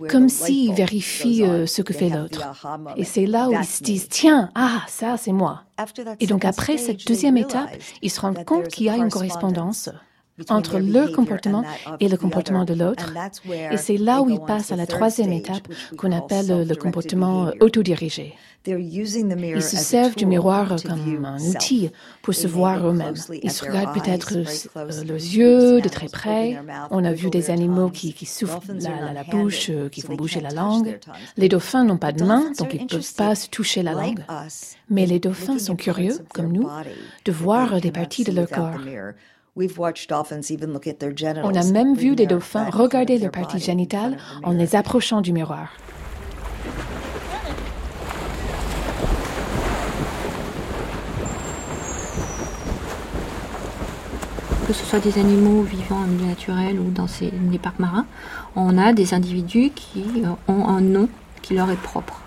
Comme 0.09 0.27
goes 0.27 0.43
on. 0.49 1.45
euh, 1.45 1.65
ce 1.65 1.81
que 1.81 1.93
fait 1.93 2.09
l'autre. 2.09 2.45
Et 2.97 3.05
c'est 3.05 3.25
là 3.25 3.49
où 3.49 3.53
ils 3.53 3.65
se 3.65 3.81
disent, 3.81 4.09
tiens, 4.09 4.51
ah, 4.55 4.81
ça 4.88 5.15
c'est 5.17 5.31
moi. 5.31 5.63
Et 6.19 6.27
donc 6.27 6.43
après 6.43 6.77
cette 6.77 7.07
deuxième 7.07 7.38
étape, 7.38 7.69
ils 8.01 8.11
se 8.11 8.19
rendent 8.19 8.43
compte 8.43 8.67
qu'il 8.67 8.88
y 8.88 8.89
a 8.89 8.97
une 8.97 9.09
correspondance 9.09 9.89
entre 10.49 10.79
their 10.79 10.81
leur 10.81 11.11
comportement 11.11 11.63
et 11.99 12.09
le 12.09 12.17
the 12.17 12.19
comportement 12.19 12.65
de 12.65 12.73
l'autre. 12.73 13.13
Et 13.71 13.77
c'est 13.77 13.97
là 13.97 14.21
où 14.21 14.29
ils 14.29 14.39
passent 14.39 14.71
à 14.71 14.75
la 14.75 14.86
troisième 14.86 15.31
étape 15.31 15.67
qu'on 15.97 16.11
appelle 16.11 16.67
le 16.67 16.75
comportement 16.75 17.51
autodirigé. 17.59 18.33
Ils 18.67 19.61
se 19.61 19.77
servent 19.77 20.15
du 20.15 20.25
miroir 20.25 20.75
comme 20.86 21.25
un 21.25 21.39
outil 21.39 21.91
pour 22.23 22.33
se 22.33 22.47
voir 22.47 22.88
eux-mêmes. 22.88 23.13
Ils 23.43 23.51
se 23.51 23.63
regardent 23.63 23.93
peut-être 23.93 24.33
euh, 24.36 25.03
leurs 25.03 25.15
yeux 25.17 25.81
de 25.81 25.89
très 25.89 26.07
près. 26.07 26.57
On 26.89 27.03
a 27.03 27.13
vu 27.13 27.29
des 27.29 27.51
animaux 27.51 27.89
qui, 27.89 28.13
Dolphins 28.13 28.25
la, 28.79 29.13
la- 29.13 29.23
bouche, 29.23 29.69
euh, 29.69 29.89
qui 29.89 30.01
font 30.01 30.15
bouger 30.15 30.41
la 30.41 30.49
langue. 30.49 30.99
Les 31.38 31.49
dauphins 31.49 31.83
n'ont 31.83 31.97
pas 31.97 32.11
de 32.11 32.23
main, 32.23 32.51
donc 32.57 32.73
ils 32.73 32.81
ne 32.81 32.88
peuvent 32.88 33.13
pas 33.13 33.36
se 33.36 33.49
toucher 33.49 33.83
la 33.83 33.93
langue. 33.93 34.23
Mais 34.89 35.05
les 35.05 35.19
in 35.19 35.19
dauphins 35.19 35.59
sont 35.59 35.75
curieux, 35.75 36.17
comme 36.33 36.51
nous, 36.51 36.67
de 37.25 37.31
voir 37.31 37.79
des 37.81 37.91
parties 37.91 38.23
de 38.23 38.31
leur 38.31 38.49
corps. 38.49 38.79
The 39.56 39.60
mirror. 39.60 39.68
We've 39.68 39.78
watched 39.78 40.10
dolphins 40.10 40.51
even 40.51 40.74
look 40.74 40.88
at 40.88 40.99
their 40.99 41.12
genitals, 41.16 41.45
On 41.51 41.56
a 41.56 41.72
même 41.72 41.95
vu 41.95 42.16
des 42.16 42.26
dauphins 42.28 42.70
regarder 42.70 43.18
génitales 43.60 44.14
of 44.14 44.41
the 44.41 44.45
en 44.45 44.51
les 44.51 44.76
approchant 44.76 45.22
du 45.22 45.32
miroir. 45.34 45.70
que 54.68 54.74
ce 54.74 54.84
soit 54.86 54.99
des 54.99 55.20
animaux 55.20 55.62
vivant 55.62 55.97
en 55.97 56.08
milieu 56.08 56.26
naturel 56.26 56.80
ou 56.80 56.89
dans 56.89 57.08
ces- 57.08 57.32
les 57.51 57.60
parcs 57.60 57.78
marins, 57.80 58.06
on 58.56 58.78
a 58.78 58.93
des 58.93 59.14
individus 59.14 59.70
qui 59.76 60.03
euh, 60.24 60.30
ont 60.51 60.68
un 60.68 60.82
nom 60.82 61.08
qui 61.43 61.53
leur 61.53 61.70
est 61.70 61.76
propre. 61.82 62.22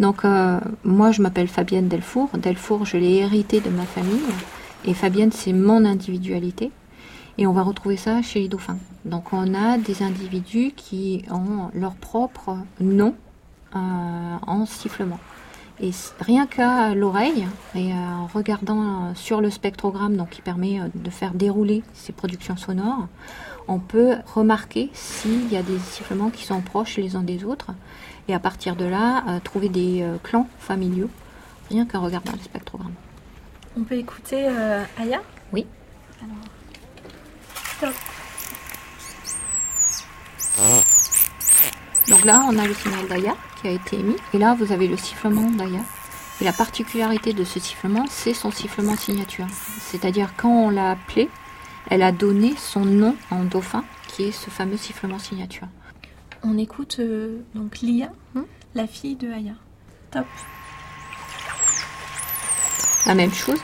Donc 0.00 0.24
euh, 0.24 0.58
moi 0.82 1.12
je 1.12 1.22
m'appelle 1.22 1.46
Fabienne 1.46 1.86
Delfour. 1.86 2.30
Delfour 2.36 2.84
je 2.84 2.96
l'ai 2.96 3.16
hérité 3.18 3.60
de 3.60 3.70
ma 3.70 3.84
famille 3.84 4.20
et 4.84 4.94
Fabienne 4.94 5.32
c'est 5.32 5.52
mon 5.52 5.84
individualité. 5.84 6.70
Et 7.36 7.46
on 7.48 7.52
va 7.52 7.62
retrouver 7.62 7.96
ça 7.96 8.22
chez 8.22 8.40
les 8.40 8.48
dauphins. 8.48 8.78
Donc 9.04 9.32
on 9.32 9.54
a 9.54 9.76
des 9.76 10.02
individus 10.02 10.72
qui 10.76 11.24
ont 11.30 11.70
leur 11.74 11.94
propre 11.96 12.56
nom 12.80 13.14
euh, 13.74 13.78
en 14.46 14.66
sifflement. 14.66 15.18
Et 15.80 15.90
rien 16.20 16.46
qu'à 16.46 16.94
l'oreille, 16.94 17.48
et 17.74 17.92
en 17.92 18.28
regardant 18.32 19.12
sur 19.16 19.40
le 19.40 19.50
spectrogramme, 19.50 20.16
donc 20.16 20.30
qui 20.30 20.42
permet 20.42 20.80
euh, 20.80 20.86
de 20.94 21.10
faire 21.10 21.34
dérouler 21.34 21.82
ces 21.94 22.12
productions 22.12 22.56
sonores, 22.56 23.08
on 23.66 23.80
peut 23.80 24.14
remarquer 24.34 24.90
s'il 24.92 25.50
y 25.52 25.56
a 25.56 25.62
des 25.62 25.78
sifflements 25.78 26.30
qui 26.30 26.44
sont 26.44 26.60
proches 26.60 26.96
les 26.96 27.16
uns 27.16 27.22
des 27.22 27.44
autres, 27.44 27.72
et 28.28 28.34
à 28.34 28.38
partir 28.38 28.76
de 28.76 28.84
là, 28.84 29.24
euh, 29.28 29.40
trouver 29.42 29.68
des 29.68 30.02
euh, 30.02 30.16
clans 30.22 30.48
familiaux, 30.58 31.10
rien 31.70 31.86
qu'en 31.86 32.02
regardant 32.02 32.32
le 32.32 32.38
spectrogramme. 32.38 32.94
On 33.76 33.82
peut 33.82 33.96
écouter 33.96 34.46
Aya? 34.98 35.22
Oui. 35.52 35.66
Top. 37.80 37.94
Donc 42.08 42.24
là, 42.24 42.44
on 42.48 42.58
a 42.58 42.66
le 42.66 42.74
signal 42.74 43.08
d'Aya 43.08 43.34
qui 43.60 43.68
a 43.68 43.70
été 43.72 43.98
émis. 43.98 44.16
Et 44.32 44.38
là, 44.38 44.54
vous 44.54 44.72
avez 44.72 44.86
le 44.86 44.96
sifflement 44.96 45.50
d'Aya. 45.50 45.80
Et 46.40 46.44
la 46.44 46.52
particularité 46.52 47.32
de 47.32 47.44
ce 47.44 47.58
sifflement, 47.58 48.04
c'est 48.10 48.34
son 48.34 48.50
sifflement 48.50 48.96
signature. 48.96 49.46
C'est-à-dire 49.80 50.34
quand 50.36 50.50
on 50.50 50.70
l'a 50.70 50.92
appelée, 50.92 51.28
elle 51.90 52.02
a 52.02 52.12
donné 52.12 52.54
son 52.56 52.84
nom 52.84 53.16
en 53.30 53.44
dauphin, 53.44 53.84
qui 54.08 54.24
est 54.24 54.32
ce 54.32 54.50
fameux 54.50 54.76
sifflement 54.76 55.18
signature. 55.18 55.68
On 56.42 56.58
écoute 56.58 56.96
euh, 57.00 57.38
donc 57.54 57.78
Lia, 57.78 58.12
la 58.74 58.86
fille 58.86 59.16
de 59.16 59.30
Aya. 59.30 59.54
Top. 60.10 60.26
La 63.06 63.14
même 63.14 63.32
chose. 63.32 63.60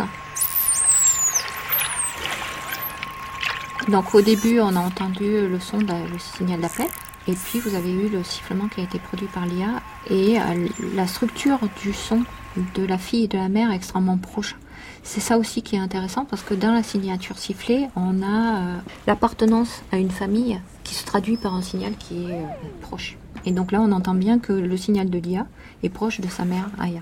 Donc 3.88 4.14
au 4.14 4.20
début, 4.20 4.61
on 4.61 4.76
a 4.76 4.80
entendu 4.80 5.49
le 5.49 5.59
son, 5.59 5.78
de- 5.78 5.86
le 6.12 6.18
signal 6.18 6.61
d'appel. 6.61 6.86
Et 7.26 7.32
puis 7.34 7.59
vous 7.61 7.74
avez 7.74 7.93
eu 7.93 8.09
le 8.09 8.22
sifflement 8.22 8.68
qui 8.68 8.80
a 8.80 8.84
été 8.84 8.99
produit 8.99 9.26
par 9.28 9.47
l'IA. 9.47 9.80
Et 10.09 10.38
euh, 10.41 10.68
la 10.95 11.07
structure 11.07 11.59
du 11.82 11.93
son 11.93 12.22
de 12.74 12.84
la 12.84 12.99
fille 12.99 13.24
et 13.24 13.28
de 13.28 13.38
la 13.38 13.49
mère 13.49 13.70
est 13.72 13.76
extrêmement 13.76 14.18
proche. 14.18 14.57
C'est 15.03 15.20
ça 15.20 15.38
aussi 15.38 15.62
qui 15.62 15.76
est 15.76 15.78
intéressant 15.78 16.24
parce 16.24 16.43
que 16.43 16.55
dans 16.55 16.72
la 16.72 16.82
signature 16.82 17.38
sifflée, 17.38 17.88
on 17.97 18.22
a 18.22 18.57
euh, 18.59 18.76
l'appartenance 19.07 19.82
à 19.93 19.97
une 19.99 20.11
famille 20.11 20.61
qui 20.84 20.95
se 20.95 21.05
traduit 21.05 21.36
par 21.36 21.55
un 21.55 21.62
signal 21.62 21.95
qui 21.97 22.24
est 22.26 22.32
euh, 22.34 22.45
proche. 22.82 23.16
Et 23.47 23.53
donc 23.53 23.72
là, 23.72 23.80
on 23.80 23.93
entend 23.93 24.14
bien 24.14 24.38
que 24.38 24.53
le 24.53 24.76
signal 24.76 25.09
de 25.09 25.18
l'IA 25.18 25.47
est 25.82 25.88
proche 25.88 26.20
de 26.20 26.28
sa 26.28 26.45
mère, 26.45 26.68
Aya. 26.78 27.01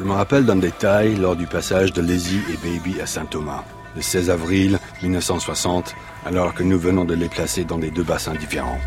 Je 0.00 0.04
me 0.06 0.12
rappelle 0.12 0.46
d'un 0.46 0.56
détail 0.56 1.16
lors 1.16 1.36
du 1.36 1.46
passage 1.46 1.92
de 1.92 2.00
Lazy 2.00 2.40
et 2.50 2.56
Baby 2.66 3.02
à 3.02 3.06
Saint-Thomas, 3.06 3.64
le 3.94 4.00
16 4.00 4.30
avril 4.30 4.78
1960, 5.02 5.94
alors 6.24 6.54
que 6.54 6.62
nous 6.62 6.78
venons 6.78 7.04
de 7.04 7.12
les 7.12 7.28
placer 7.28 7.64
dans 7.64 7.76
des 7.76 7.90
deux 7.90 8.02
bassins 8.02 8.32
différents. 8.32 8.78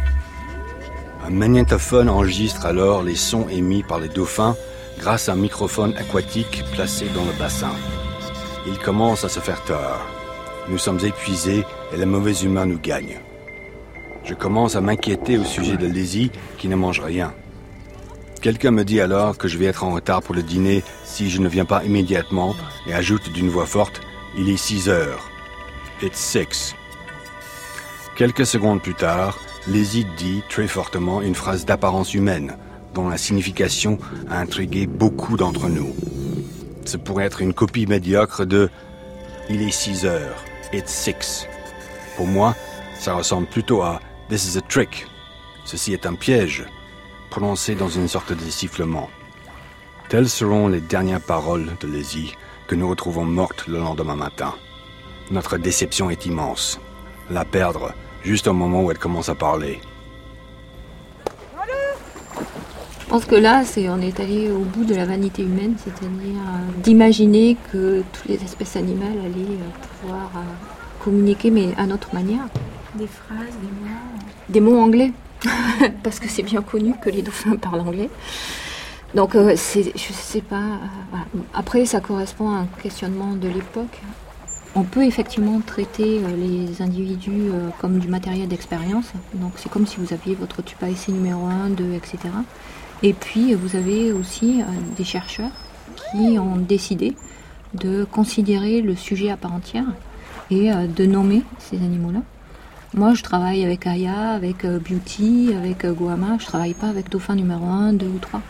Un 1.23 1.29
magnétophone 1.29 2.09
enregistre 2.09 2.65
alors 2.65 3.03
les 3.03 3.15
sons 3.15 3.47
émis 3.47 3.83
par 3.83 3.99
les 3.99 4.09
dauphins 4.09 4.55
grâce 4.97 5.29
à 5.29 5.33
un 5.33 5.35
microphone 5.35 5.93
aquatique 5.97 6.63
placé 6.73 7.05
dans 7.13 7.25
le 7.25 7.37
bassin. 7.37 7.73
Il 8.65 8.79
commence 8.79 9.23
à 9.23 9.29
se 9.29 9.39
faire 9.39 9.63
tard. 9.65 10.07
Nous 10.67 10.79
sommes 10.79 11.05
épuisés 11.05 11.63
et 11.93 11.97
la 11.97 12.07
mauvaise 12.07 12.41
humeur 12.41 12.65
nous 12.65 12.79
gagne. 12.79 13.19
Je 14.23 14.33
commence 14.33 14.75
à 14.75 14.81
m'inquiéter 14.81 15.37
au 15.37 15.43
sujet 15.43 15.77
de 15.77 15.85
Lazy 15.85 16.31
qui 16.57 16.69
ne 16.69 16.75
mange 16.75 17.01
rien. 17.01 17.35
Quelqu'un 18.43 18.71
me 18.71 18.83
dit 18.83 18.99
alors 18.99 19.37
que 19.37 19.47
je 19.47 19.57
vais 19.57 19.67
être 19.67 19.85
en 19.85 19.93
retard 19.93 20.21
pour 20.21 20.35
le 20.35 20.43
dîner 20.43 20.83
si 21.05 21.29
je 21.29 21.39
ne 21.39 21.47
viens 21.47 21.63
pas 21.63 21.81
immédiatement 21.85 22.57
et 22.85 22.93
ajoute 22.93 23.31
d'une 23.31 23.47
voix 23.47 23.65
forte 23.65 24.01
Il 24.37 24.49
est 24.49 24.57
6 24.57 24.89
heures. 24.89 25.29
It's 26.01 26.19
six. 26.19 26.75
Quelques 28.17 28.45
secondes 28.45 28.81
plus 28.81 28.95
tard, 28.95 29.39
Lazy 29.69 30.05
dit 30.17 30.43
très 30.49 30.67
fortement 30.67 31.21
une 31.21 31.35
phrase 31.35 31.63
d'apparence 31.63 32.13
humaine 32.13 32.57
dont 32.93 33.07
la 33.07 33.17
signification 33.17 33.97
a 34.29 34.39
intrigué 34.39 34.87
beaucoup 34.87 35.37
d'entre 35.37 35.69
nous. 35.69 35.95
Ce 36.83 36.97
pourrait 36.97 37.23
être 37.23 37.41
une 37.41 37.53
copie 37.53 37.87
médiocre 37.87 38.45
de 38.45 38.69
Il 39.49 39.61
est 39.61 39.71
6 39.71 40.05
heures. 40.05 40.43
It's 40.73 40.91
six. 40.91 41.47
Pour 42.17 42.27
moi, 42.27 42.57
ça 42.99 43.13
ressemble 43.13 43.47
plutôt 43.47 43.83
à 43.83 44.01
This 44.27 44.53
is 44.53 44.57
a 44.57 44.61
trick. 44.61 45.07
Ceci 45.63 45.93
est 45.93 46.05
un 46.05 46.15
piège 46.15 46.65
prononcé 47.33 47.73
dans 47.73 47.89
une 47.89 48.07
sorte 48.07 48.31
de 48.31 48.47
sifflement. 48.47 49.09
Telles 50.07 50.29
seront 50.29 50.67
les 50.67 50.81
dernières 50.81 51.19
paroles 51.19 51.71
de 51.79 51.87
Lazy 51.87 52.35
que 52.67 52.75
nous 52.75 52.87
retrouvons 52.87 53.25
morte 53.25 53.65
le 53.67 53.79
lendemain 53.79 54.15
matin. 54.15 54.53
Notre 55.31 55.57
déception 55.57 56.11
est 56.11 56.27
immense. 56.27 56.79
La 57.31 57.43
perdre 57.43 57.91
juste 58.23 58.47
au 58.47 58.53
moment 58.53 58.83
où 58.83 58.91
elle 58.91 58.99
commence 58.99 59.29
à 59.29 59.33
parler. 59.33 59.81
Je 62.99 63.05
pense 63.09 63.25
que 63.25 63.33
là, 63.35 63.63
c'est, 63.65 63.89
on 63.89 63.97
est 63.99 64.19
allé 64.19 64.51
au 64.51 64.59
bout 64.59 64.85
de 64.85 64.93
la 64.93 65.05
vanité 65.05 65.41
humaine, 65.41 65.73
c'est-à-dire 65.83 66.37
euh, 66.37 66.81
d'imaginer 66.83 67.57
que 67.71 68.03
toutes 68.13 68.29
les 68.29 68.43
espèces 68.43 68.75
animales 68.75 69.17
allaient 69.25 69.57
euh, 69.57 70.01
pouvoir 70.01 70.29
euh, 70.35 71.03
communiquer, 71.03 71.49
mais 71.49 71.73
à 71.77 71.87
notre 71.87 72.13
manière. 72.13 72.45
Des 72.93 73.07
phrases, 73.07 73.57
des 73.59 73.73
mots. 73.81 74.49
Des 74.49 74.59
mots 74.59 74.79
anglais, 74.79 75.13
parce 76.03 76.19
que 76.19 76.29
c'est 76.29 76.43
bien 76.43 76.61
connu 76.61 76.93
que 77.01 77.09
les 77.09 77.21
dauphins 77.21 77.55
parlent 77.55 77.81
anglais. 77.81 78.09
Donc, 79.15 79.35
euh, 79.35 79.53
c'est, 79.55 79.83
je 79.95 80.13
sais 80.13 80.41
pas. 80.41 80.55
euh. 80.55 81.39
Après, 81.53 81.85
ça 81.85 81.99
correspond 81.99 82.49
à 82.49 82.59
un 82.61 82.67
questionnement 82.81 83.33
de 83.33 83.47
l'époque. 83.47 84.01
On 84.75 84.83
peut 84.83 85.05
effectivement 85.05 85.61
traiter 85.61 86.19
euh, 86.23 86.35
les 86.35 86.81
individus 86.81 87.51
comme 87.79 87.99
du 87.99 88.07
matériel 88.07 88.47
d'expérience. 88.47 89.11
Donc, 89.35 89.53
c'est 89.57 89.69
comme 89.69 89.85
si 89.85 89.97
vous 89.97 90.13
aviez 90.13 90.33
votre 90.33 90.61
à 90.81 90.89
essai 90.89 91.11
numéro 91.11 91.45
1, 91.45 91.69
2, 91.69 91.93
etc. 91.93 92.17
Et 93.03 93.13
puis, 93.13 93.53
vous 93.53 93.75
avez 93.75 94.11
aussi 94.11 94.61
des 94.97 95.03
chercheurs 95.03 95.51
qui 96.11 96.39
ont 96.39 96.55
décidé 96.55 97.15
de 97.75 98.05
considérer 98.05 98.81
le 98.81 98.95
sujet 98.95 99.29
à 99.29 99.37
part 99.37 99.53
entière 99.53 99.85
et 100.49 100.71
de 100.71 101.05
nommer 101.05 101.43
ces 101.59 101.77
animaux-là. 101.77 102.21
Moi, 102.95 103.15
je 103.15 103.23
travaille 103.23 103.65
avec 103.65 103.87
Aya, 103.87 104.31
avec 104.31 104.65
euh, 104.65 104.79
Beauty, 104.79 105.51
avec 105.57 105.83
euh, 105.83 105.93
Guama. 105.93 106.37
Je 106.39 106.45
travaille 106.45 106.75
pas 106.75 106.87
avec 106.87 107.09
dauphin 107.09 107.35
numéro 107.35 107.65
1, 107.65 107.93
2 107.93 108.05
ou 108.05 108.19
3. 108.19 108.41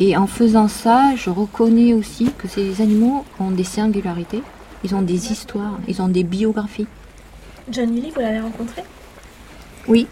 Et 0.00 0.16
en 0.16 0.26
faisant 0.26 0.68
ça, 0.68 1.14
je 1.16 1.28
reconnais 1.28 1.92
aussi 1.92 2.30
que 2.38 2.48
ces 2.48 2.80
animaux 2.80 3.24
ont 3.40 3.50
des 3.50 3.64
singularités, 3.64 4.42
ils 4.84 4.94
ont 4.94 5.02
des 5.02 5.32
histoires, 5.32 5.78
ils 5.88 6.00
ont 6.00 6.08
des 6.08 6.22
biographies. 6.22 6.86
John 7.70 7.90
Lee, 7.94 8.10
vous 8.14 8.20
l'avez 8.20 8.40
rencontré? 8.40 8.84
Oui. 9.86 10.06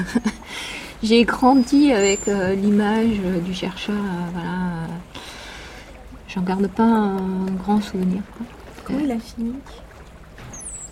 J'ai 1.02 1.24
grandi 1.24 1.92
avec 1.92 2.28
euh, 2.28 2.54
l'image 2.54 3.20
du 3.44 3.52
chercheur. 3.52 3.96
euh, 3.96 4.30
voilà. 4.32 4.86
J'en 6.28 6.42
garde 6.42 6.68
pas 6.68 6.84
un 6.84 7.46
grand 7.58 7.80
souvenir. 7.82 8.22
quoi. 8.36 8.46
Comment 8.84 9.00
il 9.00 9.10
a 9.10 9.18
fini? 9.18 9.52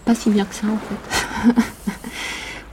Pas 0.04 0.14
si 0.14 0.30
bien 0.30 0.44
que 0.44 0.54
ça 0.54 0.66
en 0.66 0.78
fait. 0.78 1.52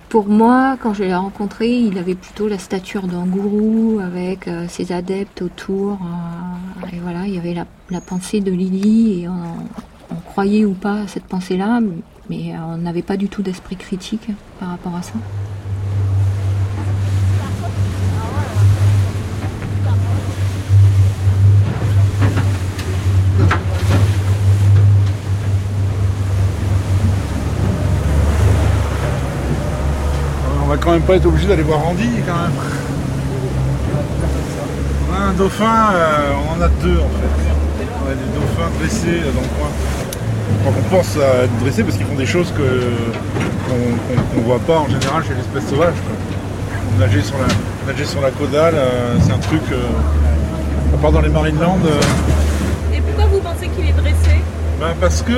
Pour 0.10 0.28
moi, 0.28 0.78
quand 0.82 0.94
je 0.94 1.04
l'ai 1.06 1.16
rencontré, 1.16 1.72
il 1.72 1.98
avait 1.98 2.16
plutôt 2.16 2.50
la 2.50 2.58
stature 2.58 3.08
d'un 3.08 3.26
gourou 3.26 4.02
avec 4.04 4.50
euh, 4.50 4.68
ses 4.68 4.92
adeptes 4.92 5.42
autour. 5.42 6.00
euh, 6.02 6.88
et 6.92 7.00
voilà, 7.00 7.26
il 7.28 7.34
y 7.34 7.38
avait 7.38 7.54
la, 7.54 8.02
pensée 8.02 8.42
de 8.42 8.52
Lily 8.52 9.24
et 9.24 9.30
on 9.30 10.16
croyait 10.32 10.66
ou 10.66 10.74
pas 10.74 11.02
à 11.02 11.08
cette 11.08 11.24
pensée-là, 11.26 11.80
mais 12.30 12.54
on 12.58 12.78
n'avait 12.78 13.02
pas 13.02 13.18
du 13.18 13.30
tout 13.30 13.42
d'esprit 13.42 13.78
critique 13.78 14.28
par 14.60 14.70
rapport 14.70 14.96
à 14.96 15.02
ça. 15.02 15.14
On 30.64 30.68
va 30.68 30.71
quand 30.82 30.92
même 30.92 31.02
pas 31.02 31.16
être 31.16 31.26
obligé 31.28 31.48
d'aller 31.48 31.64
voir 31.64 31.80
Randy 31.82 32.10
quand 32.28 32.34
même. 32.34 32.52
On 35.10 35.14
a 35.14 35.26
un 35.28 35.34
dauphin, 35.34 35.94
euh, 35.94 36.32
on 36.50 36.60
en 36.60 36.62
a 36.66 36.68
deux 36.84 36.98
en 36.98 37.10
fait. 37.10 37.86
On 38.04 38.12
a 38.12 38.14
des 38.16 38.30
dauphins 38.34 38.70
dressés 38.80 39.22
dans 39.34 39.42
le 39.42 39.48
coin. 39.58 39.70
Donc 40.66 40.74
on 40.80 40.96
pense 40.96 41.16
à 41.18 41.44
être 41.46 41.58
dressés 41.60 41.84
parce 41.84 41.98
qu'ils 41.98 42.06
font 42.06 42.16
des 42.16 42.26
choses 42.26 42.52
que 42.52 42.62
qu'on 43.68 44.36
qu'on 44.36 44.42
voit 44.48 44.60
pas 44.60 44.80
en 44.80 44.88
général 44.88 45.24
chez 45.24 45.34
l'espèce 45.36 45.70
sauvage. 45.70 45.94
quoi. 45.94 46.16
Nager 47.06 47.22
sur 47.22 47.36
la, 47.38 47.92
nager 47.92 48.06
sur 48.06 48.22
la 48.22 48.32
caudale, 48.32 48.74
euh, 48.76 49.16
c'est 49.22 49.32
un 49.34 49.38
truc. 49.40 49.62
euh, 49.72 49.78
à 50.94 50.98
part 51.02 51.12
dans 51.14 51.22
les 51.22 51.30
Marineland. 51.30 51.80
Et 52.94 53.00
pourquoi 53.00 53.26
vous 53.32 53.40
pensez 53.40 53.68
qu'il 53.70 53.88
est 53.88 53.94
dressé? 53.94 54.36
Ben, 54.80 54.88
parce 55.00 55.22
que 55.22 55.32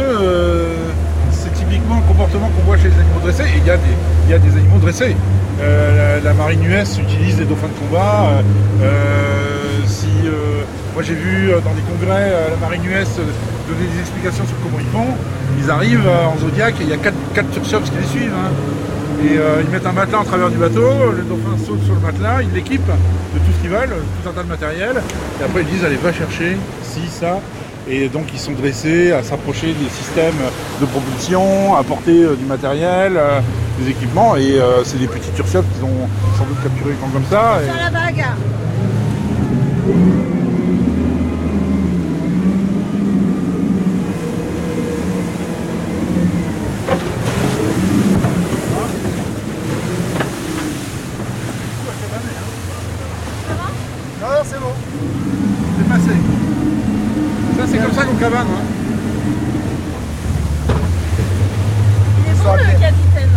c'est 1.32 1.54
typiquement 1.54 1.98
le 1.98 2.02
comportement 2.08 2.50
qu'on 2.50 2.64
voit 2.66 2.78
chez 2.78 2.86
les 2.90 2.96
animaux 2.96 3.20
dressés. 3.22 3.44
Et 3.44 3.58
il 3.60 3.68
y, 3.68 3.70
a 3.70 3.78
des- 3.78 3.84
il 4.26 4.32
y 4.32 4.34
a 4.34 4.40
des 4.40 4.52
animaux 4.52 4.78
dressés. 4.80 5.16
Euh, 5.62 6.20
la, 6.24 6.34
marine 6.34 6.64
US 6.66 6.98
utilise 6.98 7.38
des 7.38 7.46
dauphins 7.46 7.68
de 7.68 7.88
combat. 7.88 8.30
euh, 8.30 8.42
euh, 8.82 9.80
euh, 10.26 10.64
moi 10.94 11.04
j'ai 11.04 11.14
vu 11.14 11.50
dans 11.64 11.74
des 11.74 11.82
congrès 11.82 12.32
la 12.50 12.56
marine 12.58 12.82
US 12.86 13.16
donner 13.18 13.88
des 13.94 14.00
explications 14.00 14.46
sur 14.46 14.56
comment 14.64 14.80
ils 14.80 14.92
font. 14.92 15.14
Ils 15.60 15.70
arrivent 15.70 16.08
en 16.08 16.38
Zodiac 16.40 16.76
et 16.80 16.84
il 16.84 16.90
y 16.90 16.94
a 16.94 16.98
4, 16.98 17.14
quatre 17.34 17.50
qui 17.50 17.98
les 18.00 18.08
suivent. 18.08 18.34
hein. 18.34 18.52
Et 19.24 19.38
ils 19.64 19.70
mettent 19.70 19.86
un 19.86 19.94
matelas 19.94 20.20
en 20.20 20.24
travers 20.24 20.50
du 20.50 20.58
bateau, 20.58 21.12
le 21.16 21.24
dauphin 21.24 21.58
saute 21.66 21.84
sur 21.86 21.94
le 21.94 22.02
matelas, 22.02 22.42
ils 22.42 22.52
l'équipent 22.54 22.82
de 22.86 23.40
tout 23.40 23.52
ce 23.56 23.62
qu'ils 23.62 23.70
veulent, 23.70 23.96
tout 24.22 24.30
un 24.30 24.34
tas 24.34 24.44
de 24.44 24.50
matériel. 24.50 24.96
Et 25.40 25.44
après 25.44 25.62
ils 25.62 25.68
disent 25.68 25.86
allez 25.86 25.96
va 25.96 26.12
chercher 26.12 26.58
ci, 26.84 27.02
ça. 27.10 27.40
Et 27.90 28.08
donc 28.08 28.28
ils 28.34 28.40
sont 28.40 28.54
dressés 28.54 29.12
à 29.12 29.24
s'approcher 29.24 29.74
des 29.74 29.90
systèmes 29.90 30.40
de 30.80 30.86
propulsion, 30.86 31.76
à 31.76 31.80
apporter 31.80 32.24
euh, 32.24 32.36
du 32.36 32.46
matériel, 32.46 33.14
euh, 33.18 33.42
des 33.80 33.90
équipements. 33.90 34.38
Et 34.38 34.60
euh, 34.60 34.84
c'est 34.86 35.00
des 35.00 35.08
petits 35.08 35.32
tursubs 35.32 35.66
qu'ils 35.74 35.84
ont 35.84 36.08
sans 36.38 36.46
doute 36.46 36.64
capturés 36.64 36.96
quand 37.02 37.10
comme 37.10 37.26
ça. 37.30 37.60
Non, 54.22 54.30
non, 54.30 54.44
c'est 54.46 54.60
bon. 54.60 54.72
C'est 55.78 55.90
passé. 55.90 56.16
Ça, 57.58 57.64
c'est 57.70 57.78
comme 57.78 57.94
ça 57.94 58.04
qu'on 58.06 58.16
cabane. 58.16 58.48
Hein. 58.48 58.64
Il 62.18 62.32
est 62.32 62.44
bon 62.44 62.54
le 62.54 62.64
capitaine. 62.80 63.30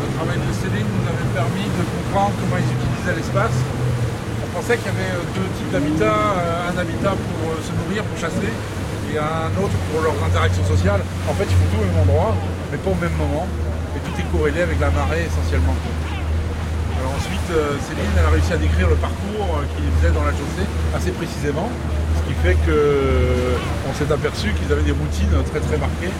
Le 0.00 0.08
travail 0.16 0.38
de 0.38 0.52
Céline 0.52 0.86
nous 0.88 1.06
avait 1.06 1.30
permis 1.34 1.64
de 1.64 1.82
comprendre 1.84 2.32
comment 2.40 2.56
ils 2.56 2.72
utilisaient 2.72 3.16
l'espace. 3.16 3.58
On 4.42 4.60
pensait 4.60 4.78
qu'il 4.78 4.86
y 4.86 4.88
avait 4.88 5.12
euh, 5.12 5.20
deux 5.34 5.48
types 5.58 5.70
d'habitats, 5.70 6.32
euh, 6.38 6.70
un 6.72 6.78
habitat 6.78 7.10
pour 7.10 7.52
euh, 7.52 7.60
se 7.60 7.72
nourrir, 7.76 8.02
pour 8.04 8.18
chasser, 8.18 8.48
et 9.12 9.18
autre 9.54 9.76
pour 9.90 10.02
leurs 10.02 10.18
interactions 10.18 10.64
sociales. 10.64 11.02
En 11.28 11.34
fait, 11.34 11.46
ils 11.46 11.56
font 11.56 11.68
tout 11.72 11.82
au 11.82 11.86
même 11.86 12.00
endroit, 12.02 12.34
mais 12.70 12.78
pas 12.78 12.90
au 12.90 13.00
même 13.00 13.16
moment, 13.16 13.46
et 13.94 14.00
tout 14.02 14.14
est 14.18 14.28
corrélé 14.34 14.62
avec 14.62 14.78
la 14.80 14.90
marée 14.90 15.26
essentiellement. 15.26 15.76
Alors 16.98 17.12
ensuite, 17.14 17.48
euh, 17.52 17.76
Céline 17.86 18.10
elle 18.18 18.26
a 18.26 18.32
réussi 18.32 18.52
à 18.52 18.58
décrire 18.58 18.88
le 18.88 18.98
parcours 18.98 19.60
euh, 19.60 19.68
qu'ils 19.76 19.90
faisaient 20.00 20.14
dans 20.16 20.24
la 20.24 20.32
chaussée 20.32 20.66
assez 20.96 21.12
précisément, 21.12 21.68
ce 22.18 22.22
qui 22.26 22.34
fait 22.42 22.56
qu'on 22.66 23.92
s'est 23.94 24.10
aperçu 24.10 24.50
qu'ils 24.56 24.70
avaient 24.72 24.88
des 24.88 24.96
routines 24.96 25.36
très 25.52 25.60
très 25.60 25.78
marquées. 25.78 26.10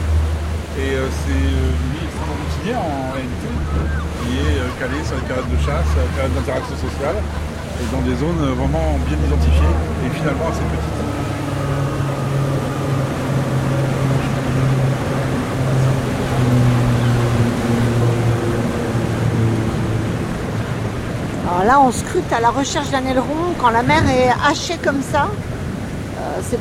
Et 0.77 0.93
euh, 0.93 1.09
c'est 1.25 1.33
euh, 1.33 1.73
lui 1.89 2.05
extrêmement 2.05 2.37
routinier 2.37 2.77
en 2.77 3.17
réalité, 3.17 3.49
qui 4.21 4.29
est 4.45 4.61
euh, 4.61 4.69
calé 4.77 5.01
sur 5.01 5.17
les 5.17 5.25
périodes 5.25 5.49
de 5.49 5.61
chasse, 5.65 5.89
les 5.97 6.13
périodes 6.13 6.37
d'interaction 6.37 6.77
sociale, 6.77 7.17
et 7.81 7.87
dans 7.89 8.05
des 8.05 8.17
zones 8.21 8.45
euh, 8.45 8.53
vraiment 8.53 9.01
bien 9.09 9.17
identifiées 9.17 9.75
et 10.05 10.09
finalement 10.13 10.53
assez 10.53 10.61
petites. 10.69 10.96
Là, 21.65 21.81
on 21.81 21.91
scrute 21.91 22.33
à 22.33 22.41
la 22.41 22.51
recherche 22.51 22.91
d'un 22.91 23.05
aileron 23.07 23.55
quand 23.59 23.71
la 23.71 23.83
mer 23.83 24.03
est 24.09 24.31
hachée 24.49 24.79
comme 24.83 25.01
ça. 25.03 25.29
Euh, 26.19 26.41
c'est 26.49 26.59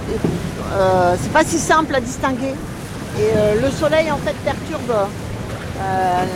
euh, 0.76 1.16
c'est 1.22 1.32
pas 1.32 1.44
si 1.44 1.58
simple 1.58 1.94
à 1.96 2.02
distinguer. 2.02 2.54
Et 3.18 3.32
euh, 3.36 3.62
le 3.62 3.72
soleil 3.72 4.12
en 4.12 4.18
fait 4.18 4.36
perturbe 4.44 4.94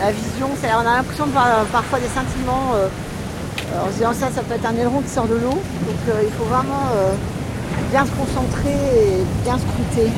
la 0.01 0.11
vision. 0.11 0.49
On 0.63 0.79
a 0.79 0.97
l'impression 0.97 1.25
de 1.25 1.31
voir 1.31 1.65
parfois 1.71 1.99
des 1.99 2.05
euh, 2.05 2.87
en 3.83 3.87
se 3.87 3.93
disant 3.93 4.13
ça, 4.13 4.27
ça 4.33 4.41
peut 4.41 4.55
être 4.55 4.65
un 4.65 4.75
aileron 4.75 5.01
qui 5.01 5.09
sort 5.09 5.27
de 5.27 5.35
l'eau. 5.35 5.49
Donc 5.49 5.99
il 6.07 6.31
faut 6.37 6.45
vraiment 6.45 6.89
bien 7.91 8.05
se 8.05 8.11
concentrer 8.11 8.71
et 8.71 9.23
bien 9.43 9.57
scruter. 9.57 10.11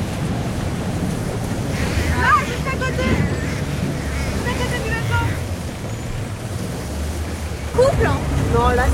Juste 2.46 2.66
à 2.66 2.72
côté 2.72 3.04
du 4.84 4.90
bateau. 4.90 5.24
Couple 7.82 8.08
Non, 8.54 8.68
là, 8.76 8.84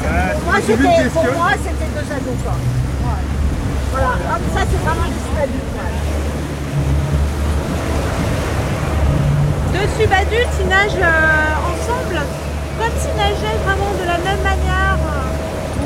moi, 0.46 0.54
celui 0.66 0.88
c'était 0.88 1.08
pour 1.10 1.24
moi, 1.36 1.50
c'était 1.62 1.90
deux 1.94 2.08
ados. 2.12 2.38
Quoi. 2.44 2.52
Ouais. 3.04 3.24
Voilà, 3.92 4.12
ça 4.54 4.60
c'est 4.70 4.80
vraiment 4.84 5.08
des 5.08 5.42
adultes. 5.42 5.74
ouais. 5.76 5.96
Deux 9.74 9.88
subadultes, 10.00 10.56
ils 10.60 10.68
nagent 10.68 11.02
euh, 11.02 11.68
ensemble, 11.70 12.16
comme 12.78 12.94
s'ils 12.98 13.16
nageaient 13.16 13.58
vraiment 13.66 13.92
de 14.00 14.04
la 14.08 14.18
même 14.18 14.42
manière. 14.42 14.96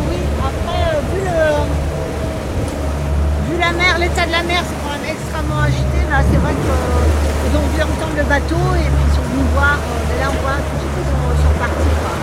Oui, 0.08 0.18
après, 0.38 0.82
euh, 0.94 1.00
vu, 1.12 1.20
le, 1.26 1.40
vu 3.50 3.54
la 3.60 3.72
mer, 3.72 3.98
l'état 3.98 4.26
de 4.26 4.32
la 4.32 4.42
mer, 4.44 4.62
c'est 4.62 4.78
quand 4.84 4.92
même 4.94 5.08
extrêmement 5.10 5.62
agité. 5.66 5.98
Là, 6.10 6.22
c'est 6.30 6.38
vrai 6.38 6.52
qu'ils 6.54 7.56
ont 7.58 7.66
vu 7.74 7.80
entendre 7.82 8.16
le 8.16 8.24
bateau 8.24 8.62
et 8.78 8.86
puis 8.86 9.04
ils 9.10 9.14
sont 9.16 9.26
venus 9.32 9.48
voir. 9.54 9.76
euh, 9.76 10.06
mais 10.08 10.16
là, 10.22 10.28
on 10.30 10.38
voit 10.44 10.60
tout 10.62 10.76
de 10.76 10.80
suite 10.86 10.94
qu'ils 10.94 11.10
sont, 11.10 11.34
sont 11.42 11.56
partis. 11.58 11.96
quoi. 12.00 12.14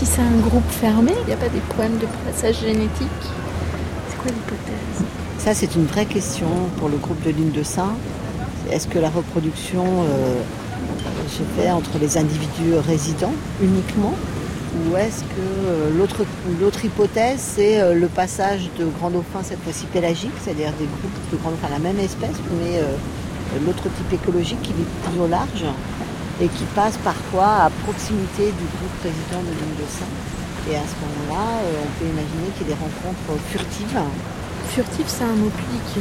Si 0.00 0.06
c'est 0.06 0.22
un 0.22 0.40
groupe 0.40 0.70
fermé, 0.70 1.12
il 1.22 1.26
n'y 1.26 1.34
a 1.34 1.36
pas 1.36 1.50
des 1.50 1.60
problèmes 1.60 1.98
de 1.98 2.06
passage 2.24 2.60
génétique 2.60 3.20
C'est 4.08 4.16
quoi 4.16 4.30
l'hypothèse 4.30 5.04
Ça, 5.36 5.52
c'est 5.52 5.74
une 5.74 5.84
vraie 5.84 6.06
question 6.06 6.48
pour 6.78 6.88
le 6.88 6.96
groupe 6.96 7.22
de 7.22 7.30
l'île 7.30 7.52
de 7.52 7.62
Saint. 7.62 7.92
Est-ce 8.70 8.88
que 8.88 8.98
la 8.98 9.10
reproduction 9.10 9.84
euh, 9.84 10.40
se 11.28 11.42
fait 11.54 11.70
entre 11.70 11.98
les 12.00 12.16
individus 12.16 12.76
résidents 12.86 13.34
uniquement 13.62 14.14
ou 14.72 14.96
est-ce 14.96 15.22
que 15.24 15.42
euh, 15.66 15.90
l'autre, 15.98 16.24
l'autre 16.60 16.82
hypothèse, 16.82 17.40
c'est 17.40 17.80
euh, 17.80 17.92
le 17.92 18.06
passage 18.06 18.70
de 18.78 18.86
grands 18.86 19.10
dauphins, 19.10 19.42
cette 19.42 19.60
fois-ci 19.62 19.84
pélagiques, 19.86 20.30
c'est-à-dire 20.42 20.72
des 20.78 20.86
groupes 20.86 21.30
de 21.32 21.36
grands 21.36 21.50
dauphins, 21.50 21.68
la 21.70 21.78
même 21.78 21.98
espèce, 21.98 22.36
mais 22.58 22.78
euh, 22.78 22.94
l'autre 23.66 23.82
type 23.82 24.12
écologique 24.12 24.62
qui 24.62 24.70
est 24.70 25.10
plus 25.10 25.20
au 25.20 25.26
large 25.26 25.64
et 26.40 26.48
qui 26.48 26.64
passe 26.74 26.96
parfois 27.04 27.64
à 27.66 27.70
proximité 27.84 28.44
du 28.46 28.66
groupe 28.76 28.96
résident 29.02 29.42
de 29.42 29.52
l'île 29.58 29.76
de 29.76 29.88
Saint. 29.88 30.14
Et 30.70 30.76
à 30.76 30.80
ce 30.90 30.96
moment-là, 31.02 31.46
euh, 31.64 31.84
on 31.84 31.90
peut 31.98 32.08
imaginer 32.08 32.48
qu'il 32.56 32.66
y 32.68 32.70
ait 32.70 32.74
des 32.74 32.80
rencontres 32.80 33.40
furtives. 33.50 34.00
Furtif, 34.74 35.06
c'est 35.08 35.24
un 35.24 35.36
mot 35.36 35.50
pliqué. 35.50 36.00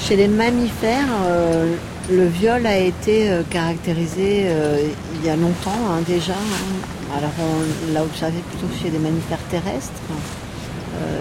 Chez 0.00 0.16
les 0.16 0.28
mammifères, 0.28 1.08
euh, 1.26 1.74
le 2.10 2.26
viol 2.26 2.64
a 2.66 2.78
été 2.78 3.30
euh, 3.30 3.42
caractérisé 3.50 4.44
euh, 4.46 4.88
il 5.16 5.26
y 5.26 5.30
a 5.30 5.36
longtemps 5.36 5.82
hein, 5.90 6.00
déjà. 6.06 6.32
hein. 6.34 7.16
Alors 7.16 7.32
on 7.40 7.92
l'a 7.92 8.02
observé 8.02 8.38
plutôt 8.50 8.72
chez 8.80 8.90
les 8.90 8.98
mammifères 8.98 9.42
terrestres. 9.50 9.92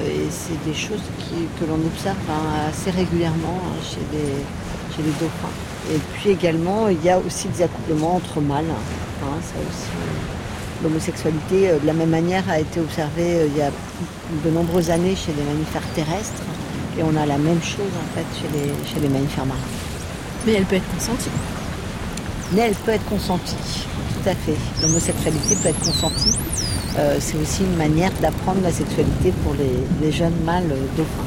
Et 0.08 0.28
c'est 0.32 0.58
des 0.68 0.74
choses 0.74 1.04
qui- 1.20 1.48
que 1.60 1.66
l'on 1.70 1.76
observe 1.86 2.16
hein, 2.32 2.68
assez 2.70 2.90
régulièrement 2.90 3.60
chez, 3.84 4.00
les, 4.12 4.34
chez 4.96 5.04
les 5.04 5.12
dauphins. 5.20 5.54
Et 5.94 6.00
puis 6.14 6.32
également, 6.32 6.90
il 6.90 7.02
y 7.04 7.10
a 7.10 7.18
aussi 7.18 7.48
des 7.50 7.64
accouplements 7.64 8.16
entre 8.16 8.42
mâles. 8.42 8.66
hein, 9.24 9.40
ça 9.42 9.56
aussi, 9.60 9.88
L'homosexualité, 10.84 11.70
euh, 11.70 11.80
de 11.80 11.88
la 11.88 11.94
même 11.94 12.10
manière, 12.10 12.44
a 12.50 12.60
été 12.60 12.80
observée 12.80 13.36
euh, 13.42 13.48
il 13.48 13.58
y 13.58 13.62
a 13.62 13.72
de 14.46 14.50
nombreuses 14.52 14.90
années 14.92 15.16
chez 15.16 15.32
les 15.34 15.44
mammifères 15.44 15.88
terrestres. 15.96 16.44
Et 17.00 17.04
on 17.04 17.16
a 17.16 17.26
la 17.26 17.38
même 17.38 17.62
chose 17.62 17.94
en 17.96 18.16
fait 18.16 18.26
chez 18.40 18.48
les, 18.54 18.70
chez 18.90 19.00
les 19.00 19.10
mammifères 19.10 19.46
marins. 19.46 19.60
Mais 20.46 20.54
elle 20.54 20.66
peut 20.66 20.76
être 20.76 20.90
consentie. 20.94 21.30
Mais 22.52 22.62
elle 22.62 22.76
peut 22.76 22.92
être 22.92 23.06
consentie, 23.06 23.56
tout 24.14 24.30
à 24.30 24.36
fait. 24.36 24.58
L'homosexualité 24.82 25.56
peut 25.56 25.70
être 25.70 25.80
consentie. 25.80 26.34
Euh, 26.98 27.18
c'est 27.20 27.38
aussi 27.38 27.64
une 27.64 27.76
manière 27.76 28.12
d'apprendre 28.22 28.62
la 28.62 28.72
sexualité 28.72 29.32
pour 29.44 29.54
les, 29.56 29.88
les 30.02 30.12
jeunes 30.12 30.38
mâles 30.44 30.74
dauphins. 30.96 31.27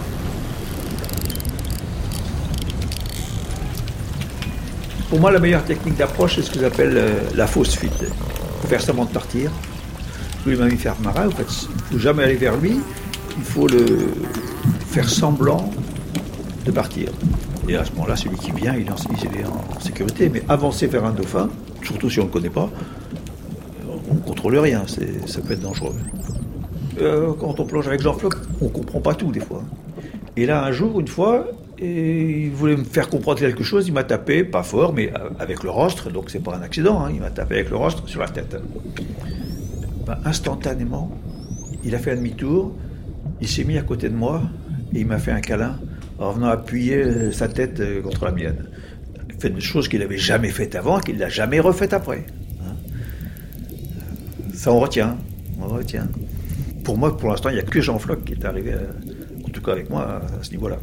Pour 5.11 5.19
moi, 5.19 5.33
la 5.33 5.41
meilleure 5.41 5.65
technique 5.65 5.97
d'approche, 5.97 6.37
c'est 6.37 6.43
ce 6.43 6.53
que 6.53 6.61
j'appelle 6.61 6.97
euh, 6.97 7.19
la 7.35 7.49
fausse 7.49 7.75
fuite. 7.75 7.93
Il 8.01 8.07
faut 8.63 8.69
faire 8.69 8.81
semblant 8.81 9.07
de 9.07 9.11
partir. 9.11 9.51
Tous 10.45 10.51
les 10.51 10.57
mammifères 10.57 10.95
marins, 11.01 11.27
en 11.27 11.31
fait, 11.33 11.67
il 11.69 11.75
ne 11.75 11.83
faut 11.83 11.99
jamais 11.99 12.23
aller 12.23 12.37
vers 12.37 12.57
lui. 12.57 12.81
Il 13.37 13.43
faut 13.43 13.67
le 13.67 13.87
faire 14.87 15.11
semblant 15.11 15.69
de 16.65 16.71
partir. 16.71 17.09
Et 17.69 17.75
à 17.75 17.85
ce 17.85 17.91
moment-là, 17.95 18.15
celui 18.15 18.37
qui 18.37 18.53
vient, 18.53 18.77
il 18.77 18.87
est, 18.87 18.91
en, 18.93 18.97
il 19.11 19.41
est 19.41 19.45
en 19.45 19.81
sécurité. 19.81 20.29
Mais 20.29 20.45
avancer 20.49 20.87
vers 20.87 21.05
un 21.05 21.11
dauphin, 21.11 21.49
surtout 21.83 22.09
si 22.09 22.21
on 22.21 22.23
ne 22.23 22.29
le 22.29 22.33
connaît 22.33 22.49
pas, 22.49 22.71
on 24.09 24.15
ne 24.15 24.21
contrôle 24.21 24.59
rien. 24.59 24.85
Ça 25.27 25.41
peut 25.41 25.55
être 25.55 25.61
dangereux. 25.61 25.95
Euh, 27.01 27.33
quand 27.33 27.59
on 27.59 27.65
plonge 27.65 27.89
avec 27.89 28.01
Jean 28.01 28.13
Floc, 28.13 28.35
on 28.61 28.67
ne 28.67 28.71
comprend 28.71 29.01
pas 29.01 29.15
tout 29.15 29.33
des 29.33 29.41
fois. 29.41 29.65
Et 30.37 30.47
là, 30.47 30.63
un 30.63 30.71
jour, 30.71 31.01
une 31.01 31.09
fois, 31.09 31.47
Et 31.81 32.43
il 32.45 32.51
voulait 32.51 32.77
me 32.77 32.85
faire 32.85 33.09
comprendre 33.09 33.39
quelque 33.39 33.65
chose, 33.65 33.89
il 33.89 33.95
m'a 33.95 34.05
tapé, 34.05 34.45
pas 34.45 34.63
fort, 34.63 34.93
mais 34.93 35.11
euh, 35.15 35.31
avec 35.39 35.63
le 35.63 35.71
rostre, 35.71 36.11
donc 36.11 36.29
c'est 36.29 36.43
pas 36.43 36.55
un 36.55 36.61
accident, 36.61 37.03
hein, 37.03 37.11
il 37.13 37.21
m'a 37.21 37.31
tapé 37.31 37.55
avec 37.55 37.71
le 37.71 37.77
rostre 37.77 38.07
sur 38.07 38.21
la 38.21 38.29
tête. 38.29 38.55
Ben, 40.07 40.19
instantanément, 40.27 41.11
il 41.83 41.95
a 41.95 41.99
fait 41.99 42.11
un 42.11 42.17
demi-tour, 42.17 42.75
il 43.41 43.49
s'est 43.49 43.65
mis 43.65 43.79
à 43.79 43.83
côté 43.83 44.11
de 44.11 44.15
moi 44.15 44.43
et 44.93 45.01
il 45.01 45.07
m'a 45.07 45.19
fait 45.19 45.31
un 45.31 45.41
câlin 45.41 45.79
en 46.19 46.33
venant 46.33 46.49
appuyer 46.49 46.97
euh, 46.97 47.33
sa 47.33 47.49
tête 47.49 47.81
euh, 47.81 48.03
contre 48.03 48.27
la 48.27 48.33
mienne. 48.33 48.69
Fait 49.39 49.49
une 49.49 49.61
chose 49.61 49.89
qu'il 49.89 50.01
n'avait 50.01 50.19
jamais 50.19 50.51
faite 50.51 50.75
avant 50.75 51.01
qu'il 51.01 51.17
n'a 51.17 51.31
jamais 51.31 51.61
refaite 51.61 51.95
après. 51.95 52.27
Hein. 52.61 52.75
Ça, 54.53 54.71
on 54.71 54.81
retient. 54.81 55.17
On 55.59 55.69
retient. 55.69 56.09
Pour 56.85 56.99
moi, 56.99 57.17
pour 57.17 57.31
l'instant, 57.31 57.49
il 57.49 57.55
n'y 57.55 57.61
a 57.61 57.63
que 57.63 57.81
Jean 57.81 57.99
Floch 57.99 58.23
qui 58.23 58.35
est 58.35 58.45
arrivé, 58.45 58.75
en 59.47 59.49
tout 59.49 59.63
cas 59.63 59.73
avec 59.73 59.89
moi, 59.89 60.21
à 60.39 60.43
ce 60.43 60.51
niveau-là. 60.51 60.79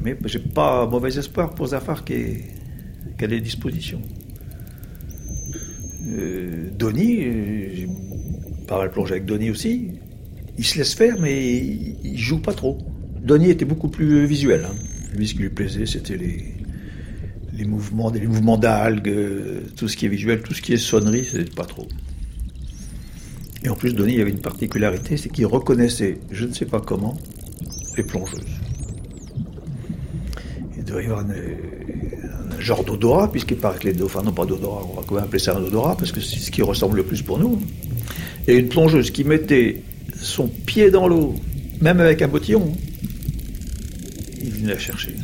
Mais 0.00 0.16
j'ai 0.26 0.38
pas 0.38 0.86
mauvais 0.86 1.16
espoir 1.18 1.54
pour 1.54 1.68
Zafar 1.68 2.04
qui, 2.04 2.14
a 3.20 3.26
des 3.26 3.40
dispositions. 3.40 4.00
Euh, 6.06 6.70
Donny, 6.76 7.24
euh, 7.24 7.68
j'ai 7.74 7.88
pas 8.66 8.78
mal 8.78 8.90
plongé 8.90 9.12
avec 9.12 9.24
Donny 9.24 9.50
aussi. 9.50 9.90
Il 10.56 10.64
se 10.64 10.78
laisse 10.78 10.94
faire, 10.94 11.18
mais 11.20 11.56
il, 12.04 12.18
joue 12.18 12.40
pas 12.40 12.52
trop. 12.52 12.78
Donny 13.20 13.50
était 13.50 13.64
beaucoup 13.64 13.88
plus 13.88 14.24
visuel. 14.26 14.64
hein. 14.64 14.74
Lui, 15.16 15.26
ce 15.26 15.34
qui 15.34 15.40
lui 15.40 15.50
plaisait, 15.50 15.86
c'était 15.86 16.16
les, 16.16 17.64
mouvements, 17.64 18.10
les 18.10 18.26
mouvements 18.26 18.56
d'algues, 18.56 19.08
euh, 19.08 19.60
tout 19.76 19.88
ce 19.88 19.96
qui 19.96 20.06
est 20.06 20.08
visuel, 20.08 20.42
tout 20.42 20.54
ce 20.54 20.62
qui 20.62 20.72
est 20.72 20.78
sonnerie, 20.78 21.24
c'était 21.24 21.50
pas 21.50 21.64
trop. 21.64 21.88
Et 23.64 23.68
en 23.68 23.74
plus, 23.74 23.94
Donny 23.94 24.20
avait 24.20 24.30
une 24.30 24.40
particularité, 24.40 25.16
c'est 25.16 25.28
qu'il 25.28 25.46
reconnaissait, 25.46 26.18
je 26.30 26.44
ne 26.46 26.52
sais 26.52 26.66
pas 26.66 26.80
comment, 26.80 27.16
les 27.96 28.04
plongeuses. 28.04 28.46
Devait 30.88 31.02
y 31.02 31.06
avoir 31.06 31.20
un, 31.20 32.56
un 32.56 32.60
genre 32.60 32.84
d'odorat, 32.84 33.30
puisqu'il 33.30 33.58
paraît 33.58 33.78
que 33.78 33.86
les 33.86 33.92
dauphins 33.92 34.22
n'ont 34.22 34.32
pas 34.32 34.46
d'odorat. 34.46 34.82
On 34.90 35.00
va 35.00 35.02
quand 35.06 35.14
même 35.14 35.24
appeler 35.24 35.38
ça 35.38 35.56
un 35.56 35.62
odorat, 35.62 35.96
parce 35.96 36.12
que 36.12 36.20
c'est 36.20 36.38
ce 36.38 36.50
qui 36.50 36.62
ressemble 36.62 36.96
le 36.96 37.02
plus 37.02 37.22
pour 37.22 37.38
nous. 37.38 37.60
Et 38.46 38.56
une 38.56 38.68
plongeuse 38.68 39.10
qui 39.10 39.24
mettait 39.24 39.82
son 40.20 40.48
pied 40.48 40.90
dans 40.90 41.06
l'eau, 41.06 41.34
même 41.80 42.00
avec 42.00 42.22
un 42.22 42.28
bottillon, 42.28 42.72
il 44.42 44.50
venait 44.50 44.72
la 44.72 44.78
chercher. 44.78 45.14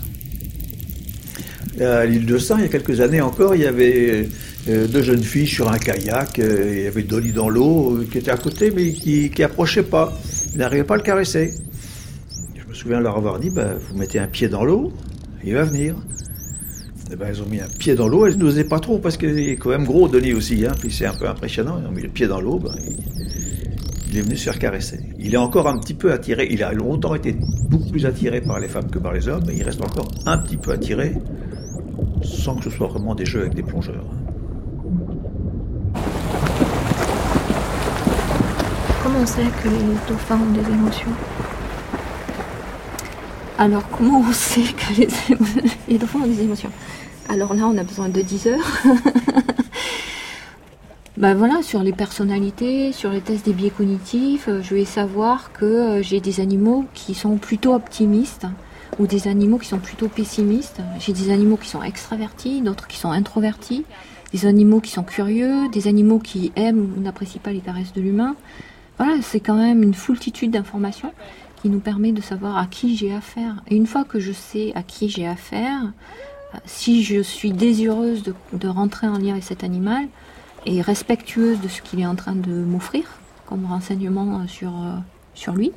À 1.81 2.05
l'île 2.05 2.27
de 2.27 2.39
Saint, 2.39 2.59
il 2.59 2.63
y 2.63 2.67
a 2.67 2.69
quelques 2.69 3.01
années 3.01 3.21
encore, 3.21 3.57
il 3.57 3.63
y 3.63 3.67
avait 3.67 4.29
euh, 4.69 4.87
deux 4.87 5.03
jeunes 5.03 5.25
filles 5.25 5.49
sur 5.49 5.69
un 5.73 5.79
kayak, 5.79 6.39
euh, 6.39 6.73
il 6.73 6.83
y 6.85 6.87
avait 6.87 7.03
Dolly 7.03 7.33
dans 7.33 7.49
l'eau, 7.49 7.97
euh, 7.97 8.07
qui 8.11 8.19
était 8.19 8.31
à 8.31 8.37
côté, 8.37 8.71
mais 8.71 8.93
qui, 8.93 9.31
qui 9.31 9.43
approchait 9.43 9.83
pas. 9.83 10.17
Il 10.53 10.59
n'arrivait 10.59 10.85
pas 10.85 10.95
à 10.95 10.99
le 10.99 11.03
caresser. 11.03 11.53
Je 12.55 12.69
me 12.69 12.75
souviens 12.75 13.01
leur 13.01 13.17
avoir 13.17 13.41
dit, 13.41 13.51
bah, 13.51 13.75
vous 13.75 13.99
mettez 13.99 14.21
un 14.21 14.29
pied 14.29 14.49
dans 14.49 14.65
l'eau, 14.65 14.93
il 15.45 15.55
va 15.55 15.65
venir. 15.65 15.95
Eh 17.13 17.17
ben, 17.17 17.27
elles 17.29 17.43
ont 17.43 17.47
mis 17.47 17.61
un 17.61 17.69
pied 17.79 17.95
dans 17.95 18.09
l'eau, 18.09 18.27
elles 18.27 18.39
n'osaient 18.39 18.65
pas 18.65 18.81
trop, 18.81 18.99
parce 18.99 19.17
qu'il 19.17 19.39
est 19.39 19.57
quand 19.57 19.71
même 19.71 19.85
gros, 19.85 20.09
Denis 20.09 20.33
aussi, 20.33 20.65
hein, 20.67 20.73
puis 20.79 20.91
c'est 20.91 21.07
un 21.07 21.15
peu 21.15 21.29
impressionnant, 21.29 21.79
ils 21.83 21.87
ont 21.87 21.93
mis 21.93 22.03
le 22.03 22.09
pied 22.09 22.27
dans 22.27 22.41
l'eau, 22.41 22.59
ben, 22.59 22.75
il, 22.87 22.97
il 24.15 24.19
est 24.19 24.23
venu 24.23 24.37
se 24.37 24.45
faire 24.45 24.59
caresser. 24.59 25.01
Il 25.19 25.35
est 25.35 25.39
encore 25.39 25.69
un 25.69 25.79
petit 25.79 25.93
peu 25.93 26.13
attiré, 26.13 26.47
il 26.51 26.63
a 26.63 26.73
longtemps 26.73 27.15
été 27.15 27.37
beaucoup 27.69 27.91
plus 27.91 28.07
attiré 28.07 28.41
par 28.41 28.61
les 28.61 28.69
femmes 28.69 28.89
que 28.89 29.01
par 29.01 29.13
les 29.13 29.29
hommes, 29.29 29.43
mais 29.47 29.57
il 29.57 29.63
reste 29.65 29.83
encore 29.83 30.09
un 30.25 30.39
petit 30.39 30.57
peu 30.57 30.71
attiré, 30.71 31.15
sans 32.23 32.55
que 32.55 32.65
ce 32.65 32.71
soit 32.71 32.87
vraiment 32.87 33.15
des 33.15 33.27
jeux 33.27 33.41
avec 33.41 33.55
des 33.55 33.63
plongeurs. 33.63 34.07
Comment 39.03 39.19
on 39.21 39.27
sait 39.27 39.43
que 39.63 39.69
les 39.69 39.95
dauphins 40.09 40.39
ont 40.39 40.53
des 40.53 40.73
émotions? 40.73 41.11
Alors, 43.57 43.89
comment 43.89 44.21
on 44.21 44.33
sait 44.33 44.63
que 44.63 45.01
les, 45.01 45.09
les 45.89 45.99
dauphins 45.99 46.21
ont 46.21 46.27
des 46.27 46.43
émotions 46.43 46.71
Alors 47.29 47.55
là, 47.55 47.67
on 47.67 47.79
a 47.79 47.85
besoin 47.85 48.09
de 48.09 48.21
10 48.21 48.49
heures. 48.49 48.83
bah 51.17 51.35
voilà, 51.35 51.63
sur 51.63 51.85
les 51.85 51.93
personnalités, 51.93 52.91
sur 52.91 53.11
les 53.11 53.21
tests 53.21 53.45
des 53.45 53.53
biais 53.53 53.71
cognitifs, 53.71 54.49
euh, 54.49 54.61
je 54.61 54.75
vais 54.75 54.85
savoir 54.85 55.53
que 55.53 55.65
euh, 55.65 56.03
j'ai 56.03 56.19
des 56.19 56.41
animaux 56.41 56.85
qui 56.95 57.15
sont 57.15 57.37
plutôt 57.37 57.75
optimistes 57.75 58.47
ou 58.99 59.07
des 59.07 59.29
animaux 59.29 59.59
qui 59.59 59.69
sont 59.69 59.79
plutôt 59.79 60.09
pessimistes. 60.09 60.81
J'ai 60.99 61.13
des 61.13 61.31
animaux 61.31 61.57
qui 61.57 61.69
sont 61.69 61.83
extravertis, 61.83 62.61
d'autres 62.61 62.89
qui 62.89 62.99
sont 62.99 63.13
introvertis, 63.13 63.85
des 64.33 64.47
animaux 64.47 64.81
qui 64.81 64.91
sont 64.91 65.05
curieux, 65.05 65.69
des 65.69 65.87
animaux 65.87 66.19
qui 66.19 66.51
aiment 66.57 66.93
ou 66.97 67.01
n'apprécient 67.01 67.41
pas 67.41 67.53
les 67.53 67.61
caresses 67.61 67.93
de 67.93 68.01
l'humain. 68.01 68.35
Voilà, 68.99 69.15
c'est 69.23 69.41
quand 69.41 69.57
même 69.57 69.83
une 69.83 69.95
foultitude 69.95 70.53
d'informations 70.53 71.13
qui 71.65 71.71
nous 71.71 71.81
permet 71.81 72.13
de 72.13 72.21
savoir 72.21 72.59
à 72.59 72.67
qui 72.67 72.95
j'ai 72.95 73.15
affaire. 73.15 73.63
Et 73.69 73.75
une 73.75 73.87
fois 73.87 74.05
que 74.05 74.21
je 74.21 74.33
sais 74.33 74.73
à 74.75 74.83
qui 74.83 75.09
j'ai 75.09 75.27
affaire, 75.27 75.81
euh, 75.83 76.59
si 76.67 77.03
je 77.03 77.23
suis 77.23 77.53
désireuse 77.53 78.23
de, 78.53 78.69
rentrer 78.69 79.09
en 79.09 79.17
lien 79.17 79.31
avec 79.31 79.45
cet 79.45 79.65
animal 79.65 80.09
et 80.67 80.83
respectueuse 80.83 81.63
de 81.63 81.69
ce 81.69 81.81
qu'il 81.81 82.01
est 82.01 82.07
en 82.07 82.17
train 82.17 82.35
de 82.35 82.53
m'offrir 82.53 83.05
comme 83.47 83.65
renseignement 83.65 84.41
euh, 84.41 84.47
sur, 84.47 84.69
euh, 84.69 84.97
sur 85.33 85.55
lui, 85.55 85.73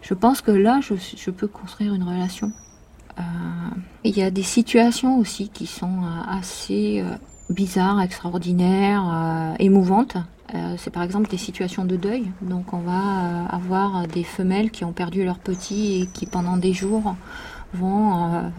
je 0.00 0.14
pense 0.14 0.40
que 0.40 0.52
là, 0.52 0.80
je, 0.80 1.30
peux 1.30 1.48
construire 1.48 1.92
une 1.92 2.04
relation. 2.04 2.50
Il 4.04 4.16
y 4.16 4.22
a 4.22 4.30
des 4.30 4.42
situations 4.42 5.18
aussi 5.18 5.50
qui 5.50 5.66
sont 5.66 6.00
assez 6.28 7.02
bizarres, 7.50 8.00
extraordinaires, 8.02 9.04
euh, 9.06 9.54
émouvantes. 9.58 10.16
Euh, 10.54 10.74
c'est 10.78 10.90
par 10.90 11.02
exemple 11.02 11.28
des 11.28 11.36
situations 11.36 11.84
de 11.84 11.96
deuil. 11.96 12.30
Donc 12.42 12.72
on 12.72 12.78
va 12.78 12.92
euh, 12.92 13.44
avoir 13.50 14.06
des 14.06 14.24
femelles 14.24 14.70
qui 14.70 14.84
ont 14.84 14.92
perdu 14.92 15.24
leur 15.24 15.38
petit 15.38 16.02
et 16.02 16.06
qui 16.06 16.26
pendant 16.26 16.56
des 16.56 16.72
jours 16.72 17.16
vont 17.74 18.50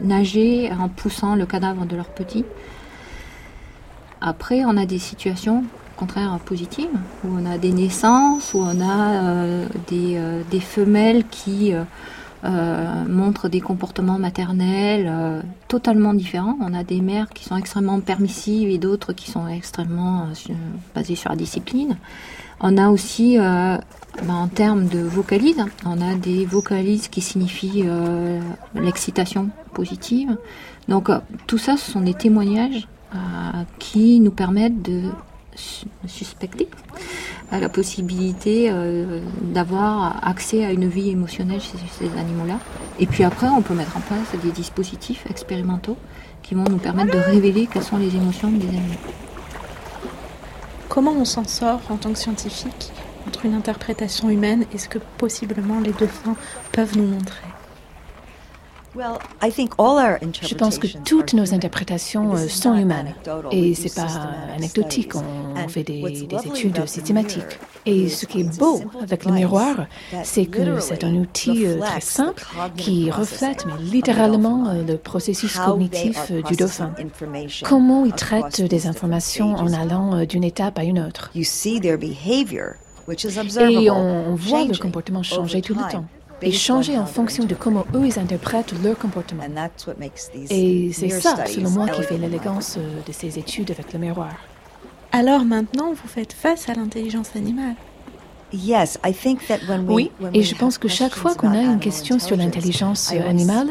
nager 0.00 0.70
en 0.72 0.88
poussant 0.88 1.34
le 1.34 1.46
cadavre 1.46 1.86
de 1.86 1.96
leur 1.96 2.08
petit. 2.08 2.44
Après, 4.20 4.64
on 4.64 4.76
a 4.76 4.86
des 4.86 4.98
situations 4.98 5.64
contraire 5.96 6.38
positives, 6.46 6.88
où 7.24 7.28
on 7.38 7.44
a 7.44 7.58
des 7.58 7.72
naissances, 7.72 8.54
où 8.54 8.60
on 8.60 8.80
a 8.80 9.64
des, 9.88 10.60
femelles 10.60 11.24
qui 11.30 11.74
euh, 12.44 13.04
montrent 13.06 13.48
des 13.48 13.60
comportements 13.60 14.18
maternels 14.18 15.06
euh, 15.08 15.42
totalement 15.68 16.14
différents. 16.14 16.56
On 16.60 16.72
a 16.74 16.84
des 16.84 17.00
mères 17.00 17.28
qui 17.28 17.44
sont 17.44 17.56
extrêmement 17.56 18.00
permissives 18.00 18.68
et 18.70 18.78
d'autres 18.78 19.12
qui 19.12 19.30
sont 19.30 19.46
extrêmement 19.48 20.22
euh, 20.22 20.52
basées 20.94 21.16
sur 21.16 21.30
la 21.30 21.36
discipline. 21.36 21.96
On 22.60 22.76
a 22.78 22.88
aussi, 22.90 23.38
euh, 23.38 23.76
ben, 24.26 24.34
en 24.34 24.48
termes 24.48 24.86
de 24.86 25.00
vocalises, 25.00 25.64
on 25.84 26.00
a 26.00 26.14
des 26.14 26.44
vocalises 26.46 27.08
qui 27.08 27.20
signifient 27.20 27.84
l'excitation 28.74 29.50
positive. 29.72 30.36
Donc 30.88 31.08
tout 31.46 31.58
ça, 31.58 31.76
ce 31.76 31.90
sont 31.90 32.00
des 32.00 32.14
témoignages 32.14 32.86
qui 33.78 34.20
nous 34.20 34.30
permettent 34.30 34.82
de 34.82 35.02
su- 35.54 35.86
suspecter 36.06 36.68
la 37.58 37.68
possibilité 37.68 38.68
euh, 38.70 39.20
d'avoir 39.40 40.26
accès 40.26 40.64
à 40.64 40.70
une 40.70 40.88
vie 40.88 41.10
émotionnelle 41.10 41.60
chez 41.60 41.78
ces 41.90 42.18
animaux-là. 42.18 42.58
Et 43.00 43.06
puis 43.06 43.24
après, 43.24 43.48
on 43.48 43.62
peut 43.62 43.74
mettre 43.74 43.96
en 43.96 44.00
place 44.00 44.40
des 44.42 44.52
dispositifs 44.52 45.26
expérimentaux 45.28 45.96
qui 46.42 46.54
vont 46.54 46.64
nous 46.64 46.78
permettre 46.78 47.12
de 47.12 47.18
révéler 47.18 47.66
quelles 47.66 47.82
sont 47.82 47.98
les 47.98 48.14
émotions 48.14 48.50
des 48.50 48.68
animaux. 48.68 48.94
Comment 50.88 51.12
on 51.12 51.24
s'en 51.24 51.44
sort 51.44 51.80
en 51.88 51.96
tant 51.96 52.12
que 52.12 52.18
scientifique 52.18 52.92
entre 53.26 53.46
une 53.46 53.54
interprétation 53.54 54.30
humaine 54.30 54.64
et 54.72 54.78
ce 54.78 54.88
que 54.88 54.98
possiblement 55.18 55.80
les 55.80 55.92
dauphins 55.92 56.36
peuvent 56.72 56.96
nous 56.96 57.06
montrer? 57.06 57.49
Je 60.42 60.54
pense 60.54 60.78
que 60.78 60.86
toutes 61.04 61.34
nos 61.34 61.54
interprétations 61.54 62.34
euh, 62.34 62.48
sont 62.48 62.74
humaines. 62.74 63.14
Et 63.52 63.74
c'est 63.74 63.94
pas 63.94 64.08
anecdotique, 64.56 65.12
on 65.14 65.68
fait 65.68 65.84
des, 65.84 66.02
des 66.02 66.46
études 66.46 66.86
systématiques. 66.86 67.58
Et 67.86 68.08
ce 68.08 68.26
qui 68.26 68.40
est 68.40 68.58
beau 68.58 68.80
avec 69.00 69.24
le 69.24 69.32
miroir, 69.32 69.86
c'est 70.24 70.46
que 70.46 70.80
c'est 70.80 71.04
un 71.04 71.14
outil 71.14 71.66
euh, 71.66 71.78
très 71.80 72.00
simple 72.00 72.44
qui 72.76 73.10
reflète 73.10 73.64
mais 73.66 73.82
littéralement 73.82 74.68
euh, 74.68 74.82
le 74.82 74.96
processus 74.96 75.58
cognitif 75.58 76.32
du 76.32 76.56
dauphin. 76.56 76.92
Comment 77.64 78.04
il 78.04 78.12
traite 78.12 78.62
des 78.62 78.86
informations 78.86 79.54
en 79.54 79.72
allant 79.72 80.24
d'une 80.24 80.44
étape 80.44 80.78
à 80.78 80.84
une 80.84 81.00
autre. 81.00 81.30
Et 81.34 81.44
on 83.90 84.34
voit 84.34 84.64
le 84.64 84.76
comportement 84.76 85.22
changer 85.22 85.62
tout 85.62 85.74
le 85.74 85.90
temps. 85.90 86.04
Et 86.42 86.52
changer 86.52 86.96
en 86.98 87.06
fonction 87.06 87.44
de 87.44 87.54
comment 87.54 87.84
eux 87.94 88.06
ils 88.06 88.18
interprètent 88.18 88.72
leur 88.82 88.98
comportement. 88.98 89.42
Et 90.50 90.90
c'est 90.92 91.08
ça, 91.10 91.44
selon 91.46 91.70
moi, 91.70 91.88
qui 91.88 92.02
fait 92.02 92.18
l'élégance 92.18 92.76
euh, 92.78 93.00
de 93.06 93.12
ces 93.12 93.38
études 93.38 93.70
avec 93.70 93.92
le 93.92 93.98
miroir. 93.98 94.32
Alors 95.12 95.44
maintenant, 95.44 95.90
vous 95.90 96.08
faites 96.08 96.32
face 96.32 96.68
à 96.68 96.74
l'intelligence 96.74 97.30
animale. 97.36 97.74
Oui, 99.88 100.10
et 100.34 100.42
je 100.42 100.56
pense 100.56 100.76
que 100.78 100.88
chaque 100.88 101.14
fois 101.14 101.36
qu'on 101.36 101.52
a 101.52 101.60
une 101.62 101.78
question 101.78 102.18
sur 102.18 102.36
l'intelligence 102.36 103.12
euh, 103.14 103.28
animale, 103.28 103.68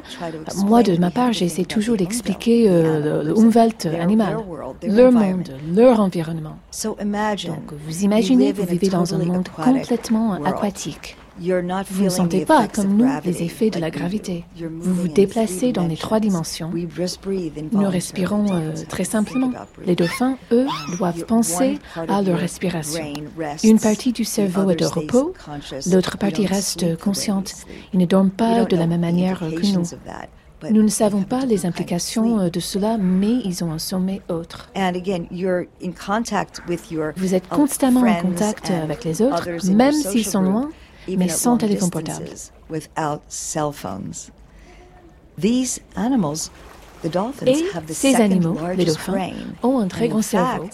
moi 0.55 0.83
de 0.83 0.95
ma 0.95 1.11
part, 1.11 1.33
j'essaie 1.33 1.65
toujours 1.65 1.97
d'expliquer 1.97 2.69
euh, 2.69 3.23
le, 3.23 3.29
le 3.29 3.37
Umwelt 3.37 3.87
animal, 3.99 4.37
leur 4.83 5.11
monde, 5.11 5.49
leur 5.75 5.99
environnement. 5.99 6.57
Donc 7.47 7.73
vous 7.85 8.03
imaginez, 8.03 8.53
vous 8.53 8.65
vivez 8.65 8.87
dans 8.89 9.13
un 9.13 9.17
monde 9.25 9.49
complètement 9.49 10.33
aquatique. 10.45 11.17
Vous 11.39 12.03
ne 12.03 12.09
sentez 12.09 12.45
pas, 12.45 12.67
comme 12.67 12.97
nous, 12.97 13.09
les 13.23 13.43
effets 13.43 13.69
de 13.69 13.79
la 13.79 13.89
gravité. 13.89 14.45
Vous 14.57 14.93
vous 14.93 15.07
déplacez 15.07 15.71
dans 15.71 15.87
les 15.87 15.97
trois 15.97 16.19
dimensions. 16.19 16.71
Nous 17.71 17.89
respirons 17.89 18.45
euh, 18.51 18.73
très 18.87 19.03
simplement. 19.03 19.51
Les 19.85 19.95
dauphins, 19.95 20.37
eux, 20.51 20.67
doivent 20.97 21.25
penser 21.25 21.79
à 21.95 22.21
leur 22.21 22.37
respiration. 22.37 23.03
Une 23.63 23.79
partie 23.79 24.11
du 24.11 24.23
cerveau 24.23 24.69
est 24.69 24.75
de 24.75 24.85
repos, 24.85 25.33
l'autre 25.91 26.17
partie 26.17 26.45
reste 26.45 26.97
consciente. 26.97 27.53
Ils 27.93 27.99
ne 27.99 28.05
dorment 28.05 28.31
pas 28.31 28.65
de 28.65 28.75
la 28.75 28.87
même 28.87 29.01
manière 29.01 29.39
que 29.39 29.73
nous. 29.73 29.83
Nous 30.69 30.83
ne 30.83 30.89
savons 30.89 31.23
pas 31.23 31.45
les 31.45 31.65
implications 31.65 32.39
euh, 32.39 32.49
de 32.49 32.59
cela, 32.59 32.97
mais 32.97 33.39
ils 33.45 33.63
ont 33.63 33.71
un 33.71 33.79
sommet 33.79 34.21
autre. 34.27 34.69
Vous 37.15 37.35
êtes 37.35 37.47
constamment 37.47 38.01
en 38.01 38.21
contact 38.21 38.69
avec 38.69 39.05
les 39.05 39.21
autres, 39.21 39.47
même 39.71 39.93
s'ils 39.93 40.25
sont 40.25 40.41
loin, 40.41 40.69
mais 41.17 41.29
sans 41.29 41.57
téléphone 41.57 41.89
portable. 41.89 42.29
Et 47.45 47.65
ces 47.87 48.15
animaux, 48.15 48.57
les 48.75 48.85
dauphins, 48.85 49.29
ont 49.63 49.79
un 49.79 49.87
très 49.87 50.09
grand 50.09 50.21
cerveau. 50.21 50.65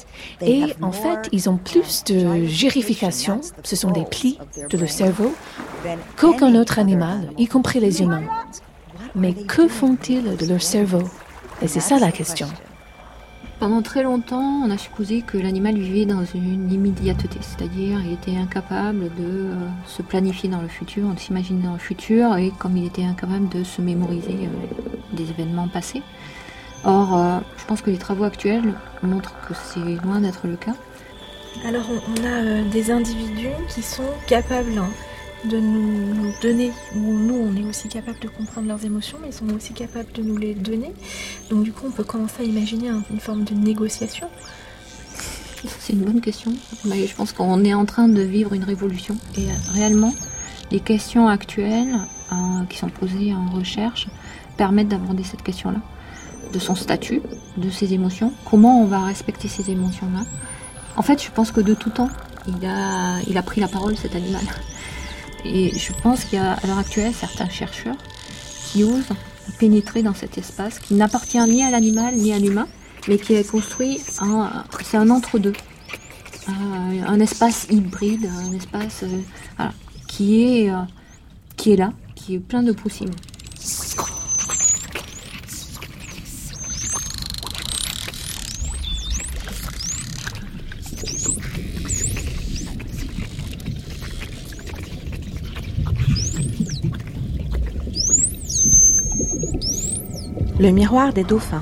Et 0.42 0.64
en 0.82 0.92
fait, 0.92 1.30
ils 1.32 1.50
ont 1.50 1.58
plus 1.58 2.04
de 2.06 2.46
girification, 2.46 3.42
ce 3.64 3.76
sont 3.76 3.92
des 3.92 4.06
plis 4.06 4.40
de 4.70 4.78
leur 4.78 4.90
cerveau, 4.90 5.34
qu'aucun 6.18 6.56
autre 6.56 6.80
animal, 6.80 7.30
y 7.38 7.48
compris 7.48 7.80
les 7.80 8.02
humains. 8.02 8.24
Mais 9.14 9.34
que 9.34 9.68
font-ils 9.68 10.36
de 10.36 10.46
leur 10.46 10.62
cerveau? 10.62 11.04
Et 11.62 11.68
c'est 11.68 11.80
ça 11.80 12.00
la 12.00 12.12
question. 12.12 12.48
Pendant 13.60 13.82
très 13.82 14.04
longtemps, 14.04 14.62
on 14.66 14.70
a 14.70 14.78
supposé 14.78 15.22
que 15.22 15.38
l'animal 15.38 15.78
vivait 15.78 16.06
dans 16.06 16.26
une 16.26 16.70
immédiateté, 16.72 17.40
c'est-à-dire 17.40 18.02
il 18.06 18.12
était 18.12 18.36
incapable 18.36 19.04
de 19.16 19.24
euh, 19.24 19.54
se 19.86 20.02
planifier 20.02 20.50
dans 20.50 20.62
le 20.62 20.68
futur, 20.68 21.08
de 21.14 21.20
s'imaginer 21.20 21.64
dans 21.64 21.74
le 21.74 21.80
futur, 21.80 22.36
et 22.36 22.52
comme 22.60 22.76
il 22.76 22.86
était 22.86 23.06
incapable 23.06 23.48
de 23.48 23.64
se 23.64 23.82
mémoriser 23.82 24.34
euh, 24.44 25.16
des 25.16 25.30
événements 25.30 25.70
passés. 25.70 26.02
Or, 26.84 27.18
euh, 27.18 27.40
je 27.58 27.66
pense 27.66 27.82
que 27.82 27.90
les 27.90 27.98
travaux 27.98 28.26
actuels 28.26 28.74
montrent 29.02 29.36
que 29.48 29.54
c'est 29.54 30.04
loin 30.04 30.20
d'être 30.20 30.48
le 30.48 30.58
cas. 30.58 30.76
Alors, 31.66 31.86
on 31.90 32.26
a 32.26 32.62
des 32.64 32.92
individus 32.92 33.56
qui 33.70 33.82
sont 33.82 34.04
capables 34.28 34.78
hein, 34.78 34.90
de 35.44 35.60
nous 35.60 36.34
donner, 36.42 36.72
nous 36.96 37.36
on 37.36 37.56
est 37.56 37.68
aussi 37.68 37.88
capable 37.88 38.20
de 38.20 38.28
comprendre 38.28 38.68
leurs 38.68 38.84
émotions, 38.86 39.18
mais 39.22 39.30
ils 39.30 39.34
sont 39.34 39.50
aussi 39.54 39.74
capables 39.74 40.12
de 40.14 40.24
nous 40.24 40.38
les 40.38 40.56
donner. 40.56 40.94
Donc 41.50 41.64
du 41.64 41.72
coup 41.72 41.86
on 41.88 41.92
peut 41.92 42.04
commencer 42.04 42.44
à 42.44 42.46
imaginer 42.46 42.90
une 43.12 43.20
forme 43.20 43.44
de 43.44 43.54
négociation. 43.54 44.28
C'est 45.80 45.94
une 45.94 46.04
bonne 46.04 46.22
question. 46.22 46.52
Je 46.84 47.16
pense 47.16 47.34
qu'on 47.34 47.64
est 47.64 47.74
en 47.74 47.86
train 47.86 48.08
de 48.08 48.22
vivre 48.22 48.54
une 48.54 48.64
révolution. 48.64 49.18
Et 49.38 49.46
réellement, 49.74 50.14
les 50.72 50.80
questions 50.80 51.28
actuelles 51.28 51.96
euh, 52.32 52.66
qui 52.70 52.78
sont 52.78 52.90
posées 52.90 53.34
en 53.34 53.50
recherche 53.50 54.08
permettent 54.58 54.90
d'aborder 54.90 55.24
cette 55.24 55.44
question-là. 55.44 55.80
De 56.54 56.60
son 56.60 56.76
statut, 56.76 57.22
de 57.58 57.70
ses 57.70 57.94
émotions, 57.94 58.32
comment 58.50 58.82
on 58.82 58.86
va 58.86 59.00
respecter 59.00 59.48
ces 59.48 59.72
émotions-là. 59.72 60.24
En 60.98 61.02
fait, 61.02 61.22
je 61.22 61.32
pense 61.32 61.52
que 61.52 61.62
de 61.62 61.74
tout 61.74 61.90
temps, 61.90 62.10
il 62.48 63.38
a 63.38 63.44
pris 63.44 63.60
la 63.60 63.68
parole, 63.68 63.98
cet 63.98 64.16
animal. 64.16 64.44
Et 65.46 65.78
je 65.78 65.94
pense 65.94 66.26
qu'il 66.26 66.40
y 66.40 66.42
a 66.42 66.54
à 66.54 66.68
l'heure 66.68 66.80
actuelle 66.80 67.14
certains 67.14 67.50
chercheurs 67.50 67.98
qui 68.66 68.84
osent 68.84 69.14
pénétrer 69.60 70.02
dans 70.02 70.14
cet 70.14 70.38
espace 70.38 70.80
qui 70.80 70.96
n'appartient 70.96 71.40
ni 71.48 71.64
à 71.64 71.70
l'animal 71.70 72.16
ni 72.16 72.34
à 72.34 72.40
l'humain, 72.40 72.68
mais 73.08 73.18
qui 73.18 73.34
est 73.34 73.50
construit 73.50 74.00
c'est 74.00 74.98
un 74.98 75.10
entre-deux, 75.10 75.54
euh, 76.50 76.52
un 77.08 77.20
espace 77.20 77.68
hybride, 77.70 78.30
un 78.48 78.52
espace 78.54 79.04
euh, 79.04 79.64
qui 80.08 80.42
est 80.44 80.72
euh, 80.72 80.82
qui 81.58 81.74
est 81.74 81.78
là, 81.78 81.94
qui 82.16 82.36
est 82.36 82.40
plein 82.40 82.64
de 82.64 82.72
possibles. 82.72 83.14
Le 100.66 100.72
miroir 100.72 101.14
des 101.14 101.24
dauphins, 101.24 101.62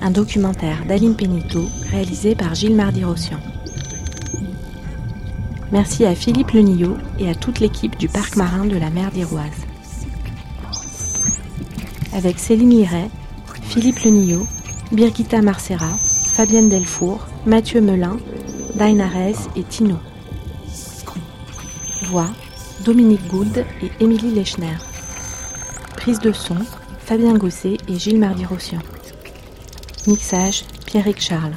un 0.00 0.10
documentaire 0.10 0.86
d'Aline 0.86 1.14
Pénito 1.14 1.66
réalisé 1.90 2.34
par 2.34 2.54
Gilles 2.54 2.74
Mardy-Rossian. 2.74 3.36
Merci 5.70 6.06
à 6.06 6.14
Philippe 6.14 6.52
Lenillot 6.52 6.96
et 7.18 7.28
à 7.28 7.34
toute 7.34 7.60
l'équipe 7.60 7.94
du 7.98 8.08
parc 8.08 8.36
marin 8.36 8.64
de 8.64 8.78
la 8.78 8.88
mer 8.88 9.10
d'Iroise. 9.10 9.66
Avec 12.14 12.38
Céline 12.38 12.70
Liret, 12.70 13.10
Philippe 13.64 13.98
Lenillot, 13.98 14.46
Birgitta 14.92 15.42
Marcera, 15.42 15.90
Fabienne 16.32 16.70
Delfour, 16.70 17.26
Mathieu 17.44 17.82
Melin, 17.82 18.16
Dainares 18.76 19.46
et 19.56 19.62
Tino. 19.64 19.98
Voix 22.04 22.30
Dominique 22.82 23.26
Gould 23.28 23.66
et 23.82 23.90
Émilie 24.00 24.34
Lechner. 24.34 24.78
Prise 25.98 26.20
de 26.20 26.32
son 26.32 26.56
Fabien 27.04 27.34
Gosset 27.34 27.78
et 27.88 27.98
Gilles 27.98 28.18
Mardy-Rossian. 28.18 28.80
Mixage 30.06 30.64
Pierrick 30.86 31.20
Charles. 31.20 31.54